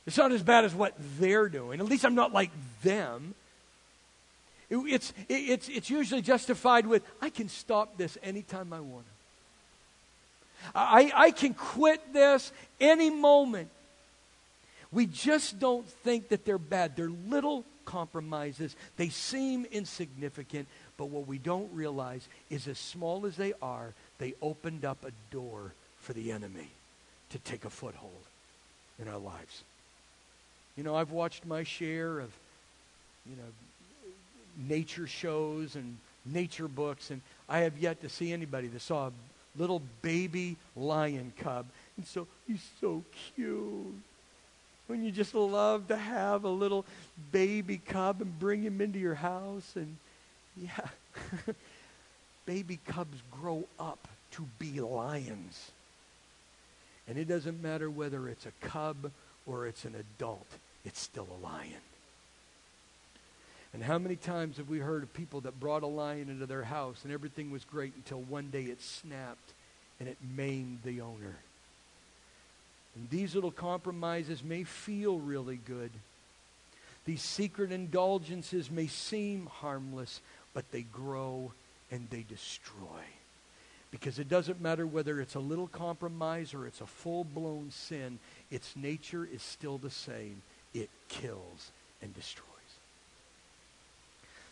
It's 0.06 0.16
not 0.16 0.32
as 0.32 0.42
bad 0.42 0.64
as 0.64 0.74
what 0.74 0.94
they're 1.18 1.48
doing. 1.48 1.80
At 1.80 1.86
least 1.86 2.04
I'm 2.06 2.14
not 2.14 2.32
like 2.32 2.50
them. 2.82 3.34
It's, 4.70 5.12
it's, 5.28 5.68
it's 5.68 5.90
usually 5.90 6.22
justified 6.22 6.86
with, 6.86 7.02
I 7.20 7.30
can 7.30 7.48
stop 7.48 7.96
this 7.96 8.16
anytime 8.22 8.72
I 8.72 8.80
want 8.80 9.04
to. 9.04 9.10
I, 10.74 11.12
I 11.14 11.30
can 11.30 11.54
quit 11.54 12.12
this 12.12 12.52
any 12.80 13.10
moment. 13.10 13.68
We 14.90 15.06
just 15.06 15.58
don't 15.58 15.86
think 15.86 16.28
that 16.28 16.44
they're 16.44 16.58
bad. 16.58 16.96
They're 16.96 17.10
little 17.28 17.64
compromises. 17.84 18.74
They 18.96 19.08
seem 19.08 19.66
insignificant, 19.66 20.68
but 20.96 21.06
what 21.06 21.26
we 21.26 21.38
don't 21.38 21.70
realize 21.74 22.26
is 22.48 22.66
as 22.68 22.78
small 22.78 23.26
as 23.26 23.36
they 23.36 23.52
are, 23.60 23.92
they 24.18 24.34
opened 24.40 24.84
up 24.84 25.04
a 25.04 25.10
door 25.30 25.72
for 26.00 26.12
the 26.12 26.32
enemy 26.32 26.68
to 27.30 27.38
take 27.38 27.64
a 27.64 27.70
foothold 27.70 28.12
in 29.00 29.08
our 29.08 29.18
lives. 29.18 29.64
You 30.76 30.84
know, 30.84 30.94
I've 30.94 31.10
watched 31.10 31.44
my 31.44 31.62
share 31.64 32.20
of, 32.20 32.30
you 33.28 33.36
know, 33.36 33.42
nature 34.56 35.06
shows 35.06 35.76
and 35.76 35.96
nature 36.24 36.68
books, 36.68 37.10
and 37.10 37.20
I 37.48 37.60
have 37.60 37.78
yet 37.78 38.00
to 38.02 38.08
see 38.08 38.32
anybody 38.32 38.68
that 38.68 38.80
saw 38.80 39.08
a 39.08 39.12
little 39.56 39.82
baby 40.02 40.56
lion 40.76 41.32
cub. 41.38 41.66
And 41.96 42.06
so 42.06 42.26
he's 42.46 42.64
so 42.80 43.02
cute. 43.34 43.94
When 44.86 45.04
you 45.04 45.10
just 45.10 45.34
love 45.34 45.88
to 45.88 45.96
have 45.96 46.44
a 46.44 46.48
little 46.48 46.84
baby 47.32 47.78
cub 47.78 48.20
and 48.20 48.38
bring 48.38 48.62
him 48.62 48.80
into 48.80 48.98
your 48.98 49.14
house, 49.14 49.72
and 49.76 49.96
yeah, 50.56 50.88
baby 52.46 52.78
cubs 52.86 53.18
grow 53.30 53.64
up 53.78 54.08
to 54.32 54.46
be 54.58 54.80
lions. 54.80 55.70
And 57.08 57.18
it 57.18 57.28
doesn't 57.28 57.62
matter 57.62 57.90
whether 57.90 58.28
it's 58.28 58.46
a 58.46 58.66
cub 58.66 59.10
or 59.46 59.66
it's 59.66 59.84
an 59.84 59.94
adult, 59.94 60.46
it's 60.84 61.00
still 61.00 61.28
a 61.40 61.44
lion. 61.44 61.80
And 63.74 63.82
how 63.82 63.98
many 63.98 64.14
times 64.14 64.58
have 64.58 64.68
we 64.68 64.78
heard 64.78 65.02
of 65.02 65.12
people 65.12 65.40
that 65.42 65.58
brought 65.58 65.82
a 65.82 65.88
lion 65.88 66.30
into 66.30 66.46
their 66.46 66.62
house 66.62 67.00
and 67.02 67.12
everything 67.12 67.50
was 67.50 67.64
great 67.64 67.92
until 67.96 68.20
one 68.20 68.50
day 68.50 68.62
it 68.62 68.80
snapped 68.80 69.52
and 69.98 70.08
it 70.08 70.16
maimed 70.36 70.78
the 70.84 71.00
owner? 71.00 71.36
And 72.94 73.10
these 73.10 73.34
little 73.34 73.50
compromises 73.50 74.44
may 74.44 74.62
feel 74.62 75.18
really 75.18 75.58
good. 75.66 75.90
These 77.04 77.22
secret 77.22 77.72
indulgences 77.72 78.70
may 78.70 78.86
seem 78.86 79.46
harmless, 79.46 80.20
but 80.54 80.70
they 80.70 80.82
grow 80.82 81.50
and 81.90 82.06
they 82.10 82.22
destroy. 82.22 83.02
Because 83.90 84.20
it 84.20 84.28
doesn't 84.28 84.60
matter 84.60 84.86
whether 84.86 85.20
it's 85.20 85.34
a 85.34 85.40
little 85.40 85.66
compromise 85.66 86.54
or 86.54 86.66
it's 86.66 86.80
a 86.80 86.86
full 86.86 87.24
blown 87.24 87.72
sin, 87.72 88.20
its 88.52 88.76
nature 88.76 89.28
is 89.30 89.42
still 89.42 89.78
the 89.78 89.90
same. 89.90 90.42
It 90.72 90.90
kills 91.08 91.72
and 92.00 92.14
destroys. 92.14 92.53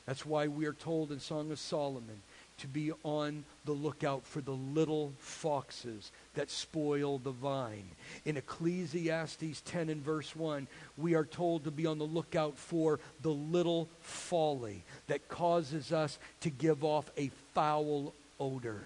That's 0.07 0.27
why 0.27 0.49
we 0.49 0.67
are 0.67 0.73
told 0.73 1.13
in 1.13 1.21
Song 1.21 1.53
of 1.53 1.59
Solomon 1.59 2.23
to 2.59 2.67
be 2.67 2.93
on 3.03 3.45
the 3.65 3.73
lookout 3.73 4.25
for 4.25 4.41
the 4.41 4.53
little 4.53 5.13
foxes 5.19 6.13
that 6.35 6.51
spoil 6.51 7.19
the 7.19 7.31
vine. 7.31 7.89
In 8.25 8.37
Ecclesiastes 8.37 9.63
10 9.65 9.89
and 9.89 10.03
verse 10.03 10.37
1, 10.37 10.67
we 10.97 11.15
are 11.15 11.25
told 11.25 11.65
to 11.65 11.71
be 11.71 11.87
on 11.87 11.99
the 11.99 12.05
lookout 12.05 12.57
for 12.57 13.01
the 13.23 13.31
little 13.31 13.89
folly 14.01 14.83
that 15.09 15.29
causes 15.29 15.93
us 15.93 16.19
to 16.41 16.51
give 16.51 16.85
off 16.85 17.11
a 17.17 17.31
foul 17.55 18.13
odor. 18.39 18.83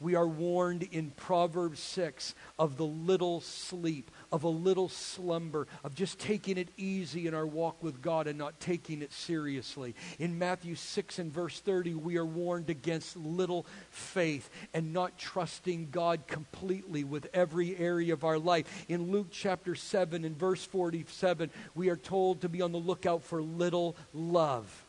We 0.00 0.14
are 0.14 0.28
warned 0.28 0.88
in 0.92 1.12
Proverbs 1.16 1.80
6 1.80 2.34
of 2.58 2.76
the 2.76 2.84
little 2.84 3.40
sleep, 3.40 4.10
of 4.32 4.44
a 4.44 4.48
little 4.48 4.88
slumber, 4.88 5.66
of 5.84 5.94
just 5.94 6.18
taking 6.18 6.58
it 6.58 6.68
easy 6.76 7.26
in 7.26 7.34
our 7.34 7.46
walk 7.46 7.82
with 7.82 8.02
God 8.02 8.26
and 8.26 8.38
not 8.38 8.58
taking 8.60 9.02
it 9.02 9.12
seriously. 9.12 9.94
In 10.18 10.38
Matthew 10.38 10.74
6 10.74 11.18
and 11.18 11.32
verse 11.32 11.60
30, 11.60 11.94
we 11.94 12.16
are 12.16 12.26
warned 12.26 12.70
against 12.70 13.16
little 13.16 13.66
faith 13.90 14.48
and 14.74 14.92
not 14.92 15.18
trusting 15.18 15.88
God 15.90 16.26
completely 16.26 17.04
with 17.04 17.28
every 17.32 17.76
area 17.76 18.12
of 18.12 18.24
our 18.24 18.38
life. 18.38 18.84
In 18.88 19.10
Luke 19.10 19.28
chapter 19.30 19.74
7 19.74 20.24
and 20.24 20.38
verse 20.38 20.64
47, 20.64 21.50
we 21.74 21.88
are 21.88 21.96
told 21.96 22.40
to 22.40 22.48
be 22.48 22.62
on 22.62 22.72
the 22.72 22.78
lookout 22.78 23.22
for 23.22 23.42
little 23.42 23.96
love 24.12 24.82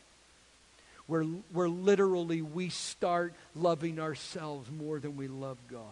where, 1.08 1.22
where 1.52 1.68
literally 1.68 2.42
we 2.42 2.68
start 2.68 3.34
loving 3.56 3.98
ourselves 3.98 4.70
more 4.70 5.00
than 5.00 5.16
we 5.16 5.26
love 5.26 5.58
God. 5.68 5.82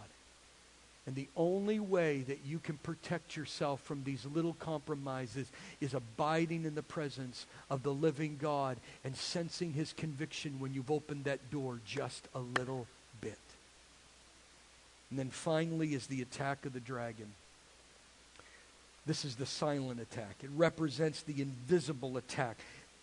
And 1.07 1.15
the 1.15 1.29
only 1.37 1.79
way 1.79 2.23
that 2.23 2.41
you 2.45 2.59
can 2.59 2.79
protect 2.79 3.37
yourself 3.37 3.81
from 3.83 4.03
these 4.03 4.27
little 4.27 4.55
compromises 4.55 5.47
is 5.81 5.95
abiding 5.95 6.65
in 6.65 6.75
the 6.75 6.83
presence 6.83 7.47
of 7.71 7.85
the 7.85 7.95
living 7.95 8.39
God 8.41 8.77
and 9.05 9.17
sensing 9.17 9.73
his 9.73 9.93
conviction 9.93 10.59
when 10.59 10.75
you've 10.75 10.91
opened 10.91 11.25
that 11.25 11.51
door 11.51 11.79
just 11.87 12.27
a 12.35 12.41
little 12.41 12.89
bit. 13.21 13.39
And 15.11 15.19
then 15.19 15.31
finally 15.31 15.95
is 15.95 16.09
the 16.09 16.23
attack 16.23 16.67
of 16.67 16.73
the 16.73 16.81
dragon. 16.81 17.33
This 19.07 19.25
is 19.25 19.37
the 19.37 19.47
silent 19.47 20.01
attack. 20.01 20.39
It 20.43 20.51
represents 20.57 21.23
the 21.23 21.41
invisible 21.41 22.17
attack, 22.17 22.59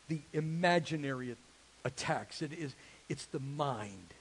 the 0.09 0.19
imaginary 0.33 1.37
attacks. 1.85 2.41
It 2.41 2.51
is, 2.51 2.75
it's 3.07 3.25
the 3.27 3.39
mind. 3.39 4.13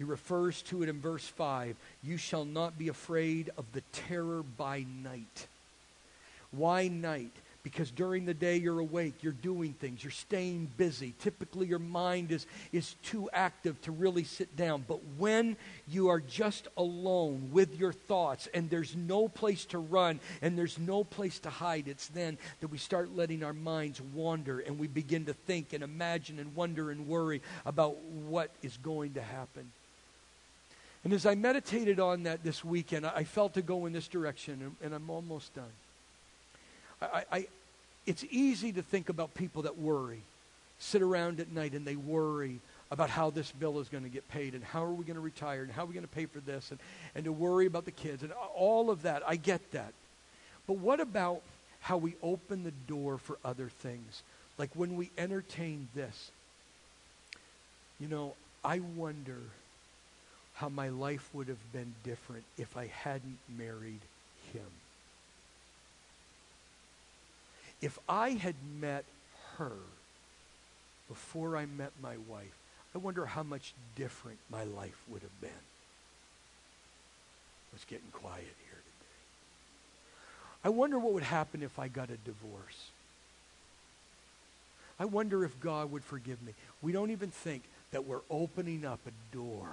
He 0.00 0.04
refers 0.04 0.62
to 0.62 0.82
it 0.82 0.88
in 0.88 0.98
verse 0.98 1.26
5 1.26 1.76
You 2.02 2.16
shall 2.16 2.46
not 2.46 2.78
be 2.78 2.88
afraid 2.88 3.50
of 3.58 3.66
the 3.74 3.82
terror 3.92 4.42
by 4.56 4.86
night. 5.04 5.46
Why 6.52 6.88
night? 6.88 7.32
because 7.62 7.90
during 7.90 8.24
the 8.24 8.34
day 8.34 8.56
you're 8.56 8.78
awake, 8.78 9.22
you're 9.22 9.32
doing 9.32 9.74
things, 9.74 10.02
you're 10.02 10.10
staying 10.10 10.70
busy. 10.76 11.12
Typically, 11.20 11.66
your 11.66 11.78
mind 11.78 12.32
is, 12.32 12.46
is 12.72 12.94
too 13.02 13.28
active 13.32 13.78
to 13.82 13.92
really 13.92 14.24
sit 14.24 14.56
down. 14.56 14.84
But 14.88 15.00
when 15.18 15.56
you 15.86 16.08
are 16.08 16.20
just 16.20 16.68
alone 16.76 17.50
with 17.52 17.78
your 17.78 17.92
thoughts 17.92 18.48
and 18.54 18.70
there's 18.70 18.96
no 18.96 19.28
place 19.28 19.66
to 19.66 19.78
run 19.78 20.20
and 20.40 20.56
there's 20.56 20.78
no 20.78 21.04
place 21.04 21.38
to 21.40 21.50
hide, 21.50 21.86
it's 21.86 22.08
then 22.08 22.38
that 22.60 22.68
we 22.68 22.78
start 22.78 23.14
letting 23.14 23.44
our 23.44 23.52
minds 23.52 24.00
wander 24.14 24.60
and 24.60 24.78
we 24.78 24.86
begin 24.86 25.26
to 25.26 25.34
think 25.34 25.72
and 25.72 25.84
imagine 25.84 26.38
and 26.38 26.54
wonder 26.54 26.90
and 26.90 27.06
worry 27.06 27.42
about 27.66 28.00
what 28.02 28.50
is 28.62 28.78
going 28.78 29.14
to 29.14 29.22
happen. 29.22 29.70
And 31.04 31.12
as 31.12 31.24
I 31.24 31.34
meditated 31.34 31.98
on 31.98 32.24
that 32.24 32.44
this 32.44 32.64
weekend, 32.64 33.06
I 33.06 33.24
felt 33.24 33.54
to 33.54 33.62
go 33.62 33.86
in 33.86 33.92
this 33.92 34.08
direction, 34.08 34.60
and, 34.60 34.76
and 34.82 34.94
I'm 34.94 35.08
almost 35.08 35.54
done. 35.54 35.72
I, 37.00 37.24
I, 37.32 37.46
it's 38.06 38.24
easy 38.30 38.72
to 38.72 38.82
think 38.82 39.08
about 39.08 39.34
people 39.34 39.62
that 39.62 39.78
worry, 39.78 40.20
sit 40.78 41.00
around 41.00 41.40
at 41.40 41.50
night 41.50 41.72
and 41.72 41.86
they 41.86 41.96
worry 41.96 42.60
about 42.90 43.08
how 43.08 43.30
this 43.30 43.50
bill 43.52 43.78
is 43.78 43.88
going 43.88 44.02
to 44.02 44.10
get 44.10 44.28
paid 44.28 44.54
and 44.54 44.64
how 44.64 44.84
are 44.84 44.92
we 44.92 45.04
going 45.04 45.14
to 45.14 45.22
retire 45.22 45.62
and 45.62 45.70
how 45.70 45.84
are 45.84 45.86
we 45.86 45.94
going 45.94 46.06
to 46.06 46.12
pay 46.12 46.26
for 46.26 46.40
this 46.40 46.70
and, 46.70 46.80
and 47.14 47.24
to 47.24 47.32
worry 47.32 47.66
about 47.66 47.84
the 47.84 47.90
kids 47.90 48.22
and 48.22 48.32
all 48.54 48.90
of 48.90 49.02
that. 49.02 49.22
I 49.26 49.36
get 49.36 49.70
that. 49.72 49.92
But 50.66 50.78
what 50.78 51.00
about 51.00 51.42
how 51.80 51.96
we 51.96 52.14
open 52.22 52.64
the 52.64 52.72
door 52.88 53.18
for 53.18 53.38
other 53.44 53.68
things? 53.68 54.22
Like 54.58 54.70
when 54.74 54.96
we 54.96 55.10
entertain 55.16 55.88
this. 55.94 56.30
You 58.00 58.08
know, 58.08 58.34
I 58.64 58.80
wonder 58.80 59.38
how 60.60 60.68
my 60.68 60.90
life 60.90 61.26
would 61.32 61.48
have 61.48 61.72
been 61.72 61.94
different 62.04 62.44
if 62.58 62.76
I 62.76 62.88
hadn't 62.88 63.38
married 63.56 64.02
him. 64.52 64.66
If 67.80 67.98
I 68.06 68.32
had 68.32 68.56
met 68.78 69.06
her 69.56 69.72
before 71.08 71.56
I 71.56 71.64
met 71.64 71.92
my 72.02 72.16
wife, 72.28 72.52
I 72.94 72.98
wonder 72.98 73.24
how 73.24 73.42
much 73.42 73.72
different 73.96 74.36
my 74.50 74.64
life 74.64 75.02
would 75.08 75.22
have 75.22 75.40
been. 75.40 75.64
It's 77.74 77.86
getting 77.86 78.10
quiet 78.12 78.44
here 78.44 78.74
today. 78.74 79.16
I 80.62 80.68
wonder 80.68 80.98
what 80.98 81.14
would 81.14 81.22
happen 81.22 81.62
if 81.62 81.78
I 81.78 81.88
got 81.88 82.10
a 82.10 82.18
divorce. 82.18 82.90
I 84.98 85.06
wonder 85.06 85.42
if 85.42 85.58
God 85.58 85.90
would 85.90 86.04
forgive 86.04 86.42
me. 86.42 86.52
We 86.82 86.92
don't 86.92 87.12
even 87.12 87.30
think 87.30 87.62
that 87.92 88.04
we're 88.04 88.20
opening 88.28 88.84
up 88.84 89.00
a 89.06 89.34
door 89.34 89.70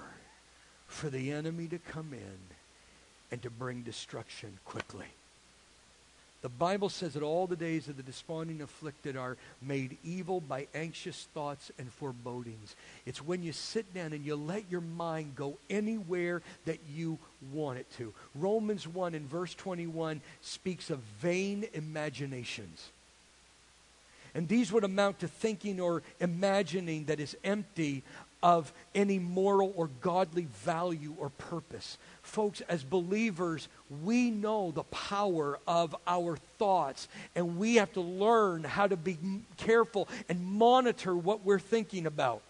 for 0.88 1.08
the 1.08 1.30
enemy 1.30 1.68
to 1.68 1.78
come 1.78 2.12
in 2.12 2.38
and 3.30 3.40
to 3.42 3.50
bring 3.50 3.82
destruction 3.82 4.58
quickly. 4.64 5.06
The 6.40 6.48
Bible 6.48 6.88
says 6.88 7.14
that 7.14 7.24
all 7.24 7.48
the 7.48 7.56
days 7.56 7.88
of 7.88 7.96
the 7.96 8.02
desponding 8.02 8.62
afflicted 8.62 9.16
are 9.16 9.36
made 9.60 9.96
evil 10.04 10.40
by 10.40 10.68
anxious 10.72 11.26
thoughts 11.34 11.72
and 11.78 11.92
forebodings. 11.92 12.76
It's 13.06 13.24
when 13.24 13.42
you 13.42 13.52
sit 13.52 13.92
down 13.92 14.12
and 14.12 14.24
you 14.24 14.36
let 14.36 14.70
your 14.70 14.80
mind 14.80 15.32
go 15.34 15.58
anywhere 15.68 16.42
that 16.64 16.78
you 16.94 17.18
want 17.52 17.80
it 17.80 17.86
to. 17.96 18.14
Romans 18.36 18.86
1 18.86 19.16
in 19.16 19.26
verse 19.26 19.52
21 19.54 20.20
speaks 20.40 20.90
of 20.90 21.00
vain 21.20 21.66
imaginations. 21.74 22.88
And 24.32 24.46
these 24.46 24.70
would 24.70 24.84
amount 24.84 25.20
to 25.20 25.28
thinking 25.28 25.80
or 25.80 26.04
imagining 26.20 27.06
that 27.06 27.18
is 27.18 27.36
empty 27.42 28.04
of 28.42 28.72
any 28.94 29.18
moral 29.18 29.72
or 29.76 29.88
godly 30.00 30.46
value 30.64 31.14
or 31.18 31.30
purpose. 31.30 31.98
Folks, 32.22 32.60
as 32.68 32.84
believers, 32.84 33.68
we 34.02 34.30
know 34.30 34.70
the 34.70 34.84
power 34.84 35.58
of 35.66 35.96
our 36.06 36.36
thoughts, 36.58 37.08
and 37.34 37.58
we 37.58 37.76
have 37.76 37.92
to 37.94 38.00
learn 38.00 38.64
how 38.64 38.86
to 38.86 38.96
be 38.96 39.18
careful 39.56 40.08
and 40.28 40.44
monitor 40.44 41.16
what 41.16 41.44
we're 41.44 41.58
thinking 41.58 42.06
about. 42.06 42.42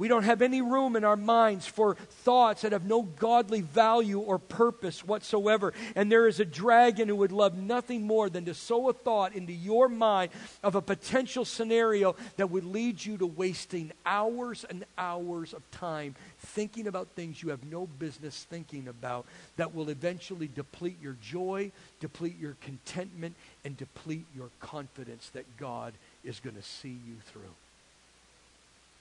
We 0.00 0.08
don't 0.08 0.22
have 0.22 0.40
any 0.40 0.62
room 0.62 0.96
in 0.96 1.04
our 1.04 1.14
minds 1.14 1.66
for 1.66 1.94
thoughts 1.94 2.62
that 2.62 2.72
have 2.72 2.86
no 2.86 3.02
godly 3.02 3.60
value 3.60 4.18
or 4.18 4.38
purpose 4.38 5.04
whatsoever. 5.04 5.74
And 5.94 6.10
there 6.10 6.26
is 6.26 6.40
a 6.40 6.46
dragon 6.46 7.08
who 7.08 7.16
would 7.16 7.32
love 7.32 7.58
nothing 7.58 8.06
more 8.06 8.30
than 8.30 8.46
to 8.46 8.54
sow 8.54 8.88
a 8.88 8.94
thought 8.94 9.34
into 9.34 9.52
your 9.52 9.90
mind 9.90 10.30
of 10.62 10.74
a 10.74 10.80
potential 10.80 11.44
scenario 11.44 12.16
that 12.38 12.48
would 12.48 12.64
lead 12.64 13.04
you 13.04 13.18
to 13.18 13.26
wasting 13.26 13.92
hours 14.06 14.64
and 14.64 14.86
hours 14.96 15.52
of 15.52 15.70
time 15.70 16.14
thinking 16.38 16.86
about 16.86 17.08
things 17.08 17.42
you 17.42 17.50
have 17.50 17.64
no 17.64 17.86
business 17.86 18.46
thinking 18.48 18.88
about 18.88 19.26
that 19.58 19.74
will 19.74 19.90
eventually 19.90 20.48
deplete 20.48 20.96
your 21.02 21.18
joy, 21.20 21.70
deplete 22.00 22.38
your 22.40 22.56
contentment, 22.62 23.36
and 23.66 23.76
deplete 23.76 24.24
your 24.34 24.48
confidence 24.60 25.28
that 25.34 25.58
God 25.58 25.92
is 26.24 26.40
going 26.40 26.56
to 26.56 26.62
see 26.62 26.98
you 27.06 27.16
through. 27.30 27.52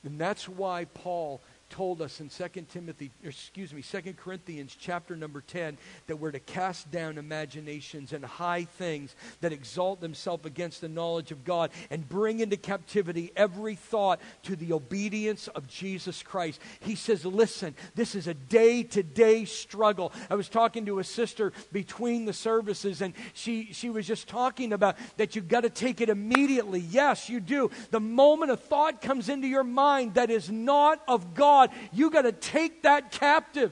And 0.04 0.20
that's 0.20 0.48
why 0.48 0.86
Paul 0.86 1.42
told 1.70 2.02
us 2.02 2.20
in 2.20 2.30
2 2.30 2.48
Timothy, 2.72 3.12
excuse 3.24 3.74
me, 3.74 3.82
2 3.82 4.14
Corinthians 4.14 4.76
chapter 4.80 5.16
number 5.16 5.42
10 5.42 5.78
that 6.08 6.16
we're 6.16 6.32
to 6.32 6.40
cast 6.40 6.90
down 6.92 7.18
imaginations 7.18 8.14
and 8.14 8.24
high 8.26 8.64
things 8.64 9.16
that 9.42 9.54
exalt 9.54 10.02
themselves 10.02 10.46
against 10.46 10.82
the 10.82 10.90
knowledge 10.90 11.32
of 11.32 11.44
God 11.44 11.72
and 11.90 12.08
bring 12.08 12.40
into 12.40 12.58
captivity 12.58 13.32
every 13.36 13.76
thought 13.76 14.20
to 14.44 14.56
the 14.56 14.74
obedience 14.74 15.48
of 15.50 15.68
Jesus 15.68 16.24
Christ. 16.24 16.60
He 16.80 16.96
says, 16.96 17.26
listen, 17.26 17.76
this 17.96 18.16
is 18.16 18.28
a 18.28 18.34
day-to-day 18.34 19.46
struggle. 19.46 20.12
I 20.30 20.36
was 20.36 20.50
talking 20.50 20.86
to 20.88 21.00
a 21.00 21.04
sister 21.04 21.54
between 21.72 22.26
the 22.26 22.34
services 22.34 23.02
and 23.02 23.14
she, 23.34 23.74
she 23.74 23.90
was 23.90 24.08
just 24.08 24.28
talking 24.28 24.74
about 24.74 24.98
that 25.18 25.36
you've 25.36 25.48
got 25.48 25.62
to 25.62 25.70
take 25.70 26.02
it 26.02 26.10
immediately. 26.10 26.80
Yes, 26.80 27.30
you 27.30 27.40
do. 27.40 27.70
The 27.92 28.00
moment 28.00 28.52
a 28.52 28.58
thought 28.58 29.02
comes 29.02 29.30
into 29.30 29.48
your 29.48 29.64
mind 29.64 30.16
that 30.16 30.30
is 30.30 30.50
not 30.50 31.02
of 31.08 31.34
God, 31.34 31.59
God, 31.60 31.76
you 31.92 32.10
got 32.10 32.24
to 32.24 32.32
take 32.32 32.84
that 32.84 33.12
captive 33.12 33.72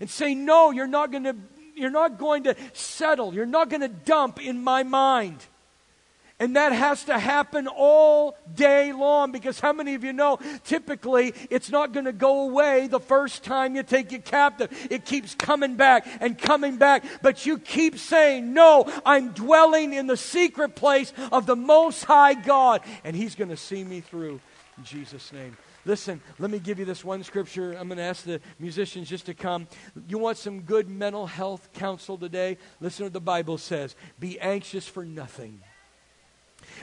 and 0.00 0.10
say, 0.10 0.34
No, 0.34 0.70
you're 0.70 0.86
not 0.86 1.10
going 1.10 1.24
to. 1.24 1.36
You're 1.74 1.90
not 1.90 2.18
going 2.18 2.44
to 2.44 2.56
settle. 2.72 3.34
You're 3.34 3.44
not 3.44 3.68
going 3.68 3.82
to 3.82 3.88
dump 3.88 4.40
in 4.42 4.64
my 4.64 4.82
mind. 4.82 5.44
And 6.38 6.56
that 6.56 6.72
has 6.72 7.04
to 7.04 7.18
happen 7.18 7.66
all 7.66 8.36
day 8.54 8.94
long 8.94 9.30
because 9.30 9.60
how 9.60 9.74
many 9.74 9.94
of 9.94 10.02
you 10.02 10.14
know 10.14 10.38
typically 10.64 11.34
it's 11.50 11.70
not 11.70 11.92
going 11.92 12.06
to 12.06 12.14
go 12.14 12.48
away 12.48 12.86
the 12.86 13.00
first 13.00 13.44
time 13.44 13.76
you 13.76 13.82
take 13.82 14.10
it 14.14 14.24
captive? 14.24 14.70
It 14.90 15.04
keeps 15.04 15.34
coming 15.34 15.76
back 15.76 16.06
and 16.20 16.38
coming 16.38 16.78
back, 16.78 17.04
but 17.20 17.44
you 17.44 17.58
keep 17.58 17.98
saying, 17.98 18.54
No, 18.54 18.90
I'm 19.04 19.32
dwelling 19.32 19.92
in 19.92 20.06
the 20.06 20.16
secret 20.16 20.76
place 20.76 21.12
of 21.30 21.44
the 21.44 21.56
Most 21.56 22.04
High 22.04 22.34
God, 22.34 22.80
and 23.04 23.14
He's 23.14 23.34
going 23.34 23.50
to 23.50 23.56
see 23.56 23.84
me 23.84 24.00
through. 24.00 24.40
In 24.78 24.84
Jesus' 24.84 25.30
name. 25.30 25.58
Listen, 25.86 26.20
let 26.40 26.50
me 26.50 26.58
give 26.58 26.80
you 26.80 26.84
this 26.84 27.04
one 27.04 27.22
scripture. 27.22 27.72
I'm 27.74 27.86
going 27.86 27.98
to 27.98 28.02
ask 28.02 28.24
the 28.24 28.40
musicians 28.58 29.08
just 29.08 29.26
to 29.26 29.34
come. 29.34 29.68
You 30.08 30.18
want 30.18 30.36
some 30.36 30.62
good 30.62 30.88
mental 30.88 31.28
health 31.28 31.72
counsel 31.74 32.18
today? 32.18 32.58
Listen 32.80 32.98
to 32.98 33.04
what 33.04 33.12
the 33.12 33.20
Bible 33.20 33.56
says 33.56 33.94
Be 34.18 34.38
anxious 34.40 34.88
for 34.88 35.04
nothing. 35.04 35.62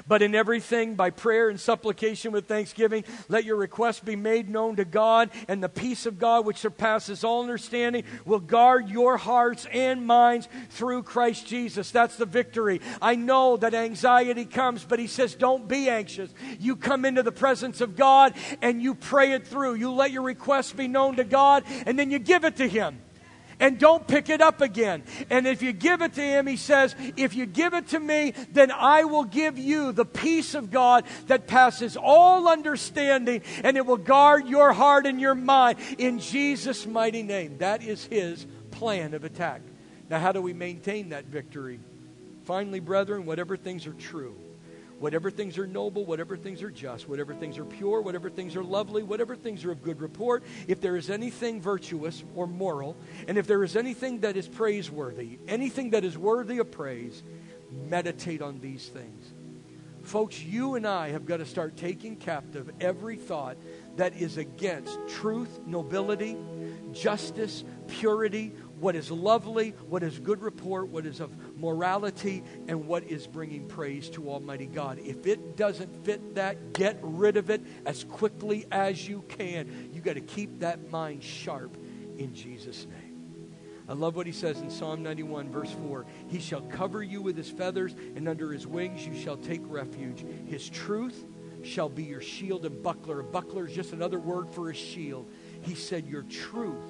But 0.07 0.21
in 0.21 0.35
everything, 0.35 0.95
by 0.95 1.09
prayer 1.09 1.49
and 1.49 1.59
supplication 1.59 2.31
with 2.31 2.47
thanksgiving, 2.47 3.03
let 3.29 3.45
your 3.45 3.55
requests 3.55 3.99
be 3.99 4.15
made 4.15 4.49
known 4.49 4.75
to 4.77 4.85
God, 4.85 5.29
and 5.47 5.63
the 5.63 5.69
peace 5.69 6.05
of 6.05 6.19
God, 6.19 6.45
which 6.45 6.57
surpasses 6.57 7.23
all 7.23 7.41
understanding, 7.41 8.03
will 8.25 8.39
guard 8.39 8.89
your 8.89 9.17
hearts 9.17 9.67
and 9.71 10.05
minds 10.05 10.47
through 10.69 11.03
Christ 11.03 11.47
Jesus. 11.47 11.91
That's 11.91 12.15
the 12.15 12.25
victory. 12.25 12.81
I 13.01 13.15
know 13.15 13.57
that 13.57 13.73
anxiety 13.73 14.45
comes, 14.45 14.83
but 14.83 14.99
He 14.99 15.07
says, 15.07 15.35
don't 15.35 15.67
be 15.67 15.89
anxious. 15.89 16.33
You 16.59 16.75
come 16.75 17.05
into 17.05 17.23
the 17.23 17.31
presence 17.31 17.81
of 17.81 17.95
God 17.95 18.33
and 18.61 18.81
you 18.81 18.95
pray 18.95 19.33
it 19.33 19.47
through. 19.47 19.75
You 19.75 19.91
let 19.91 20.11
your 20.11 20.23
requests 20.23 20.73
be 20.73 20.87
known 20.87 21.17
to 21.17 21.23
God, 21.23 21.63
and 21.85 21.97
then 21.99 22.11
you 22.11 22.19
give 22.19 22.43
it 22.43 22.57
to 22.57 22.67
Him 22.67 23.02
and 23.63 23.79
don't 23.79 24.05
pick 24.05 24.29
it 24.29 24.41
up 24.41 24.59
again. 24.59 25.03
And 25.29 25.47
if 25.47 25.61
you 25.61 25.71
give 25.71 26.01
it 26.01 26.13
to 26.15 26.21
him, 26.21 26.47
he 26.47 26.57
says, 26.57 26.95
if 27.15 27.33
you 27.33 27.45
give 27.45 27.73
it 27.73 27.87
to 27.87 27.99
me, 27.99 28.33
then 28.51 28.71
I 28.71 29.05
will 29.05 29.23
give 29.23 29.57
you 29.57 29.93
the 29.93 30.03
peace 30.03 30.53
of 30.53 30.69
God 30.69 31.05
that 31.27 31.47
passes 31.47 31.95
all 31.95 32.49
understanding, 32.49 33.41
and 33.63 33.77
it 33.77 33.85
will 33.85 33.95
guard 33.95 34.49
your 34.49 34.73
heart 34.73 35.05
and 35.05 35.19
your 35.19 35.33
mind 35.33 35.79
in 35.97 36.19
Jesus' 36.19 36.85
mighty 36.85 37.23
name. 37.23 37.57
That 37.59 37.81
is 37.81 38.03
his 38.03 38.45
plan 38.71 39.13
of 39.13 39.23
attack. 39.23 39.61
Now, 40.09 40.19
how 40.19 40.33
do 40.33 40.41
we 40.41 40.51
maintain 40.51 41.09
that 41.09 41.25
victory? 41.25 41.79
Finally, 42.43 42.81
brethren, 42.81 43.25
whatever 43.25 43.55
things 43.55 43.87
are 43.87 43.93
true 43.93 44.35
whatever 45.03 45.29
things 45.29 45.57
are 45.57 45.67
noble, 45.67 46.05
whatever 46.05 46.37
things 46.37 46.63
are 46.63 46.71
just, 46.71 47.09
whatever 47.09 47.33
things 47.33 47.57
are 47.57 47.65
pure, 47.65 47.99
whatever 47.99 48.29
things 48.29 48.55
are 48.55 48.63
lovely, 48.63 49.03
whatever 49.03 49.35
things 49.35 49.65
are 49.65 49.71
of 49.71 49.83
good 49.83 49.99
report, 49.99 50.41
if 50.69 50.79
there 50.79 50.95
is 50.95 51.09
anything 51.09 51.59
virtuous 51.61 52.23
or 52.35 52.47
moral, 52.47 52.95
and 53.27 53.37
if 53.37 53.45
there 53.45 53.65
is 53.65 53.75
anything 53.75 54.21
that 54.21 54.37
is 54.37 54.47
praiseworthy, 54.47 55.39
anything 55.45 55.89
that 55.89 56.05
is 56.05 56.17
worthy 56.17 56.59
of 56.59 56.71
praise, 56.71 57.21
meditate 57.89 58.41
on 58.41 58.61
these 58.61 58.87
things. 58.87 59.33
Folks, 60.03 60.41
you 60.41 60.75
and 60.75 60.87
I 60.87 61.09
have 61.09 61.25
got 61.25 61.37
to 61.37 61.45
start 61.45 61.75
taking 61.75 62.15
captive 62.15 62.71
every 62.79 63.17
thought 63.17 63.57
that 63.97 64.15
is 64.15 64.37
against 64.37 64.97
truth, 65.09 65.59
nobility, 65.65 66.37
justice, 66.93 67.65
purity, 67.87 68.53
what 68.79 68.95
is 68.95 69.09
lovely, 69.11 69.71
what 69.87 70.03
is 70.03 70.19
good 70.19 70.41
report, 70.41 70.89
what 70.89 71.05
is 71.05 71.19
of 71.19 71.31
morality, 71.57 72.43
and 72.67 72.87
what 72.87 73.03
is 73.03 73.27
bringing 73.27 73.67
praise 73.67 74.09
to 74.09 74.29
Almighty 74.29 74.65
God. 74.65 74.99
If 74.99 75.25
it 75.25 75.55
doesn't 75.55 76.05
fit 76.05 76.35
that, 76.35 76.73
get 76.73 76.97
rid 77.01 77.37
of 77.37 77.49
it 77.49 77.61
as 77.85 78.03
quickly 78.03 78.65
as 78.71 79.07
you 79.07 79.23
can. 79.29 79.89
You 79.93 80.01
got 80.01 80.15
to 80.15 80.21
keep 80.21 80.59
that 80.59 80.91
mind 80.91 81.23
sharp 81.23 81.77
in 82.17 82.33
Jesus' 82.33 82.85
name. 82.85 83.13
I 83.87 83.93
love 83.93 84.15
what 84.15 84.25
he 84.25 84.31
says 84.31 84.61
in 84.61 84.69
Psalm 84.69 85.03
91, 85.03 85.49
verse 85.49 85.71
4. 85.87 86.05
He 86.27 86.39
shall 86.39 86.61
cover 86.61 87.03
you 87.03 87.21
with 87.21 87.35
his 87.35 87.49
feathers, 87.49 87.93
and 88.15 88.27
under 88.29 88.51
his 88.51 88.65
wings 88.65 89.05
you 89.05 89.15
shall 89.15 89.37
take 89.37 89.61
refuge. 89.65 90.25
His 90.47 90.69
truth 90.69 91.25
shall 91.63 91.89
be 91.89 92.03
your 92.03 92.21
shield 92.21 92.65
and 92.65 92.81
buckler. 92.81 93.19
A 93.19 93.23
buckler 93.23 93.67
is 93.67 93.73
just 93.73 93.93
another 93.93 94.19
word 94.19 94.49
for 94.49 94.69
a 94.69 94.73
shield. 94.73 95.29
He 95.61 95.75
said, 95.75 96.07
Your 96.07 96.23
truth 96.23 96.83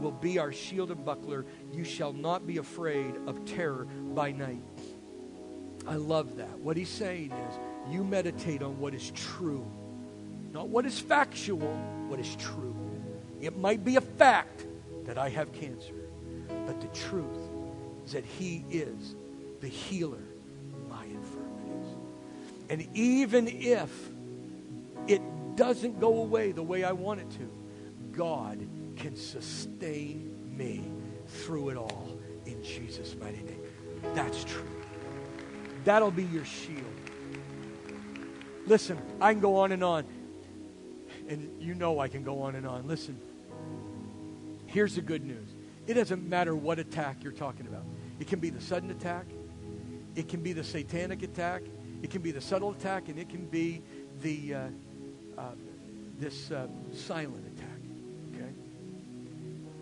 will 0.00 0.10
be 0.10 0.38
our 0.38 0.52
shield 0.52 0.90
and 0.90 1.04
buckler. 1.04 1.44
You 1.72 1.84
shall 1.84 2.12
not 2.12 2.46
be 2.46 2.58
afraid 2.58 3.14
of 3.26 3.44
terror 3.44 3.86
by 4.14 4.32
night. 4.32 4.62
I 5.86 5.94
love 5.94 6.36
that. 6.36 6.58
What 6.58 6.76
he's 6.76 6.88
saying 6.88 7.32
is, 7.32 7.58
you 7.92 8.04
meditate 8.04 8.62
on 8.62 8.78
what 8.78 8.94
is 8.94 9.10
true, 9.12 9.66
not 10.52 10.68
what 10.68 10.86
is 10.86 10.98
factual, 10.98 11.74
what 12.08 12.20
is 12.20 12.36
true. 12.36 12.76
It 13.40 13.56
might 13.58 13.84
be 13.84 13.96
a 13.96 14.00
fact 14.00 14.66
that 15.04 15.16
I 15.16 15.30
have 15.30 15.52
cancer, 15.52 15.94
but 16.66 16.80
the 16.80 16.88
truth 16.88 17.24
is 18.04 18.12
that 18.12 18.24
he 18.24 18.64
is 18.70 19.14
the 19.60 19.68
healer 19.68 20.18
of 20.74 20.88
my 20.88 21.04
infirmities. 21.04 21.96
And 22.68 22.88
even 22.94 23.48
if 23.48 23.90
it 25.06 25.22
doesn't 25.56 25.98
go 25.98 26.18
away 26.18 26.52
the 26.52 26.62
way 26.62 26.84
I 26.84 26.92
want 26.92 27.20
it 27.20 27.30
to, 27.30 27.50
God 28.12 28.66
can 29.00 29.16
sustain 29.16 30.36
me 30.54 30.84
through 31.26 31.70
it 31.70 31.76
all 31.76 32.18
in 32.44 32.62
Jesus' 32.62 33.16
mighty 33.18 33.42
name. 33.42 33.60
That's 34.14 34.44
true. 34.44 34.68
That'll 35.84 36.10
be 36.10 36.24
your 36.24 36.44
shield. 36.44 36.84
Listen, 38.66 39.00
I 39.20 39.32
can 39.32 39.40
go 39.40 39.56
on 39.56 39.72
and 39.72 39.82
on. 39.82 40.04
And 41.28 41.50
you 41.62 41.74
know 41.74 41.98
I 41.98 42.08
can 42.08 42.22
go 42.22 42.42
on 42.42 42.56
and 42.56 42.66
on. 42.66 42.86
Listen, 42.86 43.18
here's 44.66 44.94
the 44.94 45.00
good 45.00 45.24
news 45.24 45.48
it 45.86 45.94
doesn't 45.94 46.28
matter 46.28 46.54
what 46.54 46.78
attack 46.78 47.24
you're 47.24 47.32
talking 47.32 47.66
about. 47.66 47.84
It 48.20 48.28
can 48.28 48.38
be 48.38 48.50
the 48.50 48.60
sudden 48.60 48.90
attack, 48.90 49.24
it 50.14 50.28
can 50.28 50.42
be 50.42 50.52
the 50.52 50.62
satanic 50.62 51.22
attack, 51.22 51.62
it 52.02 52.10
can 52.10 52.20
be 52.20 52.32
the 52.32 52.40
subtle 52.40 52.72
attack, 52.72 53.08
and 53.08 53.18
it 53.18 53.28
can 53.28 53.46
be 53.46 53.82
the 54.20 54.54
uh, 54.54 54.68
uh, 55.38 55.42
this 56.18 56.50
uh, 56.50 56.66
silent 56.92 57.46
attack. 57.46 57.69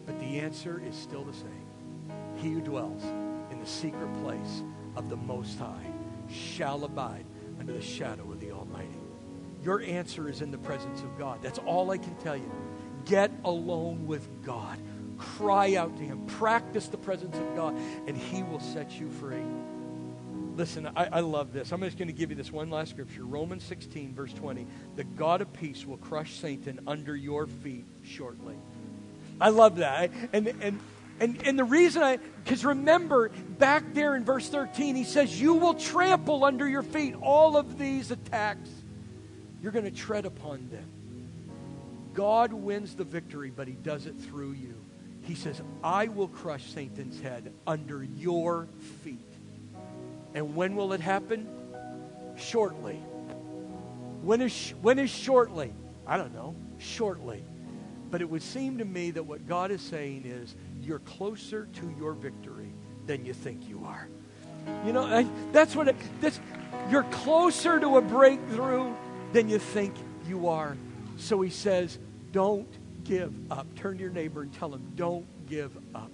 But 0.08 0.18
the 0.20 0.40
answer 0.40 0.80
is 0.82 0.96
still 0.96 1.22
the 1.22 1.34
same. 1.34 1.66
He 2.36 2.52
who 2.52 2.62
dwells 2.62 3.04
in 3.50 3.60
the 3.60 3.66
secret 3.66 4.10
place 4.22 4.62
of 4.96 5.10
the 5.10 5.16
Most 5.16 5.58
High 5.58 5.92
shall 6.30 6.84
abide 6.84 7.26
under 7.60 7.74
the 7.74 7.82
shadow 7.82 8.32
of 8.32 8.40
the 8.40 8.50
Almighty. 8.52 8.88
Your 9.62 9.82
answer 9.82 10.30
is 10.30 10.40
in 10.40 10.50
the 10.50 10.56
presence 10.56 11.02
of 11.02 11.18
God. 11.18 11.42
That's 11.42 11.58
all 11.58 11.90
I 11.90 11.98
can 11.98 12.14
tell 12.16 12.38
you. 12.38 12.50
Get 13.04 13.30
alone 13.44 14.06
with 14.06 14.26
God. 14.42 14.78
Cry 15.18 15.74
out 15.74 15.94
to 15.98 16.02
Him. 16.02 16.24
Practice 16.24 16.88
the 16.88 16.96
presence 16.96 17.36
of 17.36 17.54
God, 17.54 17.76
and 18.06 18.16
He 18.16 18.42
will 18.42 18.60
set 18.60 18.98
you 18.98 19.10
free. 19.10 19.44
Listen, 20.56 20.88
I, 20.96 21.08
I, 21.12 21.20
love 21.20 21.52
this. 21.52 21.70
I'm 21.70 21.82
just 21.82 21.98
going 21.98 22.08
to 22.08 22.14
give 22.14 22.30
you 22.30 22.36
this 22.36 22.50
one 22.50 22.70
last 22.70 22.90
scripture 22.90 23.24
Romans 23.24 23.62
16, 23.64 24.14
verse 24.14 24.32
20. 24.32 24.66
The 24.96 25.04
God 25.04 25.42
of 25.42 25.52
peace 25.52 25.84
will 25.84 25.98
crush 25.98 26.32
Satan 26.32 26.80
under 26.86 27.14
your 27.14 27.46
feet 27.46 27.84
shortly. 28.02 28.56
I 29.40 29.50
love 29.50 29.76
that. 29.76 30.10
And, 30.32 30.46
and, 30.48 30.80
and, 31.20 31.42
and 31.44 31.58
the 31.58 31.64
reason 31.64 32.02
I, 32.02 32.18
because 32.44 32.64
remember, 32.64 33.30
back 33.58 33.94
there 33.94 34.14
in 34.14 34.24
verse 34.24 34.48
13, 34.48 34.96
he 34.96 35.04
says, 35.04 35.40
You 35.40 35.54
will 35.54 35.74
trample 35.74 36.44
under 36.44 36.68
your 36.68 36.82
feet 36.82 37.14
all 37.20 37.56
of 37.56 37.78
these 37.78 38.10
attacks. 38.10 38.70
You're 39.62 39.72
going 39.72 39.84
to 39.84 39.90
tread 39.90 40.24
upon 40.24 40.68
them. 40.70 40.88
God 42.14 42.52
wins 42.52 42.94
the 42.94 43.04
victory, 43.04 43.52
but 43.54 43.68
he 43.68 43.74
does 43.74 44.06
it 44.06 44.14
through 44.18 44.52
you. 44.52 44.74
He 45.22 45.34
says, 45.34 45.60
I 45.84 46.08
will 46.08 46.28
crush 46.28 46.64
Satan's 46.72 47.20
head 47.20 47.52
under 47.66 48.02
your 48.02 48.66
feet. 49.02 49.18
And 50.34 50.56
when 50.56 50.74
will 50.74 50.92
it 50.92 51.00
happen? 51.00 51.46
Shortly. 52.36 52.96
When 54.22 54.40
is, 54.40 54.74
when 54.80 54.98
is 54.98 55.10
shortly? 55.10 55.72
I 56.06 56.16
don't 56.16 56.34
know. 56.34 56.54
Shortly. 56.78 57.44
But 58.10 58.20
it 58.22 58.30
would 58.30 58.42
seem 58.42 58.78
to 58.78 58.84
me 58.84 59.10
that 59.12 59.22
what 59.22 59.46
God 59.46 59.70
is 59.70 59.82
saying 59.82 60.24
is 60.24 60.54
you're 60.82 61.00
closer 61.00 61.68
to 61.74 61.94
your 61.98 62.12
victory 62.12 62.72
than 63.06 63.24
you 63.24 63.34
think 63.34 63.68
you 63.68 63.84
are. 63.84 64.08
You 64.84 64.92
know, 64.92 65.04
I, 65.04 65.26
that's 65.52 65.74
what 65.74 65.88
it, 65.88 65.96
this, 66.20 66.40
you're 66.90 67.04
closer 67.04 67.80
to 67.80 67.96
a 67.96 68.02
breakthrough 68.02 68.94
than 69.32 69.48
you 69.48 69.58
think 69.58 69.94
you 70.26 70.48
are. 70.48 70.76
So 71.16 71.40
he 71.40 71.50
says, 71.50 71.98
don't 72.32 72.68
give 73.04 73.32
up. 73.50 73.66
Turn 73.76 73.96
to 73.96 74.02
your 74.02 74.12
neighbor 74.12 74.42
and 74.42 74.52
tell 74.52 74.72
him, 74.72 74.92
don't 74.94 75.26
give 75.46 75.76
up 75.94 76.10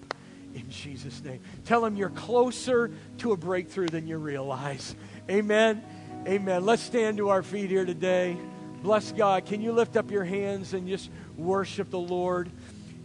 in 0.54 0.68
Jesus' 0.70 1.22
name. 1.22 1.40
Tell 1.64 1.84
him 1.84 1.96
you're 1.96 2.10
closer 2.10 2.90
to 3.18 3.32
a 3.32 3.36
breakthrough 3.36 3.88
than 3.88 4.06
you 4.06 4.18
realize. 4.18 4.94
Amen. 5.28 5.82
Amen. 6.26 6.64
Let's 6.64 6.82
stand 6.82 7.18
to 7.18 7.28
our 7.30 7.42
feet 7.42 7.70
here 7.70 7.84
today. 7.84 8.36
Bless 8.82 9.12
God. 9.12 9.46
Can 9.46 9.60
you 9.60 9.72
lift 9.72 9.96
up 9.96 10.10
your 10.10 10.24
hands 10.24 10.74
and 10.74 10.86
just 10.86 11.10
worship 11.36 11.90
the 11.90 11.98
Lord 11.98 12.50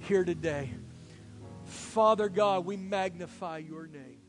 here 0.01 0.23
today? 0.23 0.69
Father 1.65 2.30
God, 2.30 2.65
we 2.65 2.77
magnify 2.77 3.59
your 3.59 3.88
name. 3.88 4.19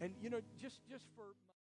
And, 0.00 0.14
you 0.22 0.30
know, 0.30 0.40
just, 0.60 0.76
just 0.88 1.04
for. 1.16 1.19